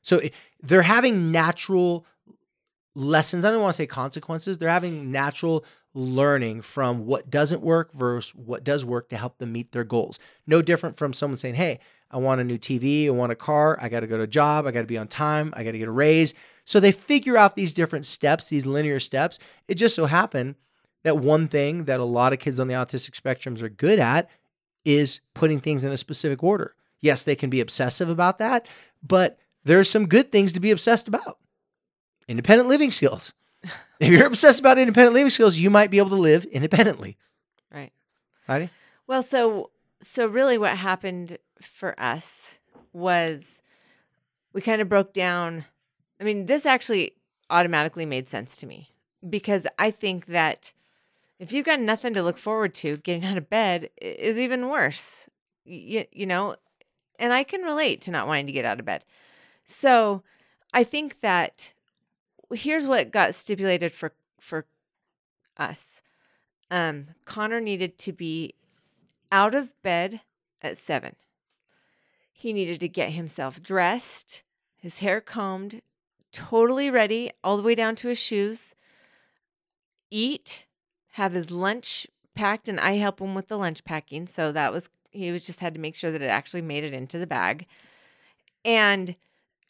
So 0.02 0.22
they're 0.62 0.84
having 0.84 1.32
natural 1.32 2.06
lessons. 2.96 3.46
I 3.46 3.52
don't 3.52 3.62
want 3.62 3.74
to 3.74 3.78
say 3.78 3.88
consequences. 3.88 4.58
They're 4.58 4.70
having 4.70 5.12
natural 5.12 5.66
learning 5.94 6.62
from 6.62 7.06
what 7.06 7.30
doesn't 7.30 7.62
work 7.62 7.94
versus 7.94 8.34
what 8.36 8.64
does 8.64 8.84
work 8.84 9.10
to 9.10 9.18
help 9.18 9.38
them 9.38 9.52
meet 9.52 9.72
their 9.72 9.84
goals. 9.84 10.20
No 10.48 10.62
different 10.62 10.98
from 10.98 11.14
someone 11.14 11.38
saying, 11.38 11.56
Hey, 11.56 11.80
I 12.10 12.18
want 12.18 12.42
a 12.42 12.44
new 12.44 12.58
TV, 12.58 13.08
I 13.08 13.10
want 13.10 13.32
a 13.32 13.36
car, 13.36 13.78
I 13.82 13.90
got 13.90 14.02
to 14.02 14.08
go 14.08 14.18
to 14.18 14.24
a 14.24 14.28
job, 14.28 14.68
I 14.68 14.72
got 14.72 14.82
to 14.82 14.88
be 14.88 14.98
on 14.98 15.08
time, 15.08 15.54
I 15.56 15.64
got 15.64 15.72
to 15.72 15.80
get 15.80 15.88
a 15.88 15.92
raise. 15.92 16.34
So 16.66 16.80
they 16.80 16.92
figure 16.92 17.38
out 17.38 17.56
these 17.56 17.74
different 17.74 18.06
steps, 18.06 18.50
these 18.50 18.66
linear 18.66 19.00
steps. 19.00 19.40
It 19.68 19.76
just 19.76 19.96
so 19.96 20.06
happened 20.06 20.56
that 21.04 21.18
one 21.18 21.48
thing 21.48 21.86
that 21.86 22.00
a 22.00 22.06
lot 22.06 22.32
of 22.32 22.40
kids 22.40 22.60
on 22.60 22.68
the 22.68 22.76
autistic 22.76 23.20
spectrums 23.20 23.62
are 23.62 23.70
good 23.70 24.00
at 24.00 24.30
is 24.86 25.22
putting 25.34 25.60
things 25.60 25.84
in 25.84 25.92
a 25.92 25.98
specific 25.98 26.44
order. 26.44 26.76
Yes, 27.02 27.24
they 27.24 27.36
can 27.36 27.50
be 27.50 27.62
obsessive 27.62 28.10
about 28.10 28.38
that, 28.38 28.68
but 29.02 29.38
there's 29.64 29.90
some 29.90 30.08
good 30.08 30.32
things 30.32 30.54
to 30.54 30.60
be 30.60 30.72
obsessed 30.72 31.08
about. 31.08 31.38
Independent 32.28 32.70
living 32.70 32.92
skills. 32.92 33.34
if 34.00 34.10
you're 34.10 34.26
obsessed 34.26 34.60
about 34.60 34.78
independent 34.78 35.14
living 35.14 35.30
skills, 35.30 35.58
you 35.58 35.70
might 35.70 35.92
be 35.92 35.98
able 35.98 36.10
to 36.10 36.16
live 36.16 36.46
independently. 36.46 37.18
Right. 37.74 37.92
Heidi? 38.48 38.70
Well, 39.08 39.24
so 39.24 39.72
so 40.02 40.28
really 40.28 40.58
what 40.58 40.78
happened 40.78 41.38
for 41.62 42.00
us 42.00 42.60
was 42.92 43.62
we 44.54 44.62
kind 44.62 44.82
of 44.82 44.90
broke 44.90 45.14
down 45.14 45.66
I 46.24 46.26
mean, 46.26 46.46
this 46.46 46.66
actually 46.66 47.16
automatically 47.50 48.06
made 48.06 48.30
sense 48.30 48.56
to 48.58 48.66
me 48.66 48.90
because 49.30 49.68
I 49.78 49.92
think 49.92 50.28
that 50.28 50.72
if 51.38 51.52
you've 51.52 51.66
got 51.66 51.82
nothing 51.82 52.14
to 52.14 52.24
look 52.24 52.38
forward 52.38 52.74
to, 52.76 52.96
getting 52.98 53.26
out 53.26 53.38
of 53.38 53.50
bed 53.50 53.90
is 54.02 54.40
even 54.40 54.70
worse. 54.70 55.28
You, 55.66 56.06
you 56.14 56.26
know, 56.26 56.56
and 57.20 57.34
I 57.34 57.44
can 57.44 57.62
relate 57.62 58.02
to 58.04 58.12
not 58.12 58.28
wanting 58.28 58.46
to 58.46 58.54
get 58.54 58.64
out 58.64 58.80
of 58.80 58.86
bed. 58.86 59.04
So 59.66 60.24
I 60.74 60.86
think 60.86 61.20
that 61.20 61.73
here's 62.54 62.88
what 62.88 63.12
got 63.12 63.36
stipulated 63.36 63.94
for 63.94 64.14
for 64.40 64.66
us. 65.58 66.02
Um, 66.72 67.10
Connor 67.26 67.62
needed 67.62 67.98
to 68.00 68.14
be 68.14 68.56
out 69.32 69.54
of 69.54 69.80
bed 69.82 70.22
at 70.62 70.78
seven. 70.78 71.16
He 72.32 72.54
needed 72.54 72.80
to 72.80 72.88
get 72.88 73.12
himself 73.12 73.62
dressed, 73.62 74.44
his 74.76 75.00
hair 75.00 75.22
combed, 75.22 75.82
totally 76.32 76.90
ready, 76.90 77.32
all 77.44 77.58
the 77.58 77.64
way 77.64 77.76
down 77.76 77.96
to 77.98 78.10
his 78.10 78.18
shoes. 78.18 78.76
Eat, 80.10 80.66
have 81.12 81.34
his 81.34 81.52
lunch 81.52 82.08
packed, 82.36 82.68
and 82.68 82.80
I 82.80 82.94
help 82.94 83.20
him 83.20 83.36
with 83.36 83.48
the 83.48 83.58
lunch 83.58 83.84
packing. 83.84 84.28
So 84.28 84.52
that 84.52 84.74
was 84.74 84.90
he 85.12 85.32
was 85.32 85.46
just 85.46 85.60
had 85.60 85.76
to 85.76 85.80
make 85.80 85.96
sure 85.96 86.12
that 86.12 86.22
it 86.22 86.28
actually 86.28 86.64
made 86.64 86.84
it 86.84 86.94
into 86.94 87.20
the 87.20 87.28
bag. 87.28 87.68
And 88.66 89.16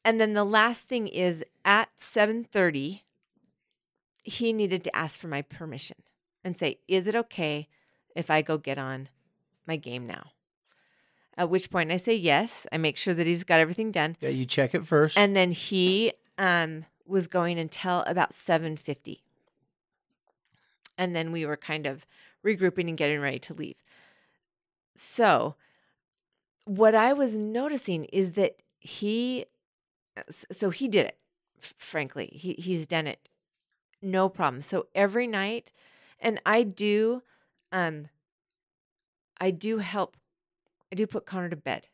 and 0.04 0.20
then 0.20 0.34
the 0.34 0.44
last 0.44 0.88
thing 0.88 1.08
is 1.08 1.44
at 1.64 1.90
7:30 1.98 3.02
he 4.24 4.54
needed 4.54 4.84
to 4.86 4.96
ask 4.96 5.20
for 5.20 5.28
my 5.28 5.42
permission 5.42 5.98
and 6.44 6.58
say, 6.58 6.80
"Is 6.88 7.08
it 7.08 7.16
okay 7.16 7.68
if 8.16 8.30
I 8.30 8.42
go 8.42 8.58
get 8.58 8.78
on 8.78 9.10
my 9.66 9.76
game 9.76 10.08
now?" 10.08 10.32
At 11.36 11.50
which 11.50 11.70
point 11.70 11.92
I 11.92 11.98
say 11.98 12.16
yes. 12.16 12.68
I 12.72 12.78
make 12.78 12.96
sure 12.96 13.14
that 13.14 13.26
he's 13.26 13.44
got 13.44 13.60
everything 13.60 13.92
done. 13.92 14.18
Yeah, 14.22 14.30
you 14.30 14.46
check 14.46 14.76
it 14.76 14.86
first. 14.86 15.18
And 15.18 15.36
then 15.36 15.52
he 15.52 16.14
um, 16.38 16.86
was 17.06 17.28
going 17.28 17.60
until 17.60 18.02
about 18.02 18.34
7:50. 18.34 19.22
And 20.98 21.16
then 21.16 21.32
we 21.32 21.46
were 21.46 21.58
kind 21.58 21.88
of 21.88 22.06
regrouping 22.46 22.88
and 22.88 22.98
getting 22.98 23.20
ready 23.20 23.40
to 23.40 23.54
leave. 23.54 23.78
So, 24.96 25.56
what 26.66 26.94
I 26.94 27.14
was 27.14 27.38
noticing 27.38 28.06
is 28.06 28.34
that 28.34 28.58
he 28.80 29.46
so 30.30 30.70
he 30.70 30.88
did 30.88 31.06
it. 31.08 31.18
Frankly, 31.60 32.30
he 32.34 32.54
he's 32.54 32.88
done 32.88 33.08
it 33.08 33.30
no 34.04 34.30
problem. 34.30 34.62
So 34.62 34.88
every 34.94 35.26
night 35.26 35.72
and 36.20 36.40
I 36.46 36.64
do 36.64 37.24
um 37.72 38.10
I 39.40 39.50
do 39.50 39.80
help 39.80 40.18
I 40.92 40.96
do 40.96 41.08
put 41.08 41.26
Connor 41.26 41.50
to 41.50 41.56
bed, 41.56 41.88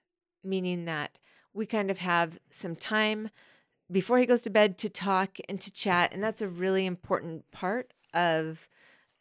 meaning 0.43 0.85
that 0.85 1.19
we 1.53 1.65
kind 1.65 1.89
of 1.89 1.99
have 1.99 2.39
some 2.49 2.75
time 2.75 3.29
before 3.91 4.19
he 4.19 4.25
goes 4.25 4.43
to 4.43 4.49
bed 4.49 4.77
to 4.79 4.89
talk 4.89 5.37
and 5.47 5.61
to 5.61 5.71
chat 5.71 6.11
and 6.11 6.23
that's 6.23 6.41
a 6.41 6.49
really 6.49 6.85
important 6.85 7.49
part 7.51 7.93
of 8.13 8.67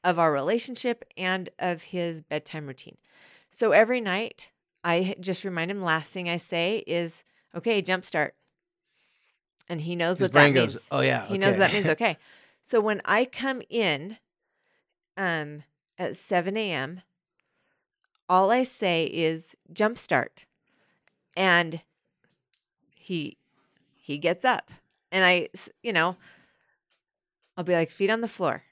of 0.02 0.18
our 0.18 0.32
relationship 0.32 1.04
and 1.16 1.50
of 1.58 1.82
his 1.84 2.22
bedtime 2.22 2.66
routine. 2.66 2.96
So 3.50 3.72
every 3.72 4.00
night 4.00 4.50
I 4.82 5.16
just 5.20 5.44
remind 5.44 5.70
him 5.70 5.82
last 5.82 6.10
thing 6.10 6.28
I 6.28 6.36
say 6.36 6.84
is 6.86 7.24
okay, 7.54 7.82
jump 7.82 8.04
start. 8.04 8.34
And 9.68 9.80
he 9.82 9.94
knows 9.96 10.18
His 10.18 10.26
what 10.26 10.32
that 10.32 10.54
goes, 10.54 10.74
means. 10.74 10.88
"Oh 10.90 11.00
yeah, 11.00 11.26
He 11.26 11.38
knows 11.38 11.54
okay." 11.54 11.58
that 11.58 11.72
means 11.72 11.88
okay. 11.90 12.16
So 12.62 12.80
when 12.80 13.00
I 13.04 13.24
come 13.24 13.62
in 13.68 14.18
um 15.16 15.62
at 15.98 16.16
7 16.16 16.56
a.m., 16.56 17.02
all 18.28 18.50
I 18.50 18.62
say 18.62 19.04
is 19.06 19.56
jump 19.72 19.98
start. 19.98 20.44
And 21.36 21.82
he 22.94 23.36
he 23.96 24.18
gets 24.18 24.44
up. 24.44 24.70
And 25.10 25.24
I 25.24 25.48
you 25.82 25.92
know, 25.92 26.16
I'll 27.56 27.64
be 27.64 27.74
like 27.74 27.90
feet 27.90 28.10
on 28.10 28.20
the 28.20 28.28
floor. 28.28 28.64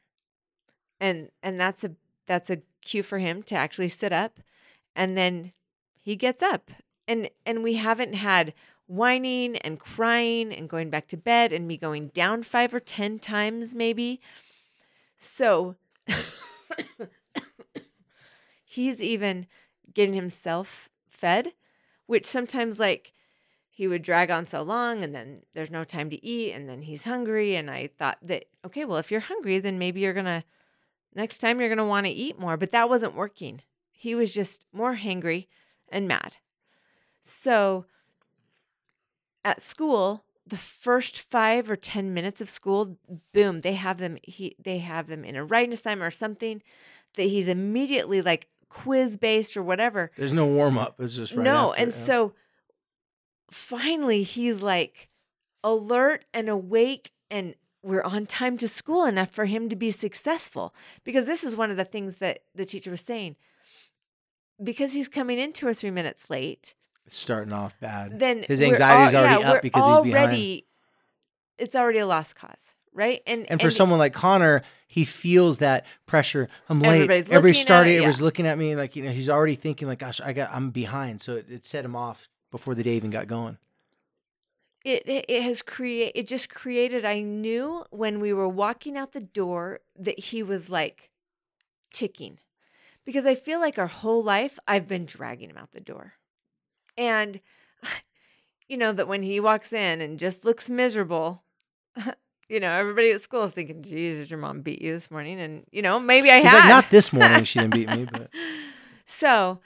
And 1.01 1.31
and 1.43 1.61
that's 1.61 1.85
a 1.85 1.93
that's 2.27 2.51
a 2.51 2.63
cue 2.83 3.03
for 3.03 3.19
him 3.19 3.43
to 3.45 3.55
actually 3.55 3.89
sit 3.89 4.13
up 4.13 4.41
and 4.95 5.17
then 5.17 5.53
he 5.95 6.17
gets 6.17 6.43
up. 6.43 6.71
And 7.09 7.31
and 7.45 7.63
we 7.63 7.75
haven't 7.75 8.15
had 8.15 8.55
whining 8.87 9.57
and 9.59 9.81
crying 9.81 10.53
and 10.53 10.69
going 10.69 10.91
back 10.91 11.09
to 11.09 11.17
bed 11.17 11.53
and 11.53 11.67
me 11.67 11.77
going 11.77 12.09
down 12.09 12.43
5 12.43 12.75
or 12.75 12.81
10 12.81 13.19
times 13.19 13.75
maybe. 13.75 14.21
So 15.17 15.77
he's 18.65 19.03
even 19.03 19.47
getting 19.93 20.15
himself 20.15 20.89
fed, 21.09 21.53
which 22.07 22.27
sometimes 22.27 22.79
like 22.79 23.13
he 23.71 23.89
would 23.89 24.03
drag 24.03 24.31
on 24.31 24.45
so 24.45 24.63
long 24.63 25.03
and 25.03 25.15
then 25.15 25.43
there's 25.53 25.71
no 25.71 25.85
time 25.85 26.09
to 26.11 26.25
eat 26.25 26.53
and 26.53 26.69
then 26.69 26.83
he's 26.83 27.05
hungry 27.05 27.57
and 27.57 27.71
I 27.71 27.89
thought 27.99 28.19
that 28.23 28.45
okay, 28.65 28.85
well 28.85 28.99
if 28.99 29.11
you're 29.11 29.21
hungry 29.21 29.59
then 29.59 29.79
maybe 29.79 30.01
you're 30.01 30.15
to 30.15 30.45
next 31.15 31.39
time 31.39 31.61
you're 31.61 31.69
to 31.75 31.85
want 31.85 32.07
to 32.07 32.13
eat 32.13 32.39
more, 32.39 32.57
but 32.57 32.71
that 32.71 32.89
wasn't 32.89 33.17
working. 33.17 33.63
He 33.91 34.15
was 34.15 34.33
just 34.33 34.65
more 34.73 34.97
hangry 34.97 35.47
and 35.89 36.07
mad. 36.07 36.37
So 37.23 37.87
at 39.47 39.63
school, 39.63 40.25
the 40.45 40.57
first 40.57 41.17
5 41.17 41.71
or 41.71 41.77
10 41.77 42.13
minutes 42.13 42.41
of 42.41 42.51
school, 42.51 42.99
boom, 43.33 43.61
they 43.61 43.75
have 43.75 43.99
them 43.99 44.19
he 44.25 44.57
they 44.59 44.79
have 44.79 45.07
them 45.07 45.25
in 45.25 45.37
a 45.37 45.45
writing 45.45 45.73
assignment 45.73 46.07
or 46.07 46.11
something 46.11 46.63
that 47.15 47.23
he's 47.23 47.49
immediately 47.49 48.21
like 48.21 48.49
quiz 48.69 49.17
based 49.17 49.57
or 49.57 49.63
whatever. 49.63 50.11
There's 50.17 50.33
no 50.33 50.47
warm 50.47 50.77
up. 50.77 51.01
It's 51.01 51.15
just 51.15 51.33
right 51.33 51.45
no, 51.45 51.71
after, 51.71 51.83
and 51.83 51.93
yeah. 51.93 51.99
so 51.99 52.35
finally 53.51 54.25
he's 54.25 54.63
like 54.63 55.09
alert 55.63 56.25
and 56.35 56.49
awake 56.49 57.13
and 57.31 57.55
we're 57.83 58.03
on 58.03 58.27
time 58.27 58.59
to 58.59 58.67
school 58.67 59.05
enough 59.05 59.31
for 59.31 59.45
him 59.45 59.69
to 59.69 59.77
be 59.77 59.93
successful 59.93 60.75
because 61.05 61.27
this 61.27 61.45
is 61.45 61.57
one 61.57 61.71
of 61.71 61.77
the 61.77 61.85
things 61.85 62.17
that 62.17 62.41
the 62.53 62.65
teacher 62.65 62.91
was 62.91 63.01
saying 63.01 63.37
because 64.63 64.93
he's 64.93 65.09
coming 65.09 65.39
in 65.39 65.53
2 65.53 65.69
or 65.69 65.75
3 65.75 65.91
minutes 65.91 66.29
late 66.29 66.75
starting 67.09 67.53
off 67.53 67.79
bad. 67.81 68.19
then 68.19 68.43
His 68.45 68.61
we're 68.61 68.67
anxiety's 68.69 69.15
al- 69.15 69.25
already 69.25 69.43
yeah, 69.43 69.53
up 69.53 69.63
because 69.63 69.85
he's 70.05 70.13
behind. 70.13 70.63
it's 71.59 71.75
already 71.75 71.99
a 72.01 72.07
lost 72.07 72.37
cause 72.37 72.75
right 72.93 73.23
and 73.27 73.47
And 73.51 73.61
for 73.61 73.71
someone 73.71 73.99
like 73.99 74.13
Connor, 74.13 74.63
he 74.89 75.05
feels 75.05 75.59
that 75.59 75.85
pressure. 76.07 76.49
I'm 76.69 76.81
late. 76.81 76.95
Everybody's 77.03 77.29
Everybody's 77.31 77.61
started. 77.61 77.91
it, 77.91 77.95
Everybody's 77.97 78.19
yeah. 78.21 78.25
looking 78.25 78.47
at 78.47 78.59
me 78.59 78.77
like 78.77 78.97
you 78.97 79.05
know. 79.05 79.11
He's 79.11 79.29
already 79.31 79.55
thinking 79.57 79.89
like, 79.89 79.99
"Gosh, 79.99 80.21
I 80.21 80.33
got. 80.33 80.51
I'm 80.53 80.71
behind." 80.71 81.21
So 81.23 81.37
it, 81.37 81.47
it 81.51 81.67
set 81.67 81.85
him 81.85 81.95
off 81.97 82.29
before 82.51 82.75
the 82.75 82.83
day 82.83 82.95
even 82.97 83.11
got 83.11 83.27
going. 83.27 83.59
it 84.85 85.03
it 85.09 85.25
it 85.29 85.43
has 85.43 85.63
create 85.63 86.13
it 86.15 86.27
just 86.29 86.49
created 86.49 87.05
i 87.05 87.21
knew 87.21 87.85
when 87.91 88.21
we 88.21 88.33
were 88.33 88.49
walking 88.49 88.97
out 88.97 89.13
the 89.13 89.21
door 89.21 89.81
that 89.99 90.19
he 90.19 90.43
was 90.45 90.71
like 90.71 91.11
ticking 91.93 92.39
because 93.05 93.27
i 93.27 93.35
feel 93.35 93.59
like 93.61 93.79
our 93.79 93.89
whole 93.89 94.23
life 94.23 94.59
i've 94.69 94.87
been 94.87 95.05
dragging 95.05 95.51
him 95.51 95.57
out 95.57 95.73
the 95.73 95.81
door 95.81 96.13
and 96.97 97.41
you 98.69 98.77
know 98.77 98.93
that 98.93 99.09
when 99.09 99.23
he 99.23 99.41
walks 99.41 99.73
in 99.73 100.01
and 100.01 100.19
just 100.19 100.45
looks 100.45 100.69
miserable 100.71 101.43
you 102.49 102.61
know 102.61 102.71
everybody 102.71 103.11
at 103.11 103.21
school 103.21 103.45
is 103.45 103.53
thinking 103.53 103.83
jesus 103.83 104.31
your 104.31 104.39
mom 104.39 104.61
beat 104.63 104.83
you 104.83 104.93
this 104.93 105.11
morning 105.11 105.41
and 105.41 105.65
you 105.71 105.83
know 105.83 105.99
maybe 105.99 106.31
i 106.31 106.41
He's 106.41 106.51
had 106.51 106.61
like, 106.61 106.69
"Not 106.69 106.91
this 106.91 107.13
morning. 107.13 107.45
She 107.45 107.59
didn't 107.59 107.75
beat 107.75 107.89
me." 107.89 108.07
But 108.13 108.31
So 109.05 109.61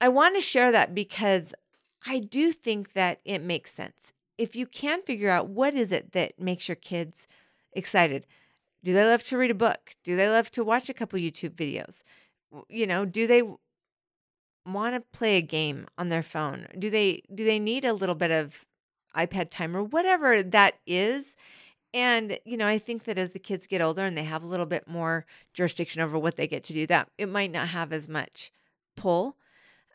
I 0.00 0.08
want 0.08 0.34
to 0.36 0.40
share 0.40 0.70
that 0.72 0.94
because 0.94 1.54
I 2.06 2.20
do 2.20 2.52
think 2.52 2.92
that 2.92 3.20
it 3.24 3.42
makes 3.42 3.72
sense. 3.72 4.12
If 4.36 4.54
you 4.54 4.66
can 4.66 5.02
figure 5.02 5.30
out 5.30 5.48
what 5.48 5.74
is 5.74 5.90
it 5.90 6.12
that 6.12 6.38
makes 6.38 6.68
your 6.68 6.76
kids 6.76 7.26
excited. 7.72 8.26
Do 8.84 8.92
they 8.94 9.04
love 9.04 9.24
to 9.24 9.38
read 9.38 9.50
a 9.50 9.54
book? 9.54 9.96
Do 10.04 10.16
they 10.16 10.28
love 10.28 10.50
to 10.52 10.62
watch 10.62 10.88
a 10.88 10.94
couple 10.94 11.18
YouTube 11.18 11.54
videos? 11.54 12.02
You 12.68 12.86
know, 12.86 13.04
do 13.04 13.26
they 13.26 13.42
want 14.72 14.94
to 14.94 15.18
play 15.18 15.36
a 15.36 15.42
game 15.42 15.86
on 15.96 16.08
their 16.08 16.22
phone? 16.22 16.66
Do 16.78 16.90
they 16.90 17.22
do 17.34 17.44
they 17.44 17.58
need 17.58 17.84
a 17.84 17.92
little 17.92 18.14
bit 18.14 18.30
of 18.30 18.64
iPad 19.16 19.50
time 19.50 19.76
or 19.76 19.82
whatever 19.82 20.42
that 20.42 20.74
is? 20.86 21.36
And 21.94 22.38
you 22.44 22.56
know, 22.56 22.66
I 22.66 22.78
think 22.78 23.04
that 23.04 23.18
as 23.18 23.32
the 23.32 23.38
kids 23.38 23.66
get 23.66 23.80
older 23.80 24.04
and 24.04 24.16
they 24.16 24.24
have 24.24 24.42
a 24.42 24.46
little 24.48 24.66
bit 24.66 24.86
more 24.86 25.26
jurisdiction 25.54 26.02
over 26.02 26.18
what 26.18 26.36
they 26.36 26.46
get 26.46 26.64
to 26.64 26.72
do, 26.72 26.86
that 26.88 27.08
it 27.18 27.28
might 27.28 27.50
not 27.50 27.68
have 27.68 27.92
as 27.92 28.08
much 28.08 28.50
pull. 28.96 29.36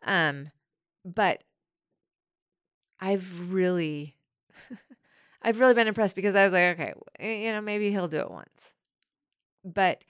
Um, 0.04 0.52
but 1.06 1.44
I've 3.00 3.52
really 3.52 4.16
I've 5.42 5.60
really 5.60 5.74
been 5.74 5.88
impressed 5.88 6.16
because 6.16 6.36
I 6.36 6.44
was 6.44 6.54
like, 6.54 6.80
okay, 6.80 6.94
you 7.46 7.52
know, 7.52 7.62
maybe 7.62 7.92
he'll 7.92 8.08
do 8.08 8.20
it 8.20 8.32
once. 8.32 8.74
But 9.64 10.04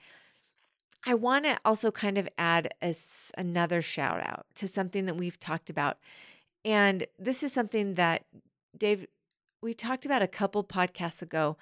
I 1.06 1.14
want 1.14 1.44
to 1.44 1.58
also 1.64 1.90
kind 1.90 2.18
of 2.18 2.28
add 2.38 2.72
a, 2.82 2.94
another 3.36 3.82
shout 3.82 4.20
out 4.20 4.46
to 4.56 4.68
something 4.68 5.06
that 5.06 5.16
we've 5.16 5.38
talked 5.38 5.68
about. 5.68 5.98
And 6.64 7.06
this 7.18 7.42
is 7.42 7.52
something 7.52 7.94
that 7.94 8.24
Dave, 8.76 9.06
we 9.62 9.74
talked 9.74 10.06
about 10.06 10.22
a 10.22 10.26
couple 10.28 10.64
podcasts 10.64 11.22
ago 11.22 11.56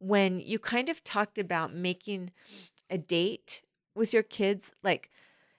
when 0.00 0.40
you 0.40 0.58
kind 0.58 0.88
of 0.88 1.02
talked 1.04 1.38
about 1.38 1.74
making 1.74 2.30
a 2.90 2.98
date 2.98 3.62
with 3.94 4.12
your 4.12 4.22
kids, 4.22 4.72
like 4.82 5.10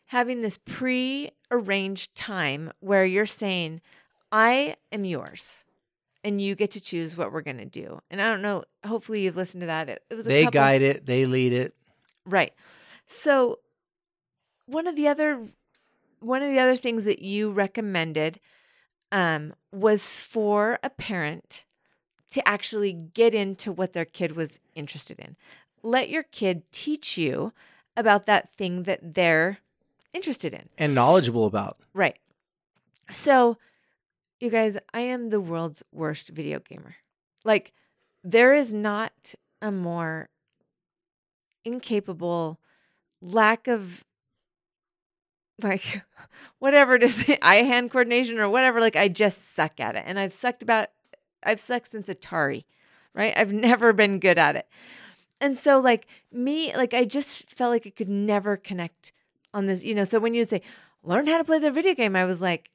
having 0.08 0.42
this 0.42 0.58
pre 0.58 1.32
arranged 1.52 2.16
time 2.16 2.72
where 2.80 3.06
you're 3.06 3.26
saying, 3.26 3.82
I 4.32 4.76
am 4.92 5.06
yours 5.06 5.64
and 6.24 6.42
you 6.42 6.56
get 6.56 6.72
to 6.72 6.82
choose 6.82 7.16
what 7.16 7.32
we're 7.32 7.42
going 7.42 7.58
to 7.58 7.66
do. 7.66 8.02
And 8.10 8.22
I 8.22 8.30
don't 8.30 8.42
know, 8.42 8.64
hopefully 8.86 9.24
you've 9.24 9.36
listened 9.36 9.62
to 9.62 9.68
that. 9.68 9.90
It, 9.90 10.04
it 10.10 10.16
was 10.16 10.26
They 10.26 10.44
couple, 10.44 10.60
guide 10.60 10.82
it, 10.82 11.06
they 11.06 11.26
lead 11.26 11.54
it. 11.54 11.74
Right. 12.26 12.54
So 13.10 13.60
one 14.68 14.88
of 14.88 14.96
the 14.96 15.08
other 15.08 15.50
one 16.20 16.44
of 16.44 16.50
the 16.50 16.60
other 16.60 16.76
things 16.76 17.06
that 17.06 17.22
you 17.22 17.52
recommended 17.52 18.40
um, 19.12 19.54
was 19.72 20.22
for 20.22 20.78
a 20.84 20.90
parent 20.90 21.64
to 22.32 22.48
actually 22.48 22.94
get 22.94 23.34
into 23.34 23.72
what 23.72 23.94
their 23.94 24.06
kid 24.06 24.36
was 24.36 24.60
interested 24.76 25.18
in. 25.20 25.36
Let 25.82 26.10
your 26.10 26.24
kid 26.24 26.64
teach 26.72 27.18
you 27.18 27.54
about 27.98 28.26
that 28.28 28.50
thing 28.50 28.84
that 28.84 29.14
they're 29.16 29.60
interested 30.14 30.54
in 30.54 30.70
and 30.78 30.94
knowledgeable 30.94 31.46
about. 31.46 31.78
Right. 31.94 32.18
So, 33.10 33.58
you 34.40 34.50
guys, 34.52 34.78
I 34.94 35.02
am 35.02 35.30
the 35.30 35.42
world's 35.42 35.84
worst 35.92 36.30
video 36.30 36.60
gamer. 36.60 36.96
Like, 37.44 37.74
there 38.24 38.54
is 38.54 38.74
not 38.74 39.34
a 39.62 39.72
more 39.72 40.30
incapable 41.66 42.60
lack 43.22 43.68
of 43.68 44.04
like 45.62 46.04
whatever 46.60 46.96
it 46.96 47.04
is 47.04 47.30
eye 47.42 47.64
hand 47.64 47.92
coordination 47.92 48.40
or 48.40 48.50
whatever 48.50 48.80
like 48.80 48.96
i 48.96 49.08
just 49.08 49.54
suck 49.54 49.80
at 49.80 49.96
it. 49.96 50.04
And 50.06 50.20
i've 50.20 50.34
sucked 50.34 50.64
about 50.64 50.90
i've 51.44 51.60
sucked 51.60 51.88
since 51.88 52.08
atari 52.08 52.64
right? 53.14 53.34
I've 53.36 53.52
never 53.70 53.92
been 53.92 54.20
good 54.20 54.38
at 54.38 54.56
it. 54.56 54.68
And 55.42 55.58
so 55.58 55.80
like 55.80 56.08
me 56.32 56.76
like 56.76 56.94
i 56.94 57.06
just 57.06 57.50
felt 57.50 57.72
like 57.72 57.88
i 57.88 57.92
could 57.92 58.10
never 58.10 58.58
connect 58.58 59.14
on 59.54 59.66
this 59.66 59.84
you 59.84 59.96
know 59.96 60.04
so 60.04 60.20
when 60.20 60.34
you 60.34 60.44
say 60.46 60.62
learn 61.02 61.26
how 61.26 61.38
to 61.38 61.44
play 61.44 61.60
the 61.60 61.72
video 61.72 61.96
game 61.96 62.16
i 62.16 62.26
was 62.26 62.42
like 62.42 62.70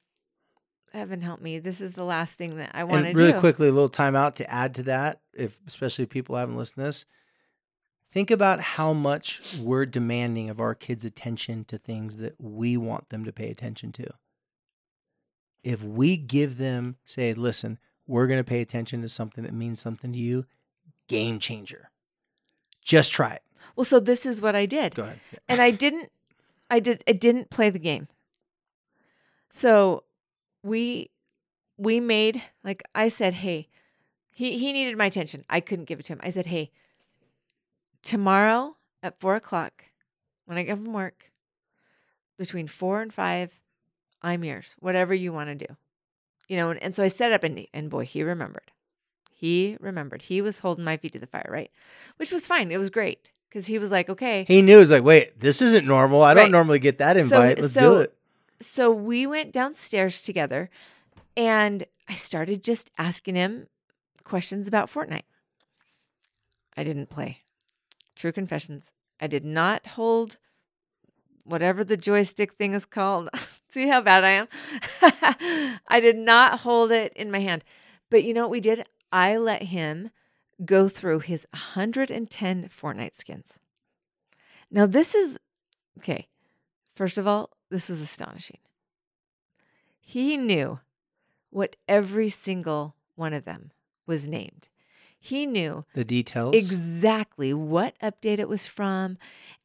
heaven 0.94 1.20
help 1.20 1.40
me. 1.40 1.58
This 1.58 1.80
is 1.80 1.92
the 1.92 2.04
last 2.04 2.36
thing 2.36 2.56
that 2.56 2.70
i 2.72 2.84
want 2.84 3.04
to 3.04 3.12
really 3.12 3.32
do. 3.32 3.40
quickly, 3.40 3.68
a 3.68 3.72
little 3.72 3.88
time 3.88 4.14
out 4.16 4.36
to 4.36 4.50
add 4.50 4.74
to 4.76 4.84
that, 4.84 5.20
if 5.34 5.58
especially 5.66 6.04
if 6.04 6.10
people 6.10 6.36
haven't 6.36 6.56
listened 6.56 6.84
to 6.84 6.88
this. 6.88 7.04
Think 8.14 8.30
about 8.30 8.60
how 8.60 8.92
much 8.92 9.42
we're 9.58 9.86
demanding 9.86 10.48
of 10.48 10.60
our 10.60 10.74
kids' 10.76 11.04
attention 11.04 11.64
to 11.64 11.76
things 11.78 12.16
that 12.18 12.36
we 12.40 12.76
want 12.76 13.08
them 13.08 13.24
to 13.24 13.32
pay 13.32 13.50
attention 13.50 13.90
to. 13.92 14.06
If 15.64 15.82
we 15.82 16.16
give 16.16 16.56
them, 16.56 16.94
say, 17.04 17.34
listen, 17.34 17.78
we're 18.06 18.28
going 18.28 18.38
to 18.38 18.44
pay 18.44 18.60
attention 18.60 19.02
to 19.02 19.08
something 19.08 19.42
that 19.42 19.52
means 19.52 19.80
something 19.80 20.12
to 20.12 20.18
you, 20.18 20.46
game 21.08 21.40
changer. 21.40 21.90
Just 22.84 23.12
try 23.12 23.32
it. 23.32 23.42
well 23.74 23.84
so 23.84 23.98
this 23.98 24.24
is 24.24 24.40
what 24.40 24.54
i 24.54 24.64
did 24.66 24.94
Go 24.94 25.02
ahead. 25.04 25.18
and 25.48 25.60
I 25.60 25.70
didn't 25.72 26.12
I 26.70 26.78
did 26.80 27.02
I 27.08 27.12
didn't 27.12 27.50
play 27.50 27.68
the 27.70 27.78
game. 27.80 28.06
So 29.50 30.04
we 30.62 31.10
we 31.76 31.98
made 31.98 32.42
like 32.62 32.82
I 32.94 33.08
said, 33.08 33.34
hey, 33.34 33.68
he 34.30 34.58
he 34.58 34.72
needed 34.72 34.96
my 34.96 35.06
attention. 35.06 35.44
I 35.50 35.60
couldn't 35.60 35.86
give 35.86 35.98
it 35.98 36.04
to 36.04 36.12
him. 36.12 36.20
I 36.22 36.30
said, 36.30 36.46
hey, 36.46 36.70
tomorrow 38.04 38.76
at 39.02 39.18
four 39.20 39.34
o'clock, 39.36 39.84
when 40.46 40.58
I 40.58 40.62
get 40.62 40.76
from 40.76 40.92
work, 40.92 41.32
between 42.38 42.66
four 42.66 43.00
and 43.00 43.12
five, 43.12 43.52
I'm 44.22 44.44
yours. 44.44 44.74
Whatever 44.78 45.14
you 45.14 45.32
want 45.32 45.48
to 45.58 45.66
do. 45.66 45.76
You 46.48 46.56
know, 46.56 46.70
and, 46.70 46.82
and 46.82 46.94
so 46.94 47.02
I 47.02 47.08
set 47.08 47.32
up 47.32 47.42
and 47.44 47.66
and 47.72 47.90
boy, 47.90 48.04
he 48.04 48.22
remembered. 48.22 48.70
He 49.32 49.76
remembered. 49.80 50.22
He 50.22 50.40
was 50.40 50.58
holding 50.58 50.84
my 50.84 50.96
feet 50.96 51.12
to 51.12 51.18
the 51.18 51.26
fire, 51.26 51.48
right? 51.50 51.70
Which 52.16 52.32
was 52.32 52.46
fine. 52.46 52.70
It 52.70 52.78
was 52.78 52.90
great. 52.90 53.30
Because 53.48 53.66
he 53.66 53.78
was 53.78 53.90
like, 53.92 54.08
okay, 54.10 54.44
He 54.48 54.62
knew, 54.62 54.78
he's 54.80 54.90
like, 54.90 55.04
wait, 55.04 55.38
this 55.38 55.62
isn't 55.62 55.86
normal. 55.86 56.22
I 56.22 56.34
don't 56.34 56.50
normally 56.50 56.80
get 56.80 56.98
that 56.98 57.14
So- 57.16 57.22
invite. 57.22 57.60
Let's 57.60 57.74
do 57.74 57.98
it. 57.98 58.12
so 58.60 58.90
we 58.90 59.26
went 59.26 59.52
downstairs 59.52 60.22
together 60.22 60.70
and 61.36 61.84
I 62.08 62.14
started 62.14 62.64
just 62.64 62.90
asking 62.98 63.36
him 63.36 63.68
questions 64.24 64.66
about 64.66 64.90
Fortnite. 64.90 65.22
I 66.76 66.82
didn't 66.82 67.10
play. 67.10 67.38
True 68.14 68.32
confessions. 68.32 68.92
I 69.20 69.26
did 69.26 69.44
not 69.44 69.86
hold 69.88 70.38
whatever 71.44 71.84
the 71.84 71.96
joystick 71.96 72.54
thing 72.54 72.72
is 72.72 72.86
called. 72.86 73.28
See 73.68 73.88
how 73.88 74.00
bad 74.00 74.24
I 74.24 74.30
am? 74.30 74.48
I 75.88 76.00
did 76.00 76.16
not 76.16 76.60
hold 76.60 76.90
it 76.90 77.12
in 77.14 77.30
my 77.30 77.40
hand. 77.40 77.64
But 78.10 78.24
you 78.24 78.34
know 78.34 78.42
what 78.42 78.50
we 78.50 78.60
did? 78.60 78.84
I 79.12 79.36
let 79.36 79.64
him 79.64 80.10
go 80.64 80.88
through 80.88 81.20
his 81.20 81.46
110 81.52 82.68
Fortnite 82.68 83.14
skins. 83.14 83.58
Now, 84.70 84.86
this 84.86 85.14
is 85.14 85.38
okay. 85.98 86.28
First 86.94 87.18
of 87.18 87.26
all, 87.26 87.50
this 87.70 87.88
was 87.88 88.00
astonishing. 88.00 88.58
He 90.00 90.36
knew 90.36 90.80
what 91.50 91.76
every 91.88 92.28
single 92.28 92.94
one 93.16 93.32
of 93.32 93.44
them 93.44 93.72
was 94.06 94.28
named. 94.28 94.68
He 95.24 95.46
knew 95.46 95.86
The 95.94 96.04
details. 96.04 96.54
exactly 96.54 97.54
what 97.54 97.98
update 98.00 98.38
it 98.38 98.46
was 98.46 98.66
from. 98.66 99.16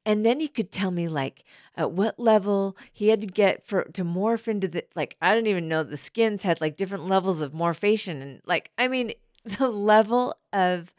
And 0.06 0.26
then 0.26 0.40
he 0.40 0.48
could 0.48 0.72
tell 0.72 0.90
me 0.90 1.10
like 1.10 1.44
at 1.76 1.92
what 1.92 2.18
level 2.18 2.78
he 2.94 3.10
had 3.10 3.20
to 3.20 3.28
get 3.28 3.66
for 3.66 3.84
to 3.84 4.06
morph 4.06 4.48
into 4.48 4.70
the 4.70 4.86
like 4.96 5.18
I 5.22 5.36
didn't 5.36 5.48
even 5.48 5.68
know 5.68 5.84
the 5.84 5.98
skins 5.98 6.44
had 6.44 6.62
like 6.62 6.78
different 6.78 7.10
levels 7.10 7.42
of 7.42 7.54
morphation 7.54 8.22
and 8.22 8.42
like 8.46 8.72
I 8.78 8.88
mean 8.88 9.12
the 9.44 9.68
level 9.68 10.34
of 10.54 10.94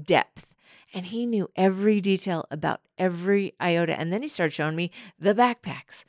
depth. 0.00 0.56
And 0.92 1.06
he 1.06 1.24
knew 1.24 1.48
every 1.54 2.00
detail 2.00 2.46
about 2.50 2.80
every 2.98 3.54
iota. 3.60 3.98
And 3.98 4.12
then 4.12 4.22
he 4.22 4.28
started 4.28 4.52
showing 4.54 4.74
me 4.74 4.90
the 5.20 5.34
backpacks 5.34 6.02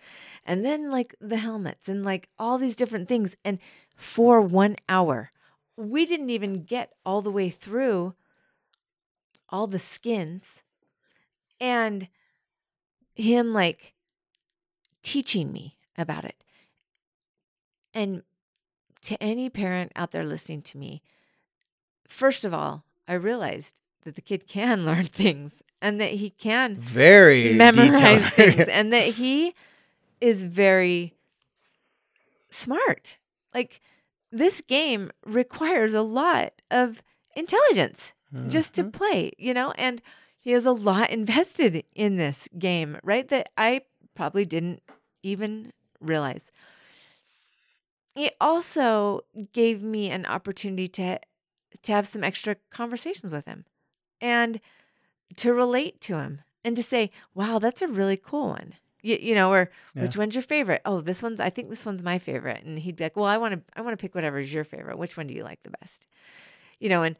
and 0.44 0.66
then 0.66 0.90
like 0.90 1.14
the 1.22 1.38
helmets 1.38 1.88
and 1.88 2.04
like 2.04 2.30
all 2.40 2.58
these 2.58 2.76
different 2.76 3.08
things. 3.08 3.38
And 3.46 3.60
for 3.96 4.42
one 4.42 4.76
hour, 4.90 5.30
we 5.78 6.06
didn't 6.06 6.30
even 6.30 6.64
get 6.64 6.94
all 7.06 7.22
the 7.22 7.32
way 7.32 7.50
through 7.50 8.16
all 9.50 9.68
the 9.68 9.80
skins 9.80 10.64
and 11.60 12.08
him 13.16 13.54
like 13.54 13.94
teaching 15.02 15.52
me 15.52 15.78
about 15.98 16.26
it. 16.26 16.36
And 17.94 18.24
to 19.04 19.22
any 19.22 19.50
parent 19.50 19.92
out 19.96 20.12
there 20.12 20.26
listening 20.26 20.62
to 20.64 20.78
me, 20.78 21.02
first 22.08 22.44
of 22.44 22.54
all, 22.54 22.84
I 23.08 23.14
realized 23.14 23.82
that 24.04 24.16
the 24.16 24.22
kid 24.22 24.48
can 24.48 24.86
learn 24.86 25.04
things 25.06 25.62
and 25.82 26.00
that 26.02 26.12
he 26.12 26.30
can 26.30 26.76
Very 26.76 27.54
memorize 27.54 27.92
detailed. 27.94 28.24
things 28.56 28.68
and 28.68 28.92
that 28.94 29.06
he 29.06 29.54
is 30.22 30.46
very 30.46 31.14
smart. 32.50 33.18
Like 33.54 33.82
this 34.36 34.62
game 34.62 35.12
requires 35.26 35.94
a 35.94 36.02
lot 36.02 36.52
of 36.70 37.02
intelligence 37.36 38.14
just 38.48 38.74
to 38.76 38.84
Mhm. 38.84 38.92
play, 38.94 39.32
you 39.38 39.54
know, 39.54 39.72
and 39.78 40.02
he 40.40 40.52
has 40.52 40.66
a 40.66 40.72
lot 40.72 41.10
invested 41.10 41.86
in 41.96 42.18
this 42.18 42.48
game, 42.60 43.00
right? 43.04 43.28
That 43.30 43.50
I 43.58 43.82
probably 44.14 44.46
didn't 44.46 44.84
even 45.24 45.72
realize. 46.02 46.52
It 48.16 48.36
also 48.40 49.22
gave 49.54 49.82
me 49.84 50.10
an 50.10 50.26
opportunity 50.26 50.88
to 50.90 51.20
to 51.84 51.92
have 51.92 52.08
some 52.08 52.24
extra 52.24 52.56
conversations 52.72 53.34
with 53.34 53.46
him 53.46 53.66
and 54.22 54.62
to 55.38 55.54
relate 55.54 56.00
to 56.02 56.18
him 56.18 56.42
and 56.64 56.76
to 56.78 56.84
say, 56.84 57.12
"Wow, 57.34 57.60
that's 57.60 57.82
a 57.82 57.88
really 57.88 58.18
cool 58.18 58.50
one." 58.50 58.76
You, 59.06 59.20
you 59.22 59.36
know, 59.36 59.52
or 59.52 59.70
Yeah. 59.94 60.02
which 60.02 60.18
one's 60.18 60.34
your 60.34 60.42
favorite? 60.42 60.82
Oh, 60.84 61.00
this 61.00 61.22
one's. 61.22 61.40
I 61.40 61.52
think 61.52 61.70
this 61.70 61.86
one's 61.86 62.04
my 62.04 62.18
favorite. 62.18 62.64
And 62.64 62.80
he'd 62.80 62.96
be 62.96 63.04
like, 63.04 63.16
"Well, 63.16 63.26
I 63.26 63.38
want 63.38 63.54
to. 63.54 63.62
I 63.78 63.82
want 63.82 63.94
to 63.98 64.02
pick 64.02 64.16
whatever's 64.16 64.52
your 64.52 64.64
favorite. 64.64 64.98
Which 64.98 65.16
one 65.16 65.28
do 65.28 65.34
you 65.34 65.44
like 65.44 65.62
the 65.64 65.70
best?" 65.82 66.08
You 66.80 66.90
know, 66.90 67.04
and 67.04 67.16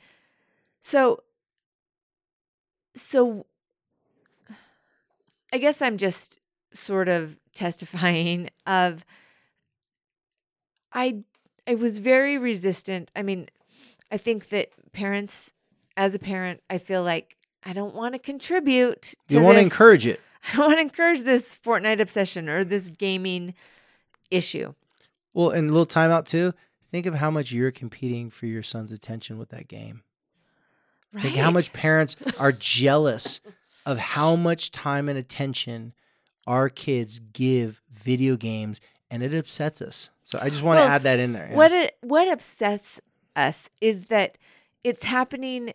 so, 0.82 1.22
so, 2.96 3.46
I 5.54 5.58
guess 5.60 5.82
I'm 5.82 5.98
just 5.98 6.40
sort 6.74 7.08
of 7.08 7.38
testifying 7.54 8.50
of. 8.66 9.06
I 10.92 11.24
I 11.68 11.76
was 11.76 11.98
very 12.00 12.38
resistant. 12.38 13.12
I 13.16 13.22
mean, 13.22 13.48
I 14.12 14.18
think 14.18 14.50
that 14.50 14.70
parents, 14.94 15.54
as 15.98 16.16
a 16.16 16.20
parent, 16.20 16.62
I 16.70 16.78
feel 16.78 17.04
like 17.04 17.38
I 17.64 17.74
don't 17.74 17.94
want 17.96 18.14
to 18.16 18.20
contribute. 18.20 19.14
To 19.28 19.36
You 19.36 19.42
want 19.42 19.58
to 19.58 19.62
encourage 19.62 20.06
it. 20.08 20.20
I 20.54 20.60
want 20.60 20.74
to 20.74 20.82
encourage 20.82 21.24
this 21.24 21.58
Fortnite 21.58 22.00
obsession 22.02 22.50
or 22.50 22.64
this 22.64 22.90
gaming 22.90 23.54
issue. 24.32 24.74
Well, 25.34 25.50
and 25.50 25.70
a 25.70 25.74
little 25.74 25.86
timeout 25.86 26.26
too. 26.28 26.54
Think 26.92 27.06
of 27.06 27.16
how 27.16 27.30
much 27.32 27.52
you're 27.52 27.72
competing 27.72 28.30
for 28.30 28.46
your 28.46 28.64
son's 28.64 28.92
attention 28.92 29.38
with 29.38 29.50
that 29.50 29.68
game. 29.68 30.04
Right. 31.12 31.24
Think 31.24 31.36
how 31.36 31.52
much 31.52 31.74
parents 31.74 32.16
are 32.40 32.52
jealous 32.52 33.42
of 33.86 33.98
how 33.98 34.36
much 34.36 34.72
time 34.72 35.10
and 35.10 35.18
attention 35.18 35.94
our 36.48 36.70
kids 36.70 37.20
give 37.34 37.82
video 37.92 38.38
games, 38.38 38.80
and 39.10 39.24
it 39.24 39.34
upsets 39.34 39.82
us. 39.82 40.10
So 40.24 40.38
I 40.42 40.50
just 40.50 40.64
want 40.64 40.78
Well, 40.80 40.88
to 40.88 40.94
add 40.94 41.04
that 41.04 41.20
in 41.20 41.34
there. 41.34 41.48
yeah. 41.50 41.56
What 41.56 41.72
it, 41.72 41.96
what 42.02 42.28
upsets 42.28 43.02
us 43.36 43.70
is 43.82 44.06
that 44.06 44.38
it's 44.84 45.04
happening 45.04 45.74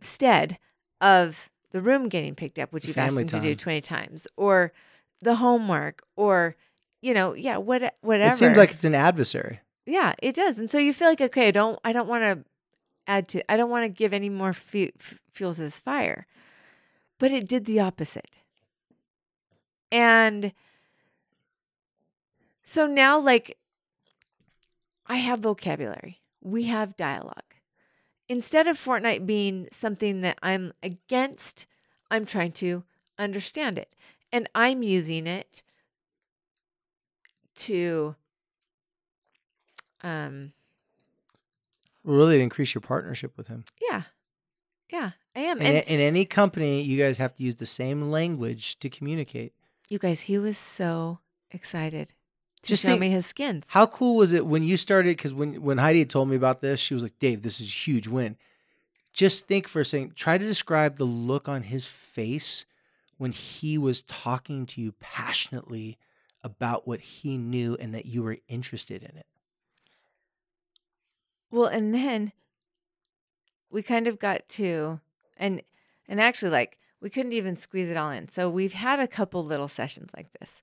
instead 0.00 0.58
of 1.00 1.50
the 1.70 1.80
room 1.80 2.08
getting 2.08 2.34
picked 2.34 2.58
up, 2.58 2.72
which 2.72 2.86
you've 2.86 2.96
asked 2.98 3.08
family 3.08 3.24
them 3.24 3.40
to 3.40 3.48
do 3.48 3.54
time. 3.54 3.62
20 3.62 3.80
times, 3.82 4.26
or 4.36 4.72
the 5.20 5.36
homework, 5.36 6.02
or, 6.16 6.56
you 7.02 7.12
know, 7.14 7.34
yeah, 7.34 7.56
what, 7.56 7.94
whatever. 8.00 8.32
It 8.32 8.36
seems 8.38 8.56
like 8.56 8.70
it's 8.70 8.84
an 8.84 8.94
adversary. 8.94 9.60
Yeah, 9.86 10.14
it 10.22 10.34
does. 10.34 10.58
And 10.58 10.70
so 10.70 10.78
you 10.78 10.92
feel 10.92 11.08
like, 11.08 11.20
okay, 11.20 11.48
I 11.48 11.50
don't, 11.50 11.78
I 11.84 11.92
don't 11.92 12.08
want 12.08 12.22
to 12.22 12.44
add 13.06 13.28
to, 13.28 13.52
I 13.52 13.56
don't 13.56 13.70
want 13.70 13.84
to 13.84 13.88
give 13.88 14.12
any 14.12 14.28
more 14.28 14.52
fu- 14.52 14.90
f- 15.00 15.20
fuel 15.30 15.54
to 15.54 15.60
this 15.60 15.78
fire. 15.78 16.26
But 17.18 17.32
it 17.32 17.48
did 17.48 17.64
the 17.64 17.80
opposite. 17.80 18.38
And 19.90 20.52
so 22.64 22.86
now, 22.86 23.18
like, 23.18 23.56
I 25.06 25.16
have 25.16 25.40
vocabulary, 25.40 26.20
we 26.42 26.64
have 26.64 26.96
dialogue. 26.96 27.47
Instead 28.28 28.66
of 28.66 28.76
Fortnite 28.76 29.24
being 29.26 29.68
something 29.72 30.20
that 30.20 30.38
I'm 30.42 30.72
against, 30.82 31.66
I'm 32.10 32.26
trying 32.26 32.52
to 32.52 32.84
understand 33.18 33.78
it. 33.78 33.94
And 34.32 34.48
I'm 34.54 34.82
using 34.82 35.26
it 35.26 35.62
to 37.56 38.14
um 40.02 40.52
Really 42.04 42.40
increase 42.40 42.74
your 42.74 42.80
partnership 42.80 43.36
with 43.36 43.48
him. 43.48 43.64
yeah 43.90 44.02
yeah 44.90 45.10
i 45.36 45.40
am 45.40 45.58
In, 45.60 45.66
and 45.66 45.84
in 45.86 46.00
any 46.00 46.24
company, 46.24 46.80
you 46.82 46.96
guys 46.96 47.18
have 47.18 47.34
to 47.36 47.42
use 47.42 47.56
the 47.56 47.66
same 47.66 48.10
language 48.10 48.78
to 48.78 48.88
communicate. 48.88 49.52
you 49.88 49.98
guys 49.98 50.22
he 50.22 50.38
was 50.38 50.56
so 50.56 51.18
excited 51.50 52.12
to 52.62 52.68
Just 52.68 52.82
show 52.82 52.90
think- 52.90 53.00
me 53.00 53.10
his 53.10 53.26
skins 53.26 53.66
How 53.68 53.86
cool 53.86 54.16
was 54.16 54.32
it 54.32 54.44
when 54.46 54.62
you 54.64 54.76
started? 54.76 55.16
Because 55.16 55.32
when 55.34 55.62
when 55.62 55.78
Heidi 55.78 56.00
had 56.00 56.10
told 56.10 56.28
me 56.28 56.36
about 56.36 56.60
this, 56.60 56.80
she 56.80 56.94
was 56.94 57.02
like, 57.02 57.18
"Dave, 57.18 57.42
this 57.42 57.60
is 57.60 57.66
a 57.68 57.70
huge 57.70 58.06
win." 58.08 58.36
Just 59.12 59.46
think 59.48 59.66
for 59.68 59.80
a 59.80 59.84
second. 59.84 60.14
Try 60.16 60.38
to 60.38 60.44
describe 60.44 60.96
the 60.96 61.04
look 61.04 61.48
on 61.48 61.62
his 61.64 61.86
face 61.86 62.64
when 63.16 63.32
he 63.32 63.76
was 63.78 64.02
talking 64.02 64.64
to 64.66 64.80
you 64.80 64.92
passionately 65.00 65.98
about 66.44 66.86
what 66.86 67.00
he 67.00 67.36
knew 67.36 67.76
and 67.80 67.92
that 67.94 68.06
you 68.06 68.22
were 68.22 68.38
interested 68.48 69.02
in 69.02 69.16
it. 69.16 69.26
well 71.50 71.66
and 71.66 71.92
then 71.94 72.32
we 73.70 73.82
kind 73.82 74.06
of 74.06 74.18
got 74.18 74.48
to 74.48 75.00
and 75.36 75.62
and 76.06 76.20
actually 76.20 76.50
like 76.50 76.78
we 77.00 77.10
couldn't 77.10 77.32
even 77.32 77.56
squeeze 77.56 77.88
it 77.90 77.96
all 77.96 78.10
in 78.10 78.28
so 78.28 78.48
we've 78.48 78.72
had 78.72 79.00
a 79.00 79.06
couple 79.08 79.44
little 79.44 79.68
sessions 79.68 80.10
like 80.16 80.28
this 80.38 80.62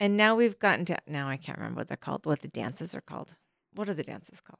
and 0.00 0.16
now 0.16 0.34
we've 0.34 0.58
gotten 0.58 0.84
to 0.84 0.96
now 1.06 1.28
i 1.28 1.36
can't 1.36 1.58
remember 1.58 1.78
what 1.80 1.88
they're 1.88 1.96
called 1.96 2.26
what 2.26 2.40
the 2.42 2.48
dances 2.48 2.94
are 2.94 3.00
called 3.00 3.34
what 3.74 3.88
are 3.88 3.94
the 3.94 4.02
dances 4.02 4.40
called 4.40 4.58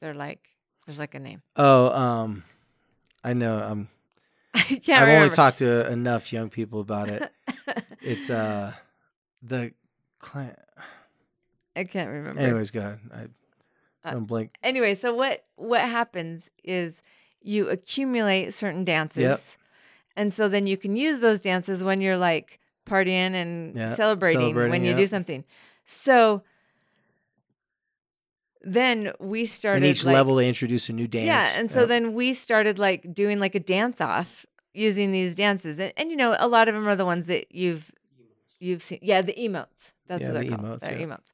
they're 0.00 0.14
like 0.14 0.48
there's 0.86 0.98
like 0.98 1.14
a 1.14 1.18
name 1.18 1.42
Oh, 1.56 1.90
um, 1.90 2.42
I 3.22 3.34
know. 3.34 3.58
Um, 3.62 3.88
i 4.54 4.60
can't 4.60 4.88
I've 4.88 5.00
remember 5.02 5.24
only 5.24 5.30
talked 5.36 5.58
to 5.58 5.90
enough 5.90 6.32
young 6.32 6.50
people 6.50 6.80
about 6.80 7.08
it. 7.08 7.30
It's 8.00 8.28
uh, 8.30 8.72
the 9.42 9.72
client. 10.18 10.58
i 11.76 11.84
can't 11.84 12.08
remember 12.08 12.40
Anyways, 12.40 12.70
go 12.72 12.80
ahead. 12.80 12.98
I 13.14 13.26
Uh, 14.08 14.12
don't 14.14 14.24
blink. 14.26 14.56
anyway, 14.64 14.94
so 14.96 15.14
what 15.14 15.44
what 15.54 15.82
happens 15.82 16.50
is 16.64 17.02
you 17.40 17.68
accumulate 17.68 18.52
certain 18.52 18.84
dances, 18.84 19.56
and 20.16 20.32
so 20.32 20.48
then 20.48 20.66
you 20.66 20.76
can 20.76 20.96
use 20.96 21.20
those 21.20 21.40
dances 21.40 21.84
when 21.84 22.00
you're 22.00 22.18
like 22.18 22.58
partying 22.86 23.34
and 23.34 23.76
Yeah, 23.76 23.94
celebrating, 23.94 24.54
when 24.54 24.62
celebrating, 24.62 24.86
you 24.86 24.94
do 24.94 25.06
something. 25.06 25.44
So 25.86 26.42
then 28.62 29.12
we 29.18 29.44
started 29.46 29.84
In 29.84 29.90
each 29.90 30.04
like, 30.04 30.14
level, 30.14 30.36
they 30.36 30.48
introduce 30.48 30.88
a 30.88 30.92
new 30.92 31.06
dance. 31.08 31.26
yeah, 31.26 31.58
and 31.58 31.70
so 31.70 31.80
Yep. 31.80 31.88
then 31.88 32.14
we 32.14 32.32
started 32.32 32.78
like 32.78 33.12
doing 33.12 33.40
like 33.40 33.54
a 33.54 33.60
dance 33.60 34.00
off 34.00 34.46
using 34.72 35.12
these 35.12 35.34
dances, 35.34 35.78
and, 35.78 35.92
and 35.96 36.10
you 36.10 36.16
know 36.16 36.36
a 36.38 36.48
lot 36.48 36.68
of 36.68 36.74
them 36.74 36.88
are 36.88 36.96
the 36.96 37.04
ones 37.04 37.26
that 37.26 37.52
you've 37.54 37.90
you've 38.60 38.82
seen. 38.82 39.00
Yeah, 39.02 39.22
the 39.22 39.34
emotes. 39.34 39.92
That's 40.06 40.22
Yeah, 40.22 40.28
what 40.28 40.34
they're 40.34 40.44
the 40.44 40.48
called. 40.50 40.60
emotes, 40.60 40.80
They're 40.80 40.98
yeah. 40.98 41.06
emotes. 41.06 41.32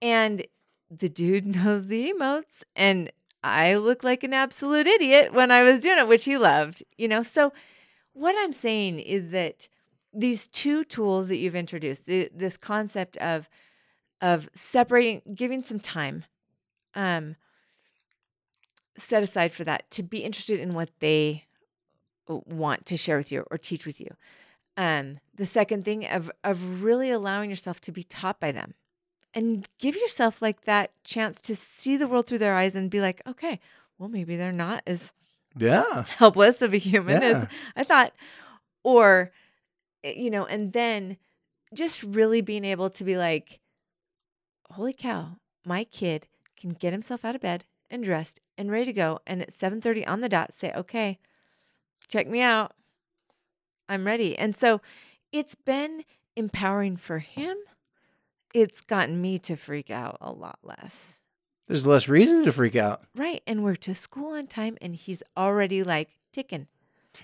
And 0.00 0.46
the 0.90 1.08
dude 1.08 1.46
knows 1.56 1.88
the 1.88 2.12
emotes, 2.12 2.62
and 2.74 3.10
I 3.44 3.74
look 3.74 4.02
like 4.04 4.22
an 4.24 4.32
absolute 4.32 4.86
idiot 4.86 5.32
when 5.34 5.50
I 5.50 5.62
was 5.62 5.82
doing 5.82 5.98
it, 5.98 6.08
which 6.08 6.24
he 6.24 6.36
loved. 6.38 6.82
You 6.96 7.08
know, 7.08 7.22
so 7.22 7.52
what 8.14 8.34
I'm 8.38 8.52
saying 8.52 8.98
is 9.00 9.28
that 9.30 9.68
these 10.12 10.46
two 10.46 10.84
tools 10.84 11.28
that 11.28 11.36
you've 11.36 11.56
introduced, 11.56 12.06
the, 12.06 12.30
this 12.34 12.56
concept 12.56 13.16
of 13.18 13.48
of 14.20 14.48
separating, 14.54 15.20
giving 15.34 15.62
some 15.64 15.80
time, 15.80 16.24
um, 16.94 17.34
set 18.96 19.22
aside 19.22 19.52
for 19.52 19.64
that 19.64 19.90
to 19.90 20.02
be 20.02 20.18
interested 20.18 20.60
in 20.60 20.74
what 20.74 20.90
they 21.00 21.44
want 22.28 22.86
to 22.86 22.96
share 22.96 23.16
with 23.16 23.32
you 23.32 23.44
or 23.50 23.58
teach 23.58 23.84
with 23.84 24.00
you. 24.00 24.14
Um, 24.76 25.18
the 25.34 25.46
second 25.46 25.84
thing 25.84 26.06
of 26.06 26.30
of 26.44 26.82
really 26.82 27.10
allowing 27.10 27.50
yourself 27.50 27.80
to 27.82 27.92
be 27.92 28.04
taught 28.04 28.38
by 28.38 28.52
them, 28.52 28.74
and 29.34 29.66
give 29.78 29.96
yourself 29.96 30.40
like 30.40 30.62
that 30.62 30.92
chance 31.04 31.40
to 31.42 31.56
see 31.56 31.96
the 31.96 32.06
world 32.06 32.26
through 32.26 32.38
their 32.38 32.54
eyes 32.54 32.74
and 32.74 32.90
be 32.90 33.00
like, 33.00 33.20
okay, 33.26 33.60
well 33.98 34.08
maybe 34.08 34.36
they're 34.36 34.52
not 34.52 34.82
as 34.86 35.12
yeah. 35.56 36.04
helpless 36.16 36.62
of 36.62 36.72
a 36.72 36.78
human 36.78 37.20
Yeah. 37.20 37.28
as 37.28 37.48
I 37.76 37.84
thought. 37.84 38.12
Or, 38.84 39.30
Eh, 40.04 40.14
you 40.16 40.30
know, 40.30 40.44
and 40.46 40.72
then 40.72 41.16
just 41.74 42.02
really 42.02 42.40
being 42.40 42.64
able 42.64 42.90
to 42.90 43.04
be 43.04 43.16
like, 43.16 43.60
holy 44.70 44.92
cow, 44.92 45.36
my 45.64 45.84
kid 45.84 46.26
can 46.58 46.70
get 46.70 46.92
himself 46.92 47.24
out 47.24 47.34
of 47.34 47.40
bed 47.40 47.64
and 47.90 48.04
dressed 48.04 48.40
and 48.56 48.70
ready 48.70 48.86
to 48.86 48.92
go. 48.92 49.20
And 49.26 49.42
at 49.42 49.52
7:30 49.52 50.06
on 50.06 50.20
the 50.20 50.28
dot, 50.28 50.52
say, 50.52 50.72
okay, 50.74 51.18
check 52.08 52.28
me 52.28 52.40
out. 52.40 52.74
I'm 53.88 54.06
ready. 54.06 54.36
And 54.36 54.54
so 54.54 54.80
it's 55.32 55.54
been 55.54 56.04
empowering 56.36 56.96
for 56.96 57.18
him. 57.18 57.56
It's 58.54 58.80
gotten 58.80 59.20
me 59.20 59.38
to 59.40 59.56
freak 59.56 59.90
out 59.90 60.18
a 60.20 60.30
lot 60.30 60.58
less. 60.62 61.20
There's 61.68 61.86
less 61.86 62.08
reason 62.08 62.44
to 62.44 62.52
freak 62.52 62.76
out. 62.76 63.02
Right. 63.14 63.42
And 63.46 63.64
we're 63.64 63.76
to 63.76 63.94
school 63.94 64.34
on 64.34 64.46
time 64.46 64.76
and 64.82 64.94
he's 64.94 65.22
already 65.36 65.82
like 65.82 66.10
ticking. 66.32 66.66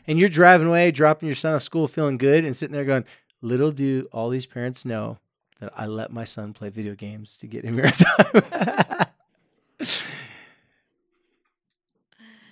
And 0.07 0.19
you're 0.19 0.29
driving 0.29 0.69
away, 0.69 0.91
dropping 0.91 1.27
your 1.29 1.37
son 1.37 1.55
off 1.55 1.63
school, 1.63 1.89
feeling 1.89 2.19
good, 2.19 2.45
and 2.45 2.57
sitting 2.57 2.75
there 2.75 2.85
going, 2.85 3.05
"Little 3.43 3.71
do 3.73 4.07
all 4.13 4.29
these 4.29 4.47
parents 4.47 4.85
know 4.85 5.19
that 5.61 5.73
I 5.77 5.87
let 5.87 6.13
my 6.13 6.25
son 6.25 6.53
play 6.53 6.69
video 6.71 6.95
games 6.95 7.37
to 7.39 7.47
get 7.47 7.65
him 7.65 7.75
here 7.75 7.87
on 7.87 7.93
time." 7.93 9.07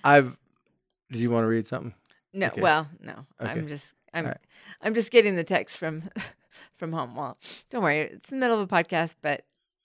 I've. 0.04 0.36
Did 1.10 1.20
you 1.20 1.30
want 1.30 1.44
to 1.44 1.48
read 1.48 1.68
something? 1.68 1.94
No, 2.32 2.48
Okay. 2.48 2.60
well, 2.60 2.88
no. 3.00 3.26
Okay. 3.40 3.50
I'm 3.50 3.66
just 3.68 3.94
I'm 4.12 4.26
right. 4.26 4.36
I'm 4.82 4.94
just 4.94 5.10
getting 5.12 5.36
the 5.36 5.44
text 5.44 5.78
from 5.78 6.02
from 6.76 6.92
home. 6.92 7.14
Well, 7.16 7.38
don't 7.70 7.82
worry, 7.82 8.00
it's 8.00 8.28
the 8.28 8.36
middle 8.36 8.60
of 8.60 8.70
a 8.70 8.74
podcast, 8.74 9.14
but 9.22 9.44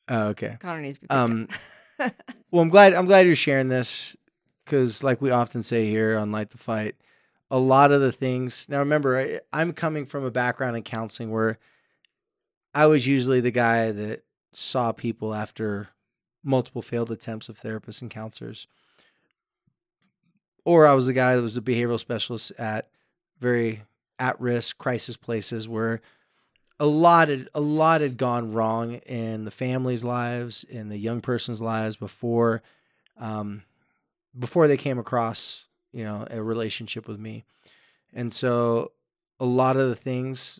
Oh, 0.09 0.27
okay. 0.29 0.57
Connor 0.59 0.81
needs 0.81 0.97
to 0.97 1.01
be 1.01 1.09
Um. 1.09 1.47
Well, 2.49 2.63
I'm 2.63 2.69
glad. 2.69 2.93
I'm 2.95 3.05
glad 3.05 3.27
you're 3.27 3.35
sharing 3.35 3.69
this 3.69 4.15
because, 4.65 5.03
like 5.03 5.21
we 5.21 5.29
often 5.29 5.61
say 5.61 5.87
here 5.87 6.17
on 6.17 6.31
Light 6.31 6.49
the 6.49 6.57
Fight, 6.57 6.95
a 7.51 7.59
lot 7.59 7.91
of 7.91 7.99
the 7.99 8.13
things. 8.13 8.65
Now, 8.69 8.79
remember, 8.79 9.19
I, 9.19 9.39
I'm 9.51 9.73
coming 9.73 10.05
from 10.05 10.23
a 10.23 10.31
background 10.31 10.77
in 10.77 10.83
counseling 10.83 11.29
where 11.29 11.59
I 12.73 12.85
was 12.85 13.05
usually 13.05 13.41
the 13.41 13.51
guy 13.51 13.91
that 13.91 14.23
saw 14.53 14.93
people 14.93 15.35
after 15.35 15.89
multiple 16.43 16.81
failed 16.81 17.11
attempts 17.11 17.49
of 17.49 17.59
therapists 17.59 18.01
and 18.01 18.09
counselors, 18.09 18.67
or 20.63 20.87
I 20.87 20.93
was 20.93 21.07
the 21.07 21.13
guy 21.13 21.35
that 21.35 21.41
was 21.41 21.57
a 21.57 21.61
behavioral 21.61 21.99
specialist 21.99 22.53
at 22.57 22.89
very 23.39 23.83
at 24.17 24.39
risk 24.39 24.77
crisis 24.77 25.17
places 25.17 25.67
where 25.67 25.99
a 26.79 26.85
lot 26.85 27.27
had 27.27 27.49
a 27.53 27.61
lot 27.61 28.01
had 28.01 28.17
gone 28.17 28.53
wrong 28.53 28.93
in 28.93 29.43
the 29.43 29.51
family's 29.51 30.03
lives, 30.03 30.63
in 30.63 30.87
the 30.87 30.97
young 30.97 31.19
person's 31.19 31.61
lives 31.61 31.97
before 31.97 32.61
um, 33.17 33.63
before 34.37 34.67
they 34.69 34.77
came 34.77 34.97
across 34.97 35.65
you 35.93 36.03
know 36.03 36.25
a 36.29 36.41
relationship 36.41 37.07
with 37.07 37.19
me, 37.19 37.45
and 38.13 38.33
so 38.33 38.91
a 39.39 39.45
lot 39.45 39.77
of 39.77 39.89
the 39.89 39.95
things 39.95 40.59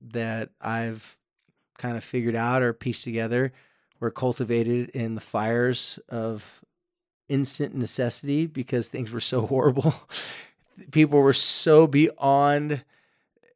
that 0.00 0.50
I've 0.60 1.18
kind 1.78 1.96
of 1.96 2.04
figured 2.04 2.36
out 2.36 2.62
or 2.62 2.72
pieced 2.72 3.04
together 3.04 3.52
were 4.00 4.10
cultivated 4.10 4.90
in 4.90 5.14
the 5.14 5.20
fires 5.20 5.98
of 6.08 6.64
instant 7.28 7.74
necessity 7.74 8.46
because 8.46 8.88
things 8.88 9.10
were 9.10 9.20
so 9.20 9.46
horrible. 9.46 9.94
People 10.92 11.20
were 11.20 11.32
so 11.32 11.86
beyond 11.86 12.84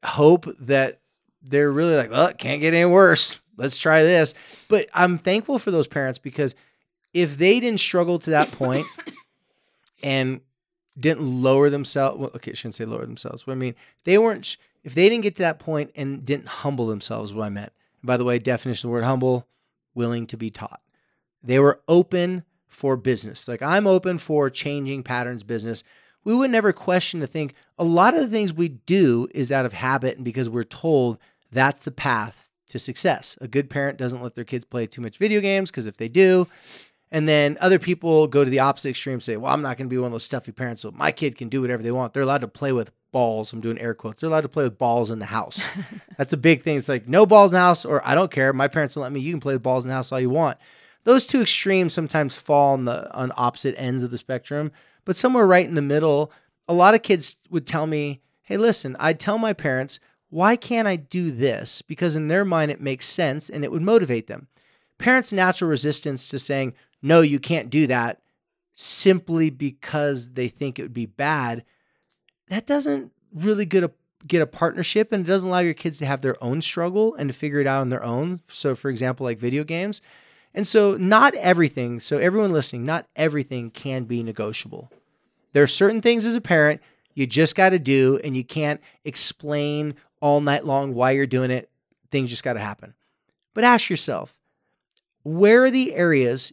hope 0.04 0.46
that 0.58 1.00
they're 1.42 1.70
really 1.70 1.96
like, 1.96 2.10
well, 2.10 2.26
it 2.26 2.38
can't 2.38 2.60
get 2.60 2.74
any 2.74 2.90
worse. 2.90 3.40
Let's 3.56 3.78
try 3.78 4.02
this. 4.02 4.34
But 4.68 4.88
I'm 4.94 5.18
thankful 5.18 5.58
for 5.58 5.70
those 5.70 5.86
parents 5.86 6.18
because 6.18 6.54
if 7.12 7.36
they 7.36 7.60
didn't 7.60 7.80
struggle 7.80 8.18
to 8.20 8.30
that 8.30 8.52
point 8.52 8.86
and 10.02 10.40
didn't 10.98 11.22
lower 11.22 11.70
themselves, 11.70 12.18
well, 12.18 12.30
okay, 12.36 12.52
I 12.52 12.54
shouldn't 12.54 12.74
say 12.74 12.84
lower 12.84 13.06
themselves. 13.06 13.44
But 13.44 13.52
I 13.52 13.56
mean, 13.56 13.74
they 14.04 14.18
weren't, 14.18 14.56
if 14.82 14.94
they 14.94 15.08
didn't 15.08 15.22
get 15.22 15.36
to 15.36 15.42
that 15.42 15.58
point 15.58 15.90
and 15.94 16.24
didn't 16.24 16.46
humble 16.46 16.86
themselves, 16.86 17.32
what 17.32 17.44
I 17.44 17.48
meant. 17.48 17.72
And 18.00 18.06
by 18.06 18.16
the 18.16 18.24
way, 18.24 18.38
definition 18.38 18.88
of 18.88 18.90
the 18.90 18.94
word 18.94 19.04
humble, 19.04 19.46
willing 19.94 20.26
to 20.28 20.36
be 20.36 20.50
taught. 20.50 20.80
They 21.42 21.58
were 21.58 21.80
open 21.88 22.44
for 22.68 22.96
business. 22.96 23.48
Like 23.48 23.62
I'm 23.62 23.86
open 23.86 24.18
for 24.18 24.48
changing 24.50 25.02
patterns 25.02 25.42
business. 25.42 25.82
We 26.24 26.34
would 26.34 26.50
never 26.50 26.72
question 26.72 27.20
to 27.20 27.26
think 27.26 27.54
a 27.78 27.84
lot 27.84 28.14
of 28.14 28.20
the 28.20 28.28
things 28.28 28.52
we 28.52 28.68
do 28.68 29.26
is 29.34 29.50
out 29.50 29.66
of 29.66 29.72
habit 29.72 30.16
and 30.16 30.24
because 30.24 30.48
we're 30.48 30.64
told 30.64 31.18
that's 31.50 31.84
the 31.84 31.90
path 31.90 32.50
to 32.68 32.78
success. 32.78 33.36
A 33.40 33.48
good 33.48 33.68
parent 33.68 33.98
doesn't 33.98 34.22
let 34.22 34.34
their 34.34 34.44
kids 34.44 34.64
play 34.64 34.86
too 34.86 35.00
much 35.00 35.18
video 35.18 35.40
games 35.40 35.70
because 35.70 35.86
if 35.86 35.96
they 35.96 36.08
do, 36.08 36.46
and 37.10 37.28
then 37.28 37.58
other 37.60 37.78
people 37.78 38.26
go 38.26 38.44
to 38.44 38.50
the 38.50 38.60
opposite 38.60 38.90
extreme, 38.90 39.20
say, 39.20 39.36
Well, 39.36 39.52
I'm 39.52 39.62
not 39.62 39.76
going 39.76 39.88
to 39.88 39.92
be 39.92 39.98
one 39.98 40.06
of 40.06 40.12
those 40.12 40.24
stuffy 40.24 40.52
parents, 40.52 40.82
so 40.82 40.90
my 40.92 41.10
kid 41.10 41.36
can 41.36 41.48
do 41.48 41.60
whatever 41.60 41.82
they 41.82 41.90
want. 41.90 42.12
They're 42.12 42.22
allowed 42.22 42.42
to 42.42 42.48
play 42.48 42.72
with 42.72 42.90
balls. 43.12 43.52
I'm 43.52 43.60
doing 43.60 43.78
air 43.78 43.94
quotes. 43.94 44.20
They're 44.20 44.30
allowed 44.30 44.42
to 44.42 44.48
play 44.48 44.64
with 44.64 44.78
balls 44.78 45.10
in 45.10 45.18
the 45.18 45.26
house. 45.26 45.62
That's 46.16 46.32
a 46.32 46.36
big 46.36 46.62
thing. 46.62 46.76
It's 46.76 46.88
like 46.88 47.08
no 47.08 47.26
balls 47.26 47.50
in 47.50 47.54
the 47.54 47.60
house, 47.60 47.84
or 47.84 48.06
I 48.06 48.14
don't 48.14 48.30
care. 48.30 48.52
My 48.52 48.68
parents 48.68 48.94
don't 48.94 49.02
let 49.02 49.12
me. 49.12 49.20
You 49.20 49.32
can 49.32 49.40
play 49.40 49.54
with 49.54 49.62
balls 49.62 49.84
in 49.84 49.88
the 49.88 49.94
house 49.94 50.12
all 50.12 50.20
you 50.20 50.30
want 50.30 50.58
those 51.04 51.26
two 51.26 51.42
extremes 51.42 51.94
sometimes 51.94 52.36
fall 52.36 52.72
on 52.72 52.84
the 52.84 53.12
on 53.14 53.32
opposite 53.36 53.74
ends 53.78 54.02
of 54.02 54.10
the 54.10 54.18
spectrum, 54.18 54.72
but 55.04 55.16
somewhere 55.16 55.46
right 55.46 55.66
in 55.66 55.74
the 55.74 55.82
middle, 55.82 56.32
a 56.68 56.74
lot 56.74 56.94
of 56.94 57.02
kids 57.02 57.36
would 57.50 57.66
tell 57.66 57.86
me, 57.86 58.20
"Hey, 58.42 58.56
listen, 58.56 58.96
I'd 58.98 59.20
tell 59.20 59.38
my 59.38 59.52
parents, 59.52 59.98
why 60.28 60.56
can't 60.56 60.88
I 60.88 60.96
do 60.96 61.30
this? 61.30 61.82
Because 61.82 62.16
in 62.16 62.28
their 62.28 62.44
mind 62.44 62.70
it 62.70 62.80
makes 62.80 63.06
sense 63.06 63.48
and 63.48 63.64
it 63.64 63.72
would 63.72 63.82
motivate 63.82 64.26
them." 64.26 64.48
Parents' 64.98 65.32
natural 65.32 65.70
resistance 65.70 66.28
to 66.28 66.38
saying, 66.38 66.74
"No, 67.02 67.20
you 67.20 67.38
can't 67.38 67.70
do 67.70 67.86
that," 67.86 68.20
simply 68.74 69.50
because 69.50 70.30
they 70.30 70.48
think 70.48 70.78
it 70.78 70.82
would 70.82 70.94
be 70.94 71.06
bad, 71.06 71.64
that 72.48 72.66
doesn't 72.66 73.12
really 73.32 73.66
get 73.66 73.84
a 73.84 73.90
get 74.26 74.42
a 74.42 74.46
partnership 74.46 75.12
and 75.12 75.24
it 75.24 75.28
doesn't 75.28 75.48
allow 75.48 75.60
your 75.60 75.72
kids 75.72 75.98
to 75.98 76.06
have 76.06 76.20
their 76.20 76.42
own 76.44 76.60
struggle 76.60 77.14
and 77.14 77.30
to 77.30 77.34
figure 77.34 77.60
it 77.60 77.66
out 77.66 77.80
on 77.80 77.88
their 77.88 78.04
own. 78.04 78.40
So 78.48 78.74
for 78.74 78.90
example, 78.90 79.24
like 79.24 79.38
video 79.38 79.64
games, 79.64 80.02
and 80.52 80.66
so, 80.66 80.96
not 80.96 81.34
everything, 81.36 82.00
so 82.00 82.18
everyone 82.18 82.50
listening, 82.50 82.84
not 82.84 83.06
everything 83.14 83.70
can 83.70 84.04
be 84.04 84.22
negotiable. 84.22 84.90
There 85.52 85.62
are 85.62 85.68
certain 85.68 86.02
things 86.02 86.26
as 86.26 86.34
a 86.34 86.40
parent 86.40 86.80
you 87.14 87.26
just 87.26 87.54
got 87.54 87.70
to 87.70 87.78
do, 87.78 88.20
and 88.24 88.36
you 88.36 88.44
can't 88.44 88.80
explain 89.04 89.94
all 90.20 90.40
night 90.40 90.64
long 90.64 90.94
why 90.94 91.12
you're 91.12 91.26
doing 91.26 91.50
it. 91.50 91.70
Things 92.10 92.30
just 92.30 92.42
got 92.42 92.54
to 92.54 92.60
happen. 92.60 92.94
But 93.54 93.64
ask 93.64 93.90
yourself 93.90 94.36
where 95.22 95.64
are 95.64 95.70
the 95.70 95.94
areas 95.94 96.52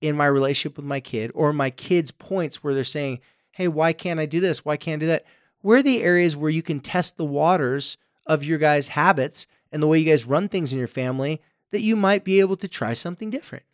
in 0.00 0.16
my 0.16 0.26
relationship 0.26 0.76
with 0.76 0.86
my 0.86 1.00
kid 1.00 1.30
or 1.34 1.52
my 1.52 1.70
kids' 1.70 2.10
points 2.10 2.62
where 2.62 2.74
they're 2.74 2.84
saying, 2.84 3.20
hey, 3.52 3.68
why 3.68 3.92
can't 3.92 4.20
I 4.20 4.26
do 4.26 4.40
this? 4.40 4.64
Why 4.64 4.76
can't 4.76 5.00
I 5.00 5.04
do 5.04 5.06
that? 5.08 5.24
Where 5.60 5.78
are 5.78 5.82
the 5.82 6.02
areas 6.02 6.36
where 6.36 6.50
you 6.50 6.62
can 6.62 6.80
test 6.80 7.16
the 7.16 7.24
waters 7.24 7.96
of 8.26 8.44
your 8.44 8.58
guys' 8.58 8.88
habits 8.88 9.46
and 9.72 9.82
the 9.82 9.86
way 9.86 9.98
you 9.98 10.10
guys 10.10 10.24
run 10.24 10.48
things 10.48 10.72
in 10.72 10.78
your 10.78 10.88
family 10.88 11.40
that 11.70 11.82
you 11.82 11.96
might 11.96 12.24
be 12.24 12.40
able 12.40 12.56
to 12.56 12.68
try 12.68 12.94
something 12.94 13.30
different. 13.30 13.64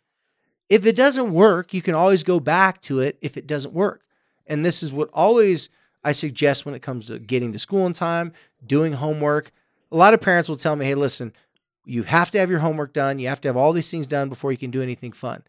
If 0.69 0.85
it 0.85 0.95
doesn't 0.95 1.31
work, 1.31 1.73
you 1.73 1.81
can 1.81 1.95
always 1.95 2.23
go 2.23 2.39
back 2.39 2.81
to 2.81 2.99
it 2.99 3.17
if 3.21 3.37
it 3.37 3.47
doesn't 3.47 3.73
work. 3.73 4.01
And 4.45 4.65
this 4.65 4.83
is 4.83 4.91
what 4.91 5.09
always 5.13 5.69
I 6.03 6.11
suggest 6.11 6.65
when 6.65 6.75
it 6.75 6.81
comes 6.81 7.05
to 7.05 7.19
getting 7.19 7.53
to 7.53 7.59
school 7.59 7.85
in 7.85 7.93
time, 7.93 8.33
doing 8.65 8.93
homework. 8.93 9.51
A 9.91 9.95
lot 9.95 10.13
of 10.13 10.21
parents 10.21 10.49
will 10.49 10.57
tell 10.57 10.75
me, 10.75 10.85
hey, 10.85 10.95
listen, 10.95 11.33
you 11.85 12.03
have 12.03 12.31
to 12.31 12.39
have 12.39 12.49
your 12.49 12.59
homework 12.59 12.93
done. 12.93 13.19
You 13.19 13.29
have 13.29 13.41
to 13.41 13.47
have 13.47 13.57
all 13.57 13.73
these 13.73 13.89
things 13.89 14.07
done 14.07 14.29
before 14.29 14.51
you 14.51 14.57
can 14.57 14.71
do 14.71 14.81
anything 14.81 15.13
fun. 15.13 15.43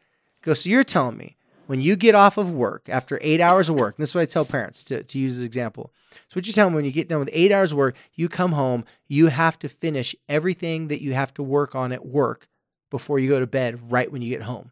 So 0.54 0.68
you're 0.68 0.84
telling 0.84 1.16
me 1.16 1.36
when 1.66 1.80
you 1.80 1.96
get 1.96 2.14
off 2.14 2.38
of 2.38 2.50
work 2.50 2.88
after 2.88 3.18
eight 3.22 3.40
hours 3.40 3.68
of 3.68 3.76
work, 3.76 3.96
and 3.96 4.02
this 4.02 4.10
is 4.10 4.14
what 4.14 4.22
I 4.22 4.26
tell 4.26 4.44
parents 4.44 4.82
to, 4.84 5.02
to 5.02 5.18
use 5.18 5.36
as 5.36 5.44
example. 5.44 5.92
So 6.10 6.34
what 6.34 6.46
you 6.46 6.52
tell 6.52 6.66
them 6.66 6.74
when 6.74 6.84
you 6.84 6.92
get 6.92 7.08
done 7.08 7.20
with 7.20 7.30
eight 7.32 7.52
hours 7.52 7.72
of 7.72 7.78
work, 7.78 7.96
you 8.14 8.28
come 8.28 8.52
home, 8.52 8.84
you 9.06 9.28
have 9.28 9.58
to 9.60 9.68
finish 9.68 10.16
everything 10.28 10.88
that 10.88 11.02
you 11.02 11.12
have 11.12 11.34
to 11.34 11.42
work 11.42 11.74
on 11.74 11.92
at 11.92 12.06
work 12.06 12.48
before 12.90 13.18
you 13.18 13.28
go 13.28 13.40
to 13.40 13.46
bed 13.46 13.92
right 13.92 14.10
when 14.10 14.22
you 14.22 14.30
get 14.30 14.42
home. 14.42 14.70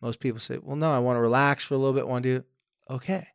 Most 0.00 0.20
people 0.20 0.40
say, 0.40 0.58
well, 0.60 0.76
no, 0.76 0.90
I 0.90 0.98
want 0.98 1.16
to 1.16 1.20
relax 1.20 1.64
for 1.64 1.74
a 1.74 1.78
little 1.78 1.94
bit, 1.94 2.06
want 2.06 2.24
to 2.24 2.38
do 2.38 2.44
okay. 2.90 3.28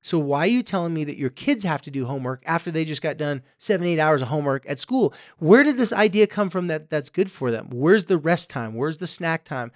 So 0.00 0.18
why 0.18 0.40
are 0.40 0.46
you 0.46 0.62
telling 0.62 0.94
me 0.94 1.04
that 1.04 1.16
your 1.16 1.30
kids 1.30 1.64
have 1.64 1.82
to 1.82 1.90
do 1.90 2.06
homework 2.06 2.42
after 2.46 2.70
they 2.70 2.84
just 2.84 3.02
got 3.02 3.16
done 3.16 3.42
seven, 3.58 3.86
eight 3.86 3.98
hours 3.98 4.22
of 4.22 4.28
homework 4.28 4.64
at 4.68 4.78
school? 4.78 5.12
Where 5.38 5.64
did 5.64 5.76
this 5.76 5.92
idea 5.92 6.26
come 6.26 6.50
from 6.50 6.68
that 6.68 6.88
that's 6.88 7.10
good 7.10 7.30
for 7.30 7.50
them? 7.50 7.68
Where's 7.72 8.04
the 8.04 8.16
rest 8.16 8.48
time? 8.48 8.74
Where's 8.74 8.98
the 8.98 9.06
snack 9.06 9.44
time? 9.44 9.72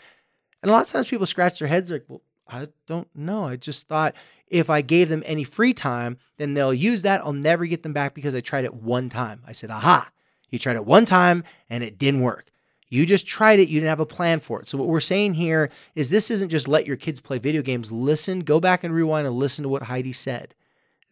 And 0.62 0.70
a 0.70 0.72
lot 0.72 0.84
of 0.84 0.88
times 0.88 1.08
people 1.08 1.26
scratch 1.26 1.58
their 1.58 1.68
heads 1.68 1.90
like, 1.90 2.04
well, 2.08 2.22
I 2.48 2.68
don't 2.86 3.08
know. 3.14 3.44
I 3.44 3.56
just 3.56 3.88
thought 3.88 4.14
if 4.46 4.68
I 4.68 4.82
gave 4.82 5.08
them 5.08 5.22
any 5.26 5.44
free 5.44 5.72
time, 5.72 6.18
then 6.36 6.54
they'll 6.54 6.74
use 6.74 7.02
that. 7.02 7.22
I'll 7.24 7.32
never 7.32 7.66
get 7.66 7.82
them 7.82 7.92
back 7.92 8.14
because 8.14 8.34
I 8.34 8.40
tried 8.40 8.64
it 8.64 8.74
one 8.74 9.08
time. 9.08 9.42
I 9.46 9.52
said, 9.52 9.70
aha, 9.70 10.10
you 10.50 10.58
tried 10.58 10.76
it 10.76 10.84
one 10.84 11.04
time 11.04 11.44
and 11.70 11.82
it 11.82 11.98
didn't 11.98 12.20
work. 12.20 12.50
You 12.88 13.06
just 13.06 13.26
tried 13.26 13.58
it, 13.58 13.70
you 13.70 13.80
didn't 13.80 13.88
have 13.88 14.00
a 14.00 14.06
plan 14.06 14.40
for 14.40 14.60
it. 14.60 14.68
So, 14.68 14.76
what 14.76 14.86
we're 14.86 15.00
saying 15.00 15.32
here 15.32 15.70
is 15.94 16.10
this 16.10 16.30
isn't 16.30 16.50
just 16.50 16.68
let 16.68 16.84
your 16.84 16.98
kids 16.98 17.22
play 17.22 17.38
video 17.38 17.62
games. 17.62 17.90
Listen, 17.90 18.40
go 18.40 18.60
back 18.60 18.84
and 18.84 18.92
rewind 18.92 19.26
and 19.26 19.34
listen 19.34 19.62
to 19.62 19.70
what 19.70 19.84
Heidi 19.84 20.12
said. 20.12 20.54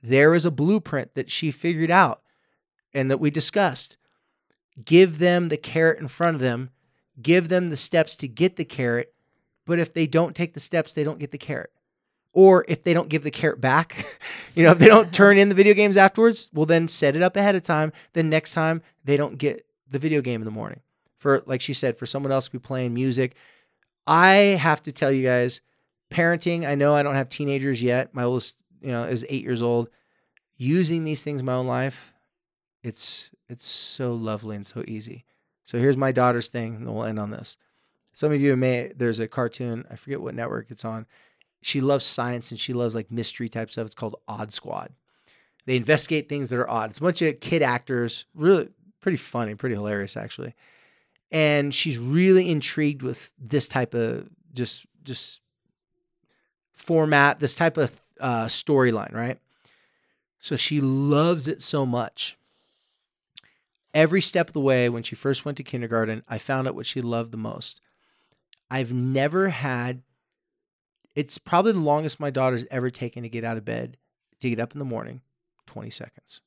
There 0.03 0.35
is 0.35 0.45
a 0.45 0.51
blueprint 0.51 1.15
that 1.15 1.31
she 1.31 1.51
figured 1.51 1.91
out 1.91 2.21
and 2.93 3.11
that 3.11 3.19
we 3.19 3.31
discussed. 3.31 3.97
Give 4.85 5.19
them 5.19 5.49
the 5.49 5.57
carrot 5.57 6.01
in 6.01 6.09
front 6.09 6.35
of 6.35 6.43
them, 6.43 6.69
give 7.23 7.49
them 7.49 7.69
the 7.69 7.77
steps 7.77 8.15
to 8.17 8.29
get 8.29 8.57
the 8.57 8.65
carrot, 8.67 9.15
but 9.67 9.79
if 9.79 9.93
they 9.93 10.07
don't 10.07 10.35
take 10.35 10.55
the 10.55 10.61
steps, 10.61 10.95
they 10.95 11.05
don't 11.05 11.19
get 11.19 11.31
the 11.31 11.39
carrot. 11.39 11.71
Or 12.33 12.65
if 12.69 12.85
they 12.85 12.95
don't 12.95 13.09
give 13.09 13.25
the 13.25 13.31
carrot 13.31 13.61
back, 13.61 14.07
you 14.55 14.63
know, 14.63 14.71
if 14.71 14.79
they 14.79 14.87
don't 14.87 15.13
turn 15.13 15.37
in 15.39 15.49
the 15.49 15.55
video 15.55 15.75
games 15.75 15.97
afterwards, 15.97 16.49
well, 16.53 16.67
then 16.67 16.89
set 16.89 17.17
it 17.17 17.23
up 17.23 17.37
ahead 17.37 17.57
of 17.57 17.65
time. 17.65 17.93
Then 18.13 18.31
next 18.31 18.53
time 18.53 18.83
they 19.05 19.17
don't 19.17 19.39
get 19.39 19.67
the 19.89 19.99
video 19.99 20.21
game 20.21 20.41
in 20.41 20.45
the 20.45 20.53
morning. 20.53 20.81
For, 21.19 21.43
like 21.45 21.61
she 21.61 21.75
said, 21.75 21.99
for 21.99 22.07
someone 22.07 22.33
else 22.33 22.47
to 22.47 22.53
be 22.53 22.59
playing 22.59 22.95
music. 22.95 23.35
I 24.07 24.57
have 24.59 24.83
to 24.85 24.93
tell 24.93 25.13
you 25.13 25.23
guys, 25.23 25.61
parenting, 26.11 26.67
I 26.67 26.75
know 26.75 26.95
I 26.95 27.03
don't 27.03 27.15
have 27.15 27.29
teenagers 27.29 27.83
yet. 27.83 28.15
My 28.15 28.23
oldest, 28.23 28.55
you 28.81 28.91
know, 28.91 29.05
is 29.05 29.27
eight 29.29 29.43
years 29.43 29.61
old. 29.61 29.91
Using 30.57 31.05
these 31.05 31.23
things 31.23 31.41
in 31.41 31.47
my 31.47 31.55
own 31.55 31.67
life, 31.67 32.13
it's 32.83 33.31
it's 33.49 33.67
so 33.67 34.15
lovely 34.15 34.57
and 34.57 34.67
so 34.67 34.85
easy. 34.87 35.25
So 35.65 35.79
here's 35.79 35.97
my 35.97 36.13
daughter's 36.13 36.49
thing, 36.49 36.77
and 36.77 36.87
we'll 36.87 37.05
end 37.05 37.19
on 37.19 37.31
this. 37.31 37.57
Some 38.13 38.33
of 38.33 38.41
you 38.41 38.57
may 38.57 38.93
there's 38.95 39.19
a 39.19 39.29
cartoon, 39.29 39.85
I 39.91 39.97
forget 39.97 40.21
what 40.21 40.35
network 40.35 40.71
it's 40.71 40.85
on. 40.85 41.07
She 41.63 41.81
loves 41.81 42.05
science 42.05 42.51
and 42.51 42.59
she 42.59 42.73
loves 42.73 42.95
like 42.95 43.11
mystery 43.11 43.49
type 43.49 43.71
stuff. 43.71 43.87
It's 43.87 43.95
called 43.95 44.17
Odd 44.27 44.53
Squad. 44.53 44.93
They 45.67 45.77
investigate 45.77 46.29
things 46.29 46.51
that 46.51 46.59
are 46.59 46.71
odd. 46.71 46.91
It's 46.91 46.99
a 46.99 47.03
bunch 47.03 47.23
of 47.23 47.39
kid 47.41 47.63
actors, 47.63 48.25
really 48.35 48.69
pretty 49.01 49.19
funny, 49.19 49.55
pretty 49.55 49.75
hilarious 49.75 50.17
actually. 50.17 50.55
And 51.31 51.75
she's 51.75 51.99
really 51.99 52.51
intrigued 52.51 53.03
with 53.03 53.31
this 53.39 53.69
type 53.69 53.95
of 53.95 54.29
just 54.53 54.87
just 55.05 55.41
format, 56.73 57.41
this 57.41 57.55
type 57.55 57.77
of 57.77 58.01
uh, 58.21 58.47
storyline, 58.47 59.13
right? 59.15 59.39
So 60.41 60.57
she 60.57 60.81
loves 60.81 61.47
it 61.47 61.63
so 61.63 61.85
much. 61.85 62.37
Every 63.93 64.21
step 64.21 64.49
of 64.49 64.53
the 64.55 64.61
way, 64.61 64.89
when 64.89 65.03
she 65.03 65.15
first 65.15 65.45
went 65.45 65.57
to 65.59 65.65
kindergarten, 65.65 66.23
I 66.29 66.39
found 66.39 66.69
out 66.69 66.75
what 66.75 66.87
she 66.87 67.01
loved 67.01 67.33
the 67.33 67.37
most. 67.37 67.81
I've 68.71 68.93
never 68.93 69.49
had 69.49 70.03
it's 71.17 71.39
probably 71.39 71.73
the 71.73 71.81
longest 71.81 72.21
my 72.21 72.31
daughter's 72.31 72.65
ever 72.71 72.91
taken 72.91 73.25
to 73.25 73.29
get 73.29 73.45
out 73.45 73.57
of 73.57 73.65
bed 73.65 73.97
to 74.41 74.49
get 74.49 74.61
up 74.61 74.73
in 74.73 74.79
the 74.79 74.85
morning 74.85 75.21
20 75.67 75.91
seconds 75.91 76.41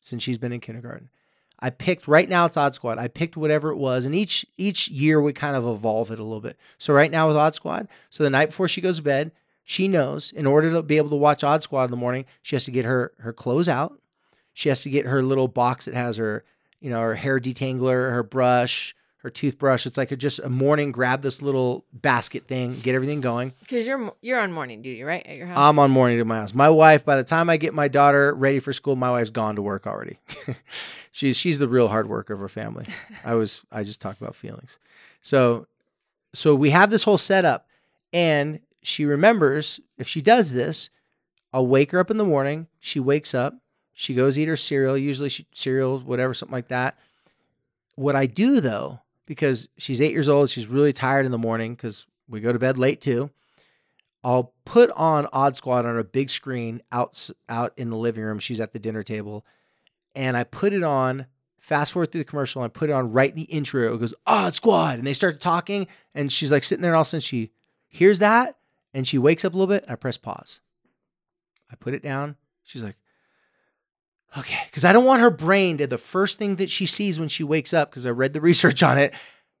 since 0.00 0.22
she's 0.22 0.38
been 0.38 0.52
in 0.52 0.60
kindergarten. 0.60 1.10
I 1.60 1.70
picked 1.70 2.08
right 2.08 2.28
now 2.28 2.44
it's 2.44 2.56
Odd 2.56 2.74
Squad. 2.74 2.98
I 2.98 3.06
picked 3.06 3.36
whatever 3.36 3.70
it 3.70 3.76
was, 3.76 4.04
and 4.04 4.16
each 4.16 4.44
each 4.58 4.88
year 4.88 5.22
we 5.22 5.32
kind 5.32 5.54
of 5.54 5.64
evolve 5.66 6.10
it 6.10 6.18
a 6.18 6.24
little 6.24 6.40
bit. 6.40 6.58
So 6.76 6.92
right 6.92 7.10
now 7.10 7.28
with 7.28 7.36
Odd 7.36 7.54
Squad, 7.54 7.86
so 8.10 8.24
the 8.24 8.30
night 8.30 8.46
before 8.46 8.66
she 8.66 8.80
goes 8.80 8.96
to 8.96 9.02
bed, 9.02 9.30
she 9.62 9.86
knows 9.86 10.32
in 10.32 10.44
order 10.44 10.72
to 10.72 10.82
be 10.82 10.96
able 10.96 11.10
to 11.10 11.16
watch 11.16 11.44
Odd 11.44 11.62
Squad 11.62 11.84
in 11.84 11.90
the 11.92 11.96
morning, 11.96 12.24
she 12.42 12.56
has 12.56 12.64
to 12.64 12.72
get 12.72 12.84
her 12.84 13.12
her 13.20 13.32
clothes 13.32 13.68
out. 13.68 14.00
She 14.52 14.70
has 14.70 14.82
to 14.82 14.90
get 14.90 15.06
her 15.06 15.22
little 15.22 15.46
box 15.46 15.84
that 15.84 15.94
has 15.94 16.16
her, 16.16 16.44
you 16.80 16.90
know, 16.90 17.00
her 17.00 17.14
hair 17.14 17.38
detangler, 17.38 18.10
her 18.10 18.24
brush, 18.24 18.94
her 19.22 19.30
toothbrush. 19.30 19.86
It's 19.86 19.96
like 19.96 20.10
a, 20.10 20.16
just 20.16 20.40
a 20.40 20.48
morning. 20.48 20.90
Grab 20.90 21.22
this 21.22 21.40
little 21.40 21.84
basket 21.92 22.46
thing, 22.48 22.74
get 22.80 22.94
everything 22.94 23.20
going. 23.20 23.54
Because 23.60 23.86
you're 23.86 24.12
you're 24.20 24.40
on 24.40 24.52
morning 24.52 24.82
duty, 24.82 25.04
right, 25.04 25.24
at 25.24 25.36
your 25.36 25.46
house. 25.46 25.56
I'm 25.58 25.78
on 25.78 25.90
morning 25.90 26.18
at 26.18 26.26
my 26.26 26.38
house. 26.38 26.52
My 26.52 26.68
wife, 26.68 27.04
by 27.04 27.16
the 27.16 27.24
time 27.24 27.48
I 27.48 27.56
get 27.56 27.72
my 27.72 27.88
daughter 27.88 28.34
ready 28.34 28.58
for 28.58 28.72
school, 28.72 28.96
my 28.96 29.10
wife's 29.10 29.30
gone 29.30 29.56
to 29.56 29.62
work 29.62 29.86
already. 29.86 30.18
she's 31.12 31.36
she's 31.36 31.60
the 31.60 31.68
real 31.68 31.88
hard 31.88 32.08
worker 32.08 32.34
of 32.34 32.40
her 32.40 32.48
family. 32.48 32.84
I 33.24 33.34
was 33.34 33.62
I 33.70 33.84
just 33.84 34.00
talk 34.00 34.20
about 34.20 34.34
feelings. 34.34 34.78
So 35.22 35.66
so 36.34 36.54
we 36.54 36.70
have 36.70 36.90
this 36.90 37.04
whole 37.04 37.18
setup, 37.18 37.68
and 38.12 38.58
she 38.82 39.04
remembers 39.04 39.78
if 39.98 40.08
she 40.08 40.20
does 40.20 40.52
this, 40.52 40.90
I'll 41.52 41.66
wake 41.66 41.92
her 41.92 42.00
up 42.00 42.10
in 42.10 42.16
the 42.16 42.24
morning. 42.24 42.66
She 42.80 42.98
wakes 42.98 43.34
up. 43.34 43.54
She 43.92 44.14
goes 44.14 44.36
eat 44.36 44.48
her 44.48 44.56
cereal. 44.56 44.96
Usually 44.96 45.28
she, 45.28 45.46
cereal, 45.52 46.00
whatever, 46.00 46.34
something 46.34 46.54
like 46.54 46.68
that. 46.68 46.98
What 47.94 48.16
I 48.16 48.26
do 48.26 48.60
though, 48.60 49.00
because 49.26 49.68
she's 49.76 50.00
eight 50.00 50.12
years 50.12 50.28
old, 50.28 50.50
she's 50.50 50.66
really 50.66 50.92
tired 50.92 51.26
in 51.26 51.32
the 51.32 51.38
morning 51.38 51.74
because 51.74 52.06
we 52.28 52.40
go 52.40 52.52
to 52.52 52.58
bed 52.58 52.78
late 52.78 53.00
too. 53.00 53.30
I'll 54.24 54.54
put 54.64 54.90
on 54.92 55.26
Odd 55.32 55.56
Squad 55.56 55.84
on 55.84 55.98
a 55.98 56.04
big 56.04 56.30
screen 56.30 56.82
out 56.92 57.30
out 57.48 57.72
in 57.76 57.90
the 57.90 57.96
living 57.96 58.22
room. 58.22 58.38
She's 58.38 58.60
at 58.60 58.72
the 58.72 58.78
dinner 58.78 59.02
table, 59.02 59.44
and 60.14 60.36
I 60.36 60.44
put 60.44 60.72
it 60.72 60.82
on. 60.82 61.26
Fast 61.58 61.92
forward 61.92 62.10
through 62.10 62.22
the 62.22 62.24
commercial, 62.24 62.60
and 62.60 62.68
I 62.68 62.72
put 62.76 62.90
it 62.90 62.92
on 62.92 63.12
right 63.12 63.30
in 63.30 63.36
the 63.36 63.42
intro. 63.42 63.94
It 63.94 63.98
goes 63.98 64.14
Odd 64.26 64.56
Squad, 64.56 64.98
and 64.98 65.06
they 65.06 65.12
start 65.12 65.40
talking, 65.40 65.86
and 66.12 66.32
she's 66.32 66.50
like 66.50 66.64
sitting 66.64 66.82
there, 66.82 66.90
and 66.90 66.96
all 66.96 67.02
of 67.02 67.06
a 67.06 67.10
sudden 67.10 67.20
she 67.20 67.52
hears 67.88 68.18
that, 68.18 68.58
and 68.92 69.06
she 69.06 69.16
wakes 69.16 69.44
up 69.44 69.54
a 69.54 69.56
little 69.56 69.72
bit. 69.72 69.84
I 69.88 69.94
press 69.94 70.16
pause. 70.16 70.60
I 71.70 71.76
put 71.76 71.94
it 71.94 72.02
down. 72.02 72.34
She's 72.64 72.82
like, 72.82 72.96
okay, 74.38 74.62
because 74.66 74.84
I 74.84 74.92
don't 74.92 75.04
want 75.04 75.22
her 75.22 75.30
brain 75.30 75.78
to 75.78 75.86
the 75.86 75.98
first 75.98 76.38
thing 76.38 76.56
that 76.56 76.70
she 76.70 76.86
sees 76.86 77.18
when 77.18 77.28
she 77.28 77.44
wakes 77.44 77.72
up, 77.72 77.90
because 77.90 78.06
I 78.06 78.10
read 78.10 78.32
the 78.32 78.40
research 78.42 78.82
on 78.82 78.98
it. 78.98 79.14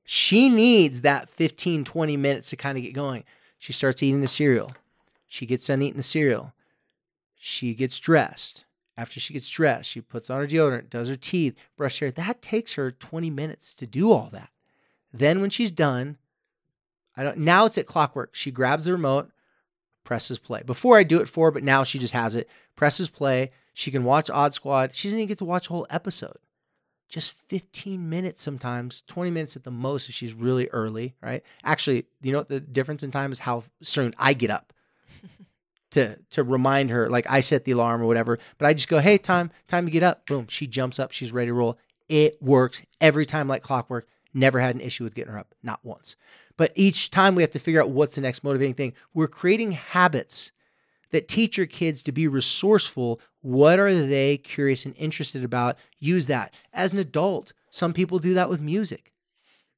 She 0.04 0.48
needs 0.48 1.02
that 1.02 1.28
15, 1.28 1.84
20 1.84 2.16
minutes 2.16 2.50
to 2.50 2.56
kind 2.56 2.76
of 2.76 2.84
get 2.84 2.92
going. 2.92 3.24
She 3.58 3.72
starts 3.72 4.02
eating 4.02 4.20
the 4.20 4.28
cereal. 4.28 4.72
She 5.28 5.46
gets 5.46 5.66
done 5.66 5.82
eating 5.82 5.96
the 5.96 6.02
cereal. 6.02 6.52
She 7.36 7.74
gets 7.74 7.98
dressed. 7.98 8.64
After 8.96 9.20
she 9.20 9.32
gets 9.32 9.48
dressed, 9.48 9.88
she 9.88 10.00
puts 10.00 10.28
on 10.28 10.40
her 10.40 10.46
deodorant, 10.46 10.90
does 10.90 11.08
her 11.08 11.16
teeth, 11.16 11.56
brush 11.76 12.00
hair. 12.00 12.10
That 12.10 12.42
takes 12.42 12.74
her 12.74 12.90
20 12.90 13.30
minutes 13.30 13.74
to 13.76 13.86
do 13.86 14.12
all 14.12 14.28
that. 14.32 14.50
Then 15.12 15.40
when 15.40 15.50
she's 15.50 15.70
done, 15.70 16.18
I 17.16 17.22
don't 17.22 17.38
now 17.38 17.66
it's 17.66 17.78
at 17.78 17.86
clockwork. 17.86 18.34
She 18.34 18.50
grabs 18.50 18.84
the 18.84 18.92
remote, 18.92 19.30
presses 20.04 20.38
play. 20.38 20.62
Before 20.64 20.96
I 20.96 21.02
do 21.02 21.20
it 21.20 21.28
for 21.28 21.46
her, 21.46 21.50
but 21.50 21.62
now 21.62 21.84
she 21.84 21.98
just 21.98 22.14
has 22.14 22.34
it. 22.34 22.48
Presses 22.76 23.08
play. 23.08 23.50
She 23.72 23.90
can 23.90 24.04
watch 24.04 24.30
Odd 24.30 24.54
Squad. 24.54 24.94
She 24.94 25.08
doesn't 25.08 25.18
even 25.18 25.28
get 25.28 25.38
to 25.38 25.44
watch 25.44 25.66
a 25.66 25.72
whole 25.72 25.86
episode. 25.90 26.36
Just 27.08 27.32
15 27.32 28.08
minutes 28.08 28.40
sometimes, 28.40 29.02
20 29.06 29.30
minutes 29.30 29.54
at 29.54 29.64
the 29.64 29.70
most 29.70 30.08
if 30.08 30.14
she's 30.14 30.32
really 30.32 30.68
early, 30.68 31.14
right? 31.22 31.42
Actually, 31.62 32.06
you 32.22 32.32
know 32.32 32.38
what 32.38 32.48
the 32.48 32.60
difference 32.60 33.02
in 33.02 33.10
time 33.10 33.32
is 33.32 33.40
how 33.40 33.64
soon 33.82 34.14
I 34.18 34.32
get 34.32 34.50
up 34.50 34.72
to 35.90 36.18
to 36.30 36.42
remind 36.42 36.90
her. 36.90 37.10
Like 37.10 37.30
I 37.30 37.40
set 37.40 37.64
the 37.64 37.72
alarm 37.72 38.00
or 38.00 38.06
whatever, 38.06 38.38
but 38.56 38.66
I 38.66 38.72
just 38.72 38.88
go, 38.88 38.98
hey, 38.98 39.18
time, 39.18 39.50
time 39.66 39.84
to 39.84 39.90
get 39.90 40.02
up. 40.02 40.26
Boom. 40.26 40.46
She 40.48 40.66
jumps 40.66 40.98
up, 40.98 41.12
she's 41.12 41.32
ready 41.32 41.48
to 41.48 41.54
roll. 41.54 41.78
It 42.08 42.40
works 42.42 42.82
every 43.00 43.26
time 43.26 43.46
like 43.46 43.62
clockwork. 43.62 44.06
Never 44.34 44.60
had 44.60 44.74
an 44.74 44.80
issue 44.80 45.04
with 45.04 45.14
getting 45.14 45.32
her 45.32 45.38
up, 45.38 45.54
not 45.62 45.80
once. 45.82 46.16
But 46.56 46.72
each 46.74 47.10
time 47.10 47.34
we 47.34 47.42
have 47.42 47.50
to 47.50 47.58
figure 47.58 47.82
out 47.82 47.90
what's 47.90 48.14
the 48.14 48.20
next 48.22 48.44
motivating 48.44 48.74
thing. 48.74 48.92
We're 49.12 49.28
creating 49.28 49.72
habits 49.72 50.52
that 51.10 51.28
teach 51.28 51.56
your 51.56 51.66
kids 51.66 52.02
to 52.02 52.12
be 52.12 52.26
resourceful. 52.26 53.20
What 53.42 53.78
are 53.78 53.92
they 53.92 54.38
curious 54.38 54.86
and 54.86 54.96
interested 54.96 55.44
about? 55.44 55.76
Use 55.98 56.26
that. 56.28 56.54
As 56.72 56.92
an 56.92 56.98
adult, 56.98 57.52
some 57.70 57.92
people 57.92 58.18
do 58.18 58.34
that 58.34 58.48
with 58.48 58.60
music. 58.60 59.12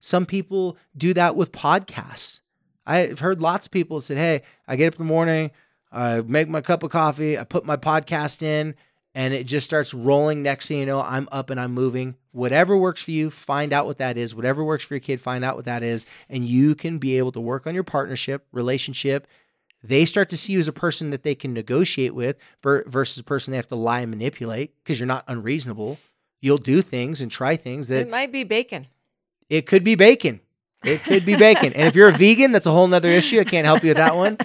Some 0.00 0.26
people 0.26 0.76
do 0.96 1.14
that 1.14 1.34
with 1.34 1.50
podcasts. 1.50 2.40
I've 2.86 3.20
heard 3.20 3.40
lots 3.40 3.66
of 3.66 3.72
people 3.72 4.00
say, 4.00 4.14
Hey, 4.14 4.42
I 4.68 4.76
get 4.76 4.88
up 4.88 5.00
in 5.00 5.06
the 5.06 5.12
morning, 5.12 5.50
I 5.90 6.20
make 6.20 6.48
my 6.48 6.60
cup 6.60 6.82
of 6.82 6.90
coffee, 6.90 7.38
I 7.38 7.44
put 7.44 7.64
my 7.64 7.78
podcast 7.78 8.42
in, 8.42 8.74
and 9.14 9.32
it 9.32 9.44
just 9.44 9.64
starts 9.64 9.94
rolling. 9.94 10.42
Next 10.42 10.68
thing 10.68 10.78
you 10.78 10.86
know, 10.86 11.00
I'm 11.00 11.28
up 11.32 11.48
and 11.48 11.58
I'm 11.58 11.72
moving. 11.72 12.16
Whatever 12.32 12.76
works 12.76 13.02
for 13.02 13.12
you, 13.12 13.30
find 13.30 13.72
out 13.72 13.86
what 13.86 13.98
that 13.98 14.18
is. 14.18 14.34
Whatever 14.34 14.64
works 14.64 14.84
for 14.84 14.94
your 14.94 15.00
kid, 15.00 15.20
find 15.20 15.44
out 15.44 15.56
what 15.56 15.66
that 15.66 15.82
is. 15.82 16.04
And 16.28 16.44
you 16.44 16.74
can 16.74 16.98
be 16.98 17.16
able 17.16 17.32
to 17.32 17.40
work 17.40 17.66
on 17.66 17.74
your 17.74 17.84
partnership, 17.84 18.46
relationship. 18.52 19.28
They 19.85 20.07
start 20.07 20.30
to 20.30 20.37
see 20.39 20.55
you 20.55 20.61
as 20.61 20.66
a 20.66 20.72
person 20.72 21.11
that 21.11 21.24
they 21.24 21.35
can 21.35 21.53
negotiate 21.53 22.14
with 22.14 22.39
versus 22.62 23.18
a 23.18 23.24
person 23.24 23.51
they 23.51 23.59
have 23.59 23.66
to 23.68 23.76
lie 23.76 24.01
and 24.01 24.11
manipulate 24.11 24.72
because 24.82 24.99
you're 24.99 25.07
not 25.07 25.24
unreasonable. 25.28 25.99
You'll 26.41 26.57
do 26.57 26.80
things 26.80 27.20
and 27.20 27.30
try 27.30 27.57
things 27.57 27.89
that 27.89 28.01
it 28.01 28.11
might 28.11 28.32
be 28.32 28.45
bacon. 28.45 28.87
It 29.51 29.66
could 29.66 29.85
be 29.85 29.95
bacon. 29.95 30.41
It 30.85 31.05
could 31.05 31.26
be 31.26 31.37
bacon. 31.37 31.74
and 31.74 31.87
if 31.87 31.95
you're 31.95 32.09
a 32.09 32.12
vegan, 32.12 32.53
that's 32.53 32.64
a 32.64 32.70
whole 32.70 32.89
nother 32.89 33.11
issue. 33.11 33.41
I 33.41 33.45
can't 33.45 33.66
help 33.66 33.82
you 33.82 33.91
with 33.91 33.99
that 33.99 34.16
one. 34.16 34.39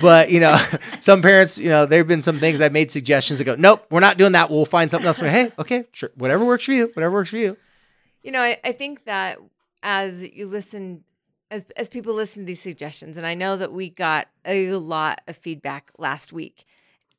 But 0.00 0.30
you 0.30 0.38
know, 0.38 0.56
some 1.00 1.22
parents, 1.22 1.58
you 1.58 1.68
know, 1.68 1.84
there 1.84 1.98
have 1.98 2.08
been 2.08 2.22
some 2.22 2.38
things 2.38 2.60
I've 2.60 2.72
made 2.72 2.92
suggestions 2.92 3.38
that 3.38 3.44
go, 3.44 3.56
nope, 3.56 3.84
we're 3.90 4.00
not 4.00 4.16
doing 4.16 4.32
that. 4.32 4.48
We'll 4.48 4.64
find 4.64 4.90
something 4.90 5.06
else. 5.06 5.16
hey, 5.16 5.50
okay, 5.58 5.84
sure, 5.92 6.10
whatever 6.14 6.44
works 6.44 6.64
for 6.64 6.72
you, 6.72 6.90
whatever 6.94 7.14
works 7.14 7.30
for 7.30 7.38
you. 7.38 7.56
You 8.22 8.30
know, 8.30 8.42
I, 8.42 8.58
I 8.64 8.72
think 8.72 9.04
that 9.06 9.38
as 9.82 10.22
you 10.22 10.46
listen, 10.46 11.02
as 11.50 11.64
as 11.76 11.88
people 11.88 12.14
listen 12.14 12.42
to 12.42 12.46
these 12.46 12.60
suggestions, 12.60 13.16
and 13.16 13.26
I 13.26 13.34
know 13.34 13.56
that 13.56 13.72
we 13.72 13.90
got 13.90 14.28
a 14.44 14.72
lot 14.72 15.20
of 15.26 15.36
feedback 15.36 15.90
last 15.98 16.32
week, 16.32 16.64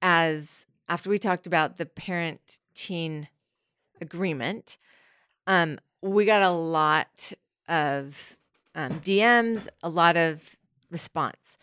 as 0.02 0.66
after 0.88 1.10
we 1.10 1.20
talked 1.20 1.48
about 1.48 1.78
the 1.78 1.86
parent 1.86 2.60
teen 2.74 3.28
agreement, 4.02 4.78
um, 5.48 5.80
we 6.02 6.26
got 6.26 6.42
a 6.42 6.52
lot 6.52 7.34
of 7.68 8.38
um, 8.76 9.00
DMs, 9.02 9.68
a 9.84 9.90
lot 9.90 10.18
of 10.18 10.56
response 10.90 11.58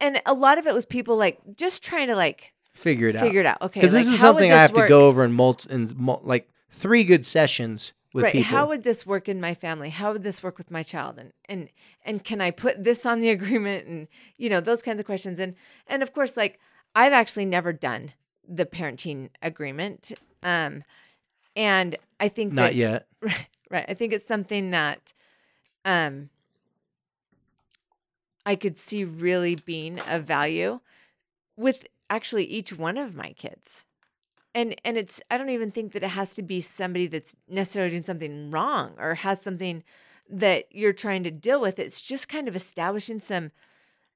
and 0.00 0.20
a 0.26 0.34
lot 0.34 0.58
of 0.58 0.66
it 0.66 0.74
was 0.74 0.86
people 0.86 1.16
like 1.16 1.38
just 1.56 1.82
trying 1.82 2.08
to 2.08 2.16
like 2.16 2.52
figure 2.72 3.08
it 3.08 3.16
out. 3.16 3.22
Figure 3.22 3.40
it 3.40 3.46
out. 3.46 3.60
Okay. 3.62 3.80
Because 3.80 3.94
like, 3.94 4.04
this 4.04 4.12
is 4.12 4.20
something 4.20 4.50
this 4.50 4.58
I 4.58 4.62
have 4.62 4.72
work? 4.74 4.86
to 4.86 4.88
go 4.88 5.06
over 5.06 5.24
in 5.24 5.32
multi, 5.32 5.72
in 5.72 5.92
mul- 5.96 6.22
like 6.24 6.48
three 6.70 7.04
good 7.04 7.26
sessions 7.26 7.92
right. 8.14 8.32
people. 8.32 8.50
How 8.50 8.66
would 8.68 8.82
this 8.82 9.06
work 9.06 9.28
in 9.28 9.40
my 9.40 9.54
family? 9.54 9.90
How 9.90 10.12
would 10.12 10.22
this 10.22 10.42
work 10.42 10.58
with 10.58 10.70
my 10.70 10.82
child? 10.82 11.18
And 11.18 11.32
and 11.46 11.68
and 12.04 12.24
can 12.24 12.40
I 12.40 12.50
put 12.50 12.82
this 12.82 13.06
on 13.06 13.20
the 13.20 13.30
agreement? 13.38 13.86
And 13.86 14.08
you 14.36 14.50
know 14.50 14.60
those 14.60 14.82
kinds 14.82 15.00
of 15.00 15.06
questions. 15.06 15.38
And 15.38 15.54
and 15.86 16.02
of 16.02 16.12
course, 16.12 16.36
like 16.36 16.58
I've 16.94 17.12
actually 17.12 17.44
never 17.44 17.72
done 17.72 18.12
the 18.46 18.66
parenting 18.66 19.30
agreement. 19.42 20.12
Um, 20.42 20.82
and 21.54 21.96
I 22.18 22.28
think 22.28 22.52
not 22.52 22.62
that, 22.62 22.74
yet. 22.74 23.06
Right, 23.22 23.46
right. 23.70 23.84
I 23.88 23.94
think 23.94 24.12
it's 24.12 24.26
something 24.26 24.70
that, 24.70 25.12
um, 25.84 26.30
I 28.46 28.56
could 28.56 28.76
see 28.76 29.04
really 29.04 29.54
being 29.54 30.00
of 30.00 30.24
value 30.24 30.80
with 31.56 31.86
actually 32.08 32.44
each 32.46 32.76
one 32.76 32.96
of 32.96 33.14
my 33.14 33.32
kids. 33.34 33.84
And 34.54 34.74
and 34.84 34.96
it's 34.98 35.20
I 35.30 35.38
don't 35.38 35.50
even 35.50 35.70
think 35.70 35.92
that 35.92 36.02
it 36.02 36.08
has 36.08 36.34
to 36.34 36.42
be 36.42 36.60
somebody 36.60 37.06
that's 37.06 37.36
necessarily 37.48 37.90
doing 37.90 38.02
something 38.02 38.50
wrong 38.50 38.94
or 38.98 39.14
has 39.14 39.40
something 39.40 39.84
that 40.28 40.66
you're 40.70 40.92
trying 40.92 41.24
to 41.24 41.30
deal 41.30 41.60
with. 41.60 41.78
It's 41.78 42.00
just 42.00 42.28
kind 42.28 42.48
of 42.48 42.56
establishing 42.56 43.20
some 43.20 43.52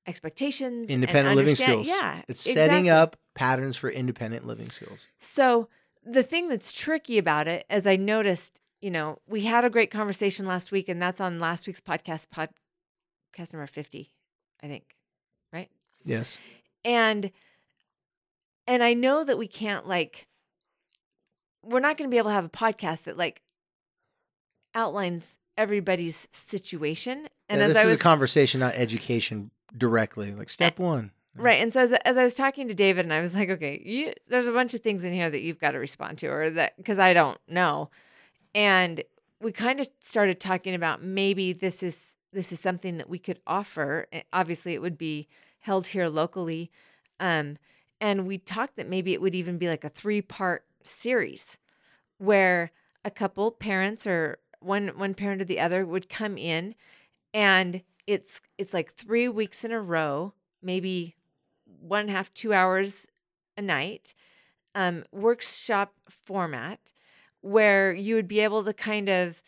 expectations, 0.07 0.91
independent 0.91 1.37
living 1.37 1.55
skills. 1.55 1.89
Yeah, 1.89 2.23
it's 2.29 2.41
setting 2.41 2.89
up 2.89 3.17
patterns 3.35 3.77
for 3.77 3.91
independent 3.91 4.47
living 4.47 4.71
skills. 4.71 5.09
So 5.19 5.69
the 6.05 6.23
thing 6.23 6.49
that's 6.49 6.73
tricky 6.73 7.19
about 7.19 7.49
it, 7.49 7.65
as 7.71 7.87
I 7.87 7.97
noticed, 7.97 8.61
you 8.81 8.91
know, 8.91 9.21
we 9.27 9.43
had 9.43 9.65
a 9.65 9.71
great 9.71 9.91
conversation 9.91 10.47
last 10.47 10.73
week, 10.73 10.89
and 10.89 11.01
that's 11.01 11.21
on 11.21 11.39
last 11.39 11.67
week's 11.67 11.81
podcast, 11.81 12.27
podcast 12.27 13.53
number 13.53 13.67
fifty, 13.67 14.13
I 14.63 14.67
think, 14.67 14.85
right? 15.53 15.71
Yes. 16.05 16.39
And 16.85 17.31
and 18.67 18.83
I 18.83 18.95
know 18.95 19.25
that 19.25 19.39
we 19.39 19.47
can't 19.47 19.87
like 19.87 20.27
we're 21.63 21.81
not 21.81 21.97
going 21.97 22.09
to 22.11 22.15
be 22.15 22.19
able 22.19 22.31
to 22.31 22.35
have 22.35 22.45
a 22.45 22.51
podcast 22.51 23.05
that 23.05 23.17
like 23.17 23.41
outlines 24.75 25.39
everybody's 25.57 26.29
situation. 26.33 27.29
And 27.49 27.61
Yeah, 27.61 27.67
as 27.67 27.75
this 27.75 27.79
I 27.79 27.87
is 27.87 27.93
was 27.93 28.01
a 28.01 28.03
conversation, 28.03 28.61
not 28.61 28.75
education 28.75 29.51
directly. 29.77 30.33
Like 30.35 30.51
step 30.51 30.79
one. 30.79 31.13
Right. 31.37 31.61
And 31.61 31.73
so 31.73 31.81
as, 31.81 31.93
as 31.93 32.17
I 32.17 32.23
was 32.23 32.35
talking 32.35 32.69
to 32.69 32.75
David 32.75 33.05
and 33.05 33.13
I 33.13 33.21
was 33.21 33.35
like, 33.35 33.51
okay, 33.51 33.83
you, 33.85 34.13
there's 34.29 34.47
a 34.47 34.53
bunch 34.53 34.75
of 34.75 34.83
things 34.83 35.05
in 35.05 35.13
here 35.13 35.29
that 35.31 35.41
you've 35.41 35.59
got 35.59 35.73
to 35.73 35.79
respond 35.79 36.19
to 36.19 36.29
or 36.29 36.51
that 36.51 36.77
because 36.77 36.99
I 36.99 37.13
don't 37.13 37.39
know. 37.49 37.91
And 38.55 39.03
we 39.41 39.51
kind 39.51 39.81
of 39.81 39.89
started 39.99 40.39
talking 40.39 40.75
about 40.75 41.03
maybe 41.03 41.53
this 41.53 41.83
is 41.83 42.17
this 42.33 42.53
is 42.53 42.61
something 42.61 42.99
that 42.99 43.09
we 43.09 43.19
could 43.19 43.41
offer. 43.47 44.07
Eh, 44.13 44.23
Obviously, 44.33 44.75
it 44.75 44.83
would 44.83 44.99
be 44.99 45.29
held 45.61 45.89
here 45.89 46.09
locally. 46.09 46.71
Um, 47.19 47.59
and 48.01 48.27
we 48.27 48.39
talked 48.39 48.77
that 48.77 48.89
maybe 48.89 49.13
it 49.13 49.21
would 49.21 49.35
even 49.35 49.59
be 49.59 49.69
like 49.69 49.85
a 49.85 49.89
three 49.89 50.23
part 50.23 50.65
series 50.83 51.59
where 52.19 52.71
a 53.05 53.11
couple 53.11 53.51
parents 53.51 54.07
or 54.07 54.39
one 54.61 54.89
one 54.97 55.15
parent 55.15 55.43
or 55.43 55.45
the 55.45 55.61
other 55.61 55.85
would 55.85 56.09
come 56.09 56.39
in 56.39 56.75
and 57.33 57.83
it's 58.07 58.41
it's 58.59 58.75
like 58.75 58.93
three 58.93 59.29
weeks 59.29 59.65
in 59.65 59.73
a 59.73 59.81
row 59.81 60.33
maybe 60.63 61.15
one 61.81 62.09
half 62.09 62.33
two 62.33 62.53
hours 62.53 63.07
a 63.57 63.63
night 63.63 64.15
um, 64.75 65.05
workshop 65.13 65.95
format 66.09 66.93
where 67.41 67.93
you 67.93 68.15
would 68.15 68.29
be 68.29 68.41
able 68.41 68.65
to 68.65 68.73
kind 68.73 69.09
of, 69.09 69.43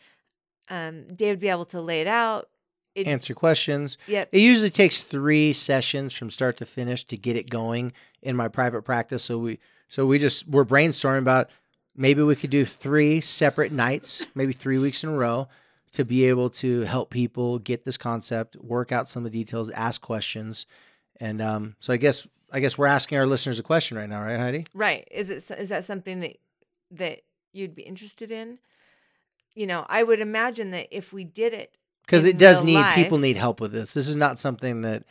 um, 0.69 1.07
Dave 1.07 1.33
would 1.33 1.39
be 1.39 1.49
able 1.49 1.65
to 1.65 1.81
lay 1.81 2.01
it 2.01 2.07
out. 2.07 2.49
It, 2.97 3.05
Answer 3.05 3.35
questions. 3.35 3.95
Yep. 4.07 4.29
It 4.31 4.39
usually 4.39 4.71
takes 4.71 5.03
three 5.03 5.53
sessions 5.53 6.13
from 6.13 6.31
start 6.31 6.57
to 6.57 6.65
finish 6.65 7.03
to 7.05 7.15
get 7.15 7.35
it 7.35 7.47
going 7.47 7.93
in 8.23 8.35
my 8.35 8.47
private 8.47 8.81
practice. 8.81 9.23
So 9.23 9.37
we 9.37 9.59
so 9.87 10.07
we 10.07 10.17
just 10.17 10.47
we're 10.47 10.65
brainstorming 10.65 11.19
about 11.19 11.51
maybe 11.95 12.23
we 12.23 12.35
could 12.35 12.49
do 12.49 12.65
three 12.65 13.21
separate 13.21 13.71
nights, 13.71 14.25
maybe 14.33 14.51
three 14.51 14.79
weeks 14.79 15.03
in 15.03 15.11
a 15.11 15.15
row, 15.15 15.47
to 15.91 16.05
be 16.05 16.25
able 16.25 16.49
to 16.49 16.81
help 16.81 17.11
people 17.11 17.59
get 17.59 17.85
this 17.85 17.97
concept, 17.97 18.55
work 18.55 18.91
out 18.91 19.07
some 19.07 19.23
of 19.23 19.31
the 19.31 19.37
details, 19.37 19.69
ask 19.69 20.01
questions, 20.01 20.65
and 21.19 21.39
um, 21.39 21.75
so 21.79 21.93
I 21.93 21.97
guess 21.97 22.25
I 22.51 22.59
guess 22.59 22.79
we're 22.79 22.87
asking 22.87 23.19
our 23.19 23.27
listeners 23.27 23.59
a 23.59 23.63
question 23.63 23.95
right 23.95 24.09
now, 24.09 24.23
right, 24.23 24.39
Heidi? 24.39 24.65
Right. 24.73 25.07
Is 25.11 25.29
it 25.29 25.51
is 25.51 25.69
that 25.69 25.83
something 25.83 26.21
that 26.21 26.37
that 26.89 27.19
you'd 27.53 27.75
be 27.75 27.83
interested 27.83 28.31
in? 28.31 28.57
You 29.53 29.67
know, 29.67 29.85
I 29.87 30.01
would 30.01 30.19
imagine 30.19 30.71
that 30.71 30.87
if 30.89 31.13
we 31.13 31.23
did 31.23 31.53
it 31.53 31.75
because 32.07 32.25
it 32.25 32.39
does 32.39 32.63
need 32.63 32.83
people 32.95 33.19
need 33.19 33.37
help 33.37 33.61
with 33.61 33.71
this. 33.71 33.93
This 33.93 34.07
is 34.07 34.15
not 34.15 34.39
something 34.39 34.81
that, 34.81 35.03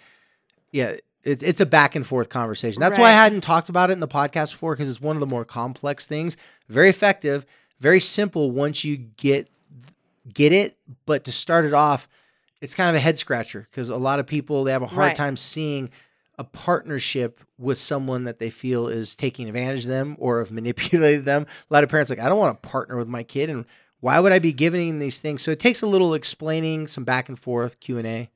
yeah, 0.73 0.97
it's 1.23 1.43
it's 1.45 1.61
a 1.61 1.67
back 1.67 1.95
and 1.95 2.05
forth 2.07 2.29
conversation. 2.29 2.81
That's 2.81 2.99
why 2.99 3.09
I 3.11 3.13
hadn't 3.13 3.43
talked 3.43 3.69
about 3.69 3.91
it 3.91 3.93
in 3.95 4.01
the 4.01 4.09
podcast 4.09 4.53
before 4.53 4.75
because 4.75 4.89
it's 4.89 5.01
one 5.01 5.15
of 5.15 5.21
the 5.21 5.27
more 5.27 5.45
complex 5.45 6.07
things. 6.09 6.37
Very 6.69 6.89
effective, 6.89 7.47
very 7.81 8.01
simple 8.01 8.51
once 8.51 8.83
you 8.85 8.97
get 8.97 9.49
get 10.35 10.53
it, 10.53 10.77
but 11.05 11.23
to 11.25 11.33
start 11.33 11.65
it 11.65 11.75
off, 11.75 12.09
it's 12.61 12.75
kind 12.75 12.91
of 12.91 12.97
a 12.97 13.01
head 13.01 13.19
scratcher 13.19 13.67
because 13.71 13.89
a 13.91 13.97
lot 13.97 14.19
of 14.19 14.27
people 14.27 14.65
they 14.65 14.73
have 14.73 14.83
a 14.83 14.87
hard 14.87 14.99
Right. 15.09 15.15
time 15.17 15.37
seeing 15.37 15.91
a 16.39 16.45
partnership 16.45 17.41
with 17.59 17.79
someone 17.79 18.25
that 18.25 18.39
they 18.39 18.51
feel 18.51 18.89
is 18.89 19.17
taking 19.17 19.49
advantage 19.49 19.85
of 19.85 19.91
them 19.91 20.17
or 20.19 20.39
have 20.41 20.51
manipulated 20.61 21.25
them. 21.25 21.47
A 21.71 21.75
lot 21.75 21.83
of 21.85 21.91
parents 21.91 22.11
are 22.11 22.15
like, 22.17 22.25
I 22.25 22.29
don't 22.29 22.39
want 22.39 22.63
to 22.63 22.69
partner 22.69 22.97
with 22.97 23.09
my 23.09 23.23
kid, 23.23 23.49
and 23.51 23.65
why 24.07 24.21
would 24.21 24.31
I 24.31 24.39
be 24.39 24.53
giving 24.53 25.01
these 25.01 25.19
things? 25.19 25.43
So 25.43 25.51
it 25.51 25.59
takes 25.59 25.83
a 25.83 25.87
little 25.89 26.15
explaining, 26.15 26.87
some 26.87 27.03
back 27.03 27.29
and 27.29 27.37
forth 27.37 27.81
Q 27.81 27.99
and 27.99 28.07
A. 28.07 28.31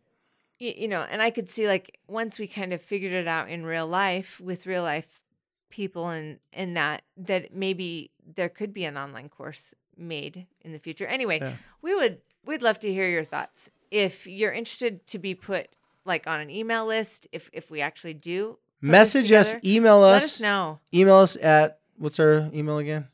you 0.59 0.89
know, 0.89 1.07
and 1.09 1.23
I 1.23 1.31
could 1.31 1.49
see 1.49 1.69
like 1.69 1.97
once 2.09 2.41
we 2.41 2.49
kind 2.49 2.73
of 2.73 2.83
figured 2.83 3.13
it 3.13 3.29
out 3.29 3.49
in 3.49 3.65
real 3.65 3.87
life 3.87 4.41
with 4.41 4.67
real 4.67 4.83
life 4.83 5.21
people 5.71 6.09
and 6.09 6.41
and 6.53 6.77
that 6.77 7.03
that 7.17 7.55
maybe 7.55 8.11
there 8.35 8.49
could 8.49 8.75
be 8.75 8.85
an 8.85 8.97
online 8.97 9.29
course 9.29 9.73
made 9.97 10.49
in 10.63 10.73
the 10.73 10.81
future. 10.81 11.07
Anyway, 11.07 11.39
Yeah. 11.41 11.53
we 11.83 11.95
would 11.95 12.19
we'd 12.45 12.63
love 12.63 12.81
to 12.81 12.93
hear 12.93 13.09
your 13.09 13.23
thoughts. 13.23 13.71
If 13.93 14.27
you're 14.27 14.53
interested 14.53 15.07
to 15.07 15.21
be 15.21 15.37
put 15.37 15.69
like 16.05 16.27
on 16.27 16.41
an 16.41 16.51
email 16.51 16.85
list, 16.85 17.29
if 17.31 17.49
if 17.53 17.71
we 17.71 17.81
actually 17.81 18.15
do 18.15 18.59
Message 18.81 19.31
us, 19.31 19.55
email 19.65 20.01
let 20.01 20.17
us, 20.17 20.25
us 20.25 20.41
know. 20.41 20.81
email 20.93 21.17
us 21.27 21.37
at 21.37 21.79
what's 21.97 22.19
our 22.19 22.51
email 22.53 22.79
again? 22.79 23.07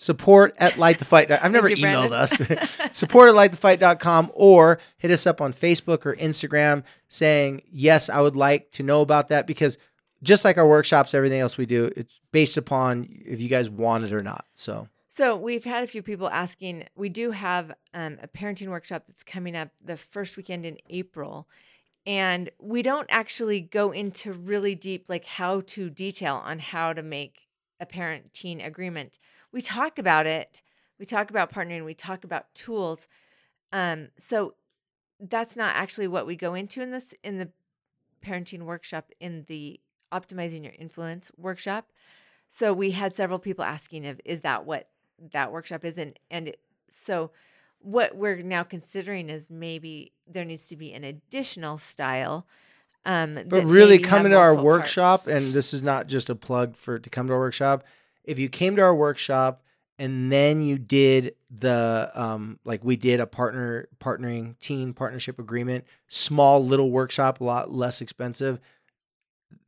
Support 0.00 0.54
at 0.58 0.74
lightthefight. 0.74 1.36
I've 1.42 1.50
never 1.50 1.68
you, 1.68 1.76
emailed 1.76 2.12
us. 2.12 2.36
Support 2.96 3.30
at 3.30 3.34
lightthefight.com 3.34 4.30
or 4.32 4.78
hit 4.96 5.10
us 5.10 5.26
up 5.26 5.40
on 5.40 5.52
Facebook 5.52 6.06
or 6.06 6.14
Instagram 6.14 6.84
saying, 7.08 7.62
yes, 7.68 8.08
I 8.08 8.20
would 8.20 8.36
like 8.36 8.70
to 8.72 8.84
know 8.84 9.02
about 9.02 9.26
that 9.28 9.44
because 9.44 9.76
just 10.22 10.44
like 10.44 10.56
our 10.56 10.68
workshops, 10.68 11.14
everything 11.14 11.40
else 11.40 11.58
we 11.58 11.66
do, 11.66 11.90
it's 11.96 12.20
based 12.30 12.56
upon 12.56 13.08
if 13.26 13.40
you 13.40 13.48
guys 13.48 13.68
want 13.68 14.04
it 14.04 14.12
or 14.12 14.22
not. 14.22 14.44
So 14.54 14.86
So 15.08 15.36
we've 15.36 15.64
had 15.64 15.82
a 15.82 15.88
few 15.88 16.02
people 16.02 16.28
asking. 16.28 16.84
We 16.94 17.08
do 17.08 17.32
have 17.32 17.72
um, 17.92 18.18
a 18.22 18.28
parenting 18.28 18.68
workshop 18.68 19.02
that's 19.08 19.24
coming 19.24 19.56
up 19.56 19.70
the 19.84 19.96
first 19.96 20.36
weekend 20.36 20.64
in 20.64 20.78
April, 20.88 21.48
and 22.06 22.50
we 22.60 22.82
don't 22.82 23.08
actually 23.10 23.60
go 23.60 23.90
into 23.90 24.32
really 24.32 24.76
deep, 24.76 25.06
like 25.08 25.24
how 25.24 25.62
to 25.62 25.90
detail 25.90 26.36
on 26.36 26.60
how 26.60 26.92
to 26.92 27.02
make 27.02 27.48
a 27.80 27.86
parent-teen 27.86 28.60
agreement. 28.60 29.18
We 29.52 29.62
talk 29.62 29.98
about 29.98 30.26
it. 30.26 30.62
We 30.98 31.06
talk 31.06 31.30
about 31.30 31.52
partnering. 31.52 31.84
We 31.84 31.94
talk 31.94 32.24
about 32.24 32.52
tools. 32.54 33.08
Um, 33.72 34.08
so 34.18 34.54
that's 35.20 35.56
not 35.56 35.74
actually 35.76 36.08
what 36.08 36.26
we 36.26 36.36
go 36.36 36.54
into 36.54 36.82
in 36.82 36.90
this 36.90 37.14
in 37.22 37.38
the 37.38 37.50
parenting 38.24 38.62
workshop 38.62 39.10
in 39.20 39.44
the 39.48 39.80
optimizing 40.12 40.64
your 40.64 40.72
influence 40.78 41.30
workshop. 41.36 41.90
So 42.48 42.72
we 42.72 42.92
had 42.92 43.14
several 43.14 43.38
people 43.38 43.64
asking 43.64 44.04
if 44.04 44.18
is 44.24 44.40
that 44.42 44.64
what 44.64 44.88
that 45.32 45.52
workshop 45.52 45.84
is 45.84 45.98
and 45.98 46.18
and 46.30 46.48
it, 46.48 46.60
so 46.88 47.30
what 47.80 48.16
we're 48.16 48.42
now 48.42 48.62
considering 48.62 49.28
is 49.28 49.50
maybe 49.50 50.12
there 50.26 50.44
needs 50.44 50.68
to 50.68 50.76
be 50.76 50.92
an 50.92 51.04
additional 51.04 51.78
style 51.78 52.46
um 53.04 53.38
But 53.46 53.64
really, 53.64 53.98
come 53.98 54.18
coming 54.18 54.32
to 54.32 54.38
our 54.38 54.54
workshop, 54.54 55.26
and 55.26 55.52
this 55.52 55.72
is 55.72 55.82
not 55.82 56.08
just 56.08 56.28
a 56.28 56.34
plug 56.34 56.76
for 56.76 56.98
to 56.98 57.10
come 57.10 57.26
to 57.28 57.32
our 57.32 57.38
workshop. 57.38 57.84
If 58.28 58.38
you 58.38 58.48
came 58.48 58.76
to 58.76 58.82
our 58.82 58.94
workshop 58.94 59.62
and 59.98 60.30
then 60.30 60.62
you 60.62 60.78
did 60.78 61.34
the 61.50 62.10
um 62.14 62.58
like 62.64 62.84
we 62.84 62.96
did 62.96 63.20
a 63.20 63.26
partner 63.26 63.88
partnering 64.00 64.58
teen 64.60 64.92
partnership 64.92 65.38
agreement, 65.38 65.84
small 66.06 66.64
little 66.64 66.90
workshop, 66.90 67.40
a 67.40 67.44
lot 67.44 67.72
less 67.72 68.00
expensive. 68.00 68.60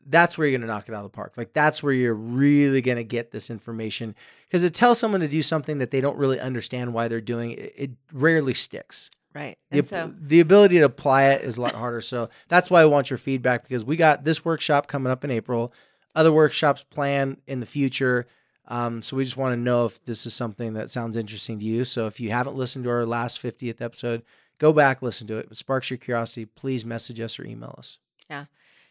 That's 0.07 0.37
where 0.37 0.47
you're 0.47 0.59
gonna 0.59 0.73
knock 0.73 0.89
it 0.89 0.95
out 0.95 1.05
of 1.05 1.11
the 1.11 1.17
park. 1.17 1.35
Like 1.37 1.53
that's 1.53 1.83
where 1.83 1.93
you're 1.93 2.15
really 2.15 2.83
gonna 2.83 3.03
get 3.03 3.31
this 3.31 3.51
information 3.51 4.15
because 4.47 4.63
it 4.63 4.75
tells 4.75 4.99
someone 4.99 5.21
to 5.23 5.29
do 5.29 5.43
something 5.43 5.79
that 5.79 5.91
they 5.91 6.01
don't 6.01 6.19
really 6.19 6.39
understand 6.39 6.93
why 6.93 7.09
they're 7.09 7.21
doing. 7.21 7.53
It, 7.53 7.73
it 7.77 7.91
rarely 8.13 8.55
sticks 8.55 9.11
right 9.35 9.57
the, 9.71 9.85
so 9.85 10.13
the 10.21 10.41
ability 10.41 10.79
to 10.79 10.85
apply 10.85 11.27
it 11.27 11.43
is 11.43 11.57
a 11.57 11.61
lot 11.63 11.75
harder. 11.75 12.01
So 12.01 12.29
that's 12.49 12.71
why 12.71 12.83
I 12.83 12.87
want 12.87 13.11
your 13.11 13.17
feedback 13.19 13.63
because 13.63 13.85
we 13.85 13.97
got 13.97 14.25
this 14.25 14.45
workshop 14.45 14.87
coming 14.87 15.11
up 15.11 15.25
in 15.25 15.31
April, 15.31 15.73
other 16.15 16.33
workshops 16.33 16.85
planned 16.91 17.39
in 17.47 17.61
the 17.61 17.67
future. 17.67 18.27
Um, 18.71 19.03
so 19.03 19.17
we 19.17 19.25
just 19.25 19.37
want 19.37 19.53
to 19.53 19.61
know 19.61 19.85
if 19.85 20.03
this 20.05 20.25
is 20.27 20.33
something 20.33 20.75
that 20.75 20.91
sounds 20.91 21.17
interesting 21.17 21.59
to 21.59 21.65
you. 21.65 21.85
So 21.85 22.07
if 22.07 22.21
you 22.21 22.31
haven't 22.31 22.55
listened 22.55 22.85
to 22.85 22.91
our 22.91 23.05
last 23.05 23.43
50th 23.43 23.81
episode, 23.81 24.23
go 24.59 24.73
back, 24.73 25.03
listen 25.03 25.27
to 25.27 25.39
it. 25.39 25.47
If 25.47 25.53
it 25.53 25.57
sparks 25.57 25.91
your 25.91 25.97
curiosity, 25.97 26.47
please 26.47 26.85
message 26.85 27.21
us 27.21 27.39
or 27.39 27.45
email 27.45 27.75
us. 27.77 27.99
Yeah. 28.31 28.45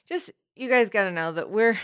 Just 0.06 0.32
you 0.56 0.70
guys 0.70 0.90
got 0.90 1.06
to 1.06 1.12
know 1.12 1.32
that 1.32 1.50
we're 1.50 1.80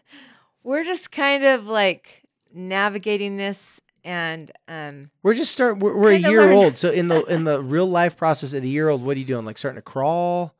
we're 0.62 0.82
just 0.82 1.12
kind 1.12 1.44
of 1.44 1.66
like 1.66 2.22
navigating 2.54 3.36
this 3.36 3.82
and 4.02 4.50
um 4.66 5.10
We're 5.22 5.34
just 5.34 5.52
start. 5.52 5.78
We're, 5.78 5.94
we're 5.94 6.12
a 6.12 6.16
year 6.16 6.46
learn. 6.46 6.54
old. 6.54 6.76
So 6.78 6.90
in 6.90 7.08
the 7.08 7.22
in 7.24 7.44
the 7.44 7.60
real 7.62 7.86
life 7.86 8.16
process 8.16 8.54
at 8.54 8.62
a 8.62 8.68
year 8.68 8.88
old, 8.88 9.04
what 9.04 9.16
are 9.16 9.20
you 9.20 9.26
doing? 9.26 9.44
Like 9.44 9.58
starting 9.58 9.76
to 9.76 9.82
crawl? 9.82 10.54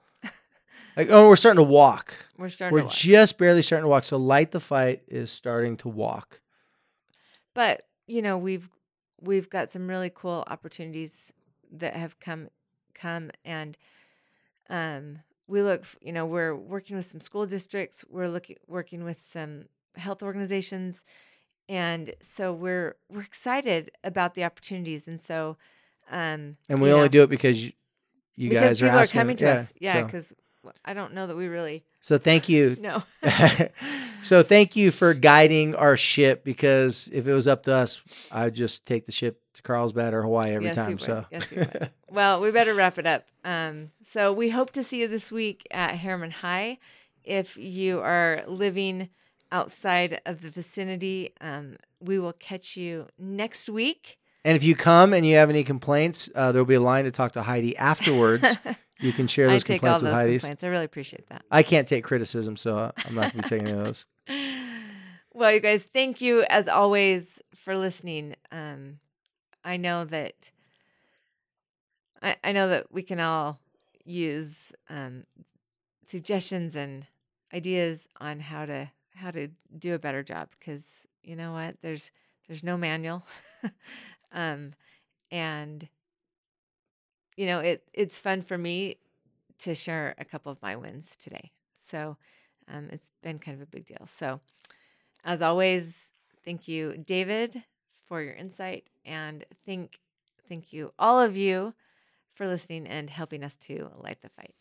Like 0.96 1.08
oh, 1.10 1.28
we're 1.28 1.36
starting 1.36 1.64
to 1.64 1.70
walk. 1.70 2.14
we're 2.36 2.48
starting 2.48 2.76
We're 2.76 2.88
just 2.88 3.38
barely 3.38 3.62
starting 3.62 3.84
to 3.84 3.88
walk. 3.88 4.04
So 4.04 4.16
light 4.16 4.50
the 4.50 4.60
fight 4.60 5.02
is 5.08 5.30
starting 5.30 5.76
to 5.78 5.88
walk. 5.88 6.40
But 7.56 7.88
you 8.06 8.22
know 8.22 8.38
we've 8.38 8.68
we've 9.20 9.50
got 9.50 9.68
some 9.70 9.88
really 9.88 10.12
cool 10.14 10.44
opportunities 10.48 11.32
that 11.72 11.94
have 11.96 12.20
come 12.20 12.48
come 12.94 13.30
and 13.44 13.76
um 14.70 15.18
we 15.48 15.62
look 15.62 15.84
you 16.00 16.12
know 16.12 16.26
we're 16.26 16.54
working 16.54 16.96
with 16.96 17.04
some 17.06 17.20
school 17.20 17.46
districts 17.46 18.04
we're 18.08 18.28
looking 18.28 18.56
working 18.68 19.04
with 19.04 19.22
some 19.22 19.64
health 19.96 20.22
organizations 20.22 21.04
and 21.68 22.14
so 22.22 22.52
we're 22.52 22.96
we're 23.10 23.22
excited 23.22 23.90
about 24.04 24.34
the 24.34 24.44
opportunities 24.44 25.08
and 25.08 25.20
so 25.20 25.56
um 26.10 26.56
And 26.68 26.80
we 26.80 26.92
only 26.92 27.04
know, 27.04 27.08
do 27.08 27.22
it 27.24 27.30
because 27.30 27.64
you, 27.64 27.72
you 28.36 28.50
because 28.50 28.62
guys 28.62 28.82
are 28.82 28.86
people 28.86 28.98
are 28.98 29.02
asking. 29.02 29.18
coming 29.20 29.36
to 29.38 29.44
yeah, 29.46 29.52
us 29.60 29.72
yeah 29.80 29.92
So, 29.94 30.04
because 30.04 30.34
i 30.84 30.92
don't 30.94 31.12
know 31.14 31.26
that 31.26 31.36
we 31.36 31.46
really 31.46 31.84
so 32.00 32.18
thank 32.18 32.48
you. 32.48 32.76
no. 32.80 33.02
so 34.22 34.44
thank 34.44 34.76
you 34.76 34.92
for 34.92 35.12
guiding 35.12 35.74
our 35.74 35.96
ship 35.96 36.44
because 36.44 37.08
if 37.12 37.26
it 37.26 37.32
was 37.32 37.48
up 37.48 37.64
to 37.64 37.74
us, 37.74 38.00
I'd 38.30 38.54
just 38.54 38.86
take 38.86 39.06
the 39.06 39.12
ship 39.12 39.40
to 39.54 39.62
Carlsbad 39.62 40.14
or 40.14 40.22
Hawaii 40.22 40.52
every 40.52 40.66
Yes, 40.66 40.76
you 40.76 40.82
time. 40.82 40.92
would. 40.92 41.02
So 41.02 41.24
Yes, 41.32 41.50
you 41.50 41.58
would. 41.58 41.90
well, 42.08 42.40
we 42.40 42.52
better 42.52 42.74
wrap 42.74 42.98
it 42.98 43.06
up. 43.08 43.24
Um, 43.44 43.90
so 44.08 44.32
we 44.32 44.50
hope 44.50 44.70
to 44.74 44.84
see 44.84 45.00
you 45.00 45.08
this 45.08 45.32
week 45.32 45.66
at 45.72 45.96
Herriman 45.98 46.30
High. 46.30 46.78
If 47.24 47.56
you 47.56 47.98
are 47.98 48.44
living 48.46 49.08
outside 49.50 50.20
of 50.26 50.42
the 50.42 50.50
vicinity, 50.50 51.32
um, 51.40 51.76
we 51.98 52.20
will 52.20 52.34
catch 52.34 52.76
you 52.76 53.08
next 53.18 53.68
week. 53.68 54.18
and 54.44 54.54
if 54.56 54.62
you 54.62 54.76
come 54.76 55.12
and 55.12 55.26
you 55.26 55.34
have 55.34 55.50
any 55.50 55.64
complaints, 55.64 56.30
uh, 56.36 56.52
there'll 56.52 56.64
be 56.66 56.74
a 56.74 56.80
line 56.80 57.02
to 57.04 57.10
talk 57.10 57.32
to 57.32 57.42
Heidi 57.42 57.76
afterwards. 57.76 58.46
You 59.00 59.12
can 59.12 59.26
share 59.26 59.48
I 59.48 59.52
those 59.52 59.64
complaints 59.64 60.02
with 60.02 60.10
those 60.10 60.20
Heidi's. 60.20 60.42
complaints. 60.42 60.64
I 60.64 60.68
really 60.68 60.84
appreciate 60.84 61.28
that. 61.28 61.42
I 61.50 61.62
can't 61.62 61.86
take 61.86 62.04
criticism, 62.04 62.56
so 62.56 62.92
I'm 63.04 63.14
not 63.14 63.32
going 63.32 63.42
to 63.42 63.42
be 63.42 63.48
taking 63.48 63.68
any 63.68 63.78
of 63.78 63.84
those. 63.84 64.06
Well, 65.36 65.52
you 65.52 65.60
guys, 65.60 65.84
thank 65.92 66.22
you 66.22 66.46
as 66.48 66.66
always 66.66 67.42
for 67.54 67.76
listening. 67.76 68.36
Um, 68.50 69.00
I 69.62 69.76
know 69.76 70.06
that 70.06 70.50
I, 72.22 72.36
I 72.42 72.52
know 72.52 72.70
that 72.70 72.90
we 72.90 73.02
can 73.02 73.20
all 73.20 73.58
use 74.02 74.72
um, 74.88 75.24
suggestions 76.06 76.74
and 76.74 77.06
ideas 77.52 78.08
on 78.18 78.40
how 78.40 78.64
to 78.64 78.90
how 79.14 79.30
to 79.30 79.48
do 79.78 79.94
a 79.94 79.98
better 79.98 80.22
job 80.22 80.48
because 80.58 81.06
you 81.22 81.36
know 81.36 81.52
what 81.52 81.76
there's 81.82 82.10
there's 82.46 82.62
no 82.62 82.76
manual 82.76 83.22
um 84.32 84.72
and 85.30 85.88
you 87.36 87.46
know, 87.46 87.60
it 87.60 87.84
it's 87.92 88.18
fun 88.18 88.42
for 88.42 88.58
me 88.58 88.96
to 89.60 89.74
share 89.74 90.14
a 90.18 90.24
couple 90.24 90.52
of 90.52 90.60
my 90.62 90.76
wins 90.76 91.16
today. 91.18 91.52
So 91.86 92.16
um, 92.68 92.88
it's 92.92 93.12
been 93.22 93.38
kind 93.38 93.56
of 93.56 93.62
a 93.62 93.70
big 93.70 93.86
deal. 93.86 94.06
So 94.06 94.40
as 95.24 95.42
always, 95.42 96.12
thank 96.44 96.68
you, 96.68 96.96
David, 97.04 97.62
for 98.06 98.22
your 98.22 98.34
insight, 98.34 98.84
and 99.04 99.44
thank 99.66 100.00
thank 100.48 100.72
you 100.72 100.92
all 100.98 101.20
of 101.20 101.36
you 101.36 101.74
for 102.34 102.48
listening 102.48 102.86
and 102.86 103.10
helping 103.10 103.44
us 103.44 103.56
to 103.58 103.90
light 104.02 104.22
the 104.22 104.30
fight. 104.30 104.54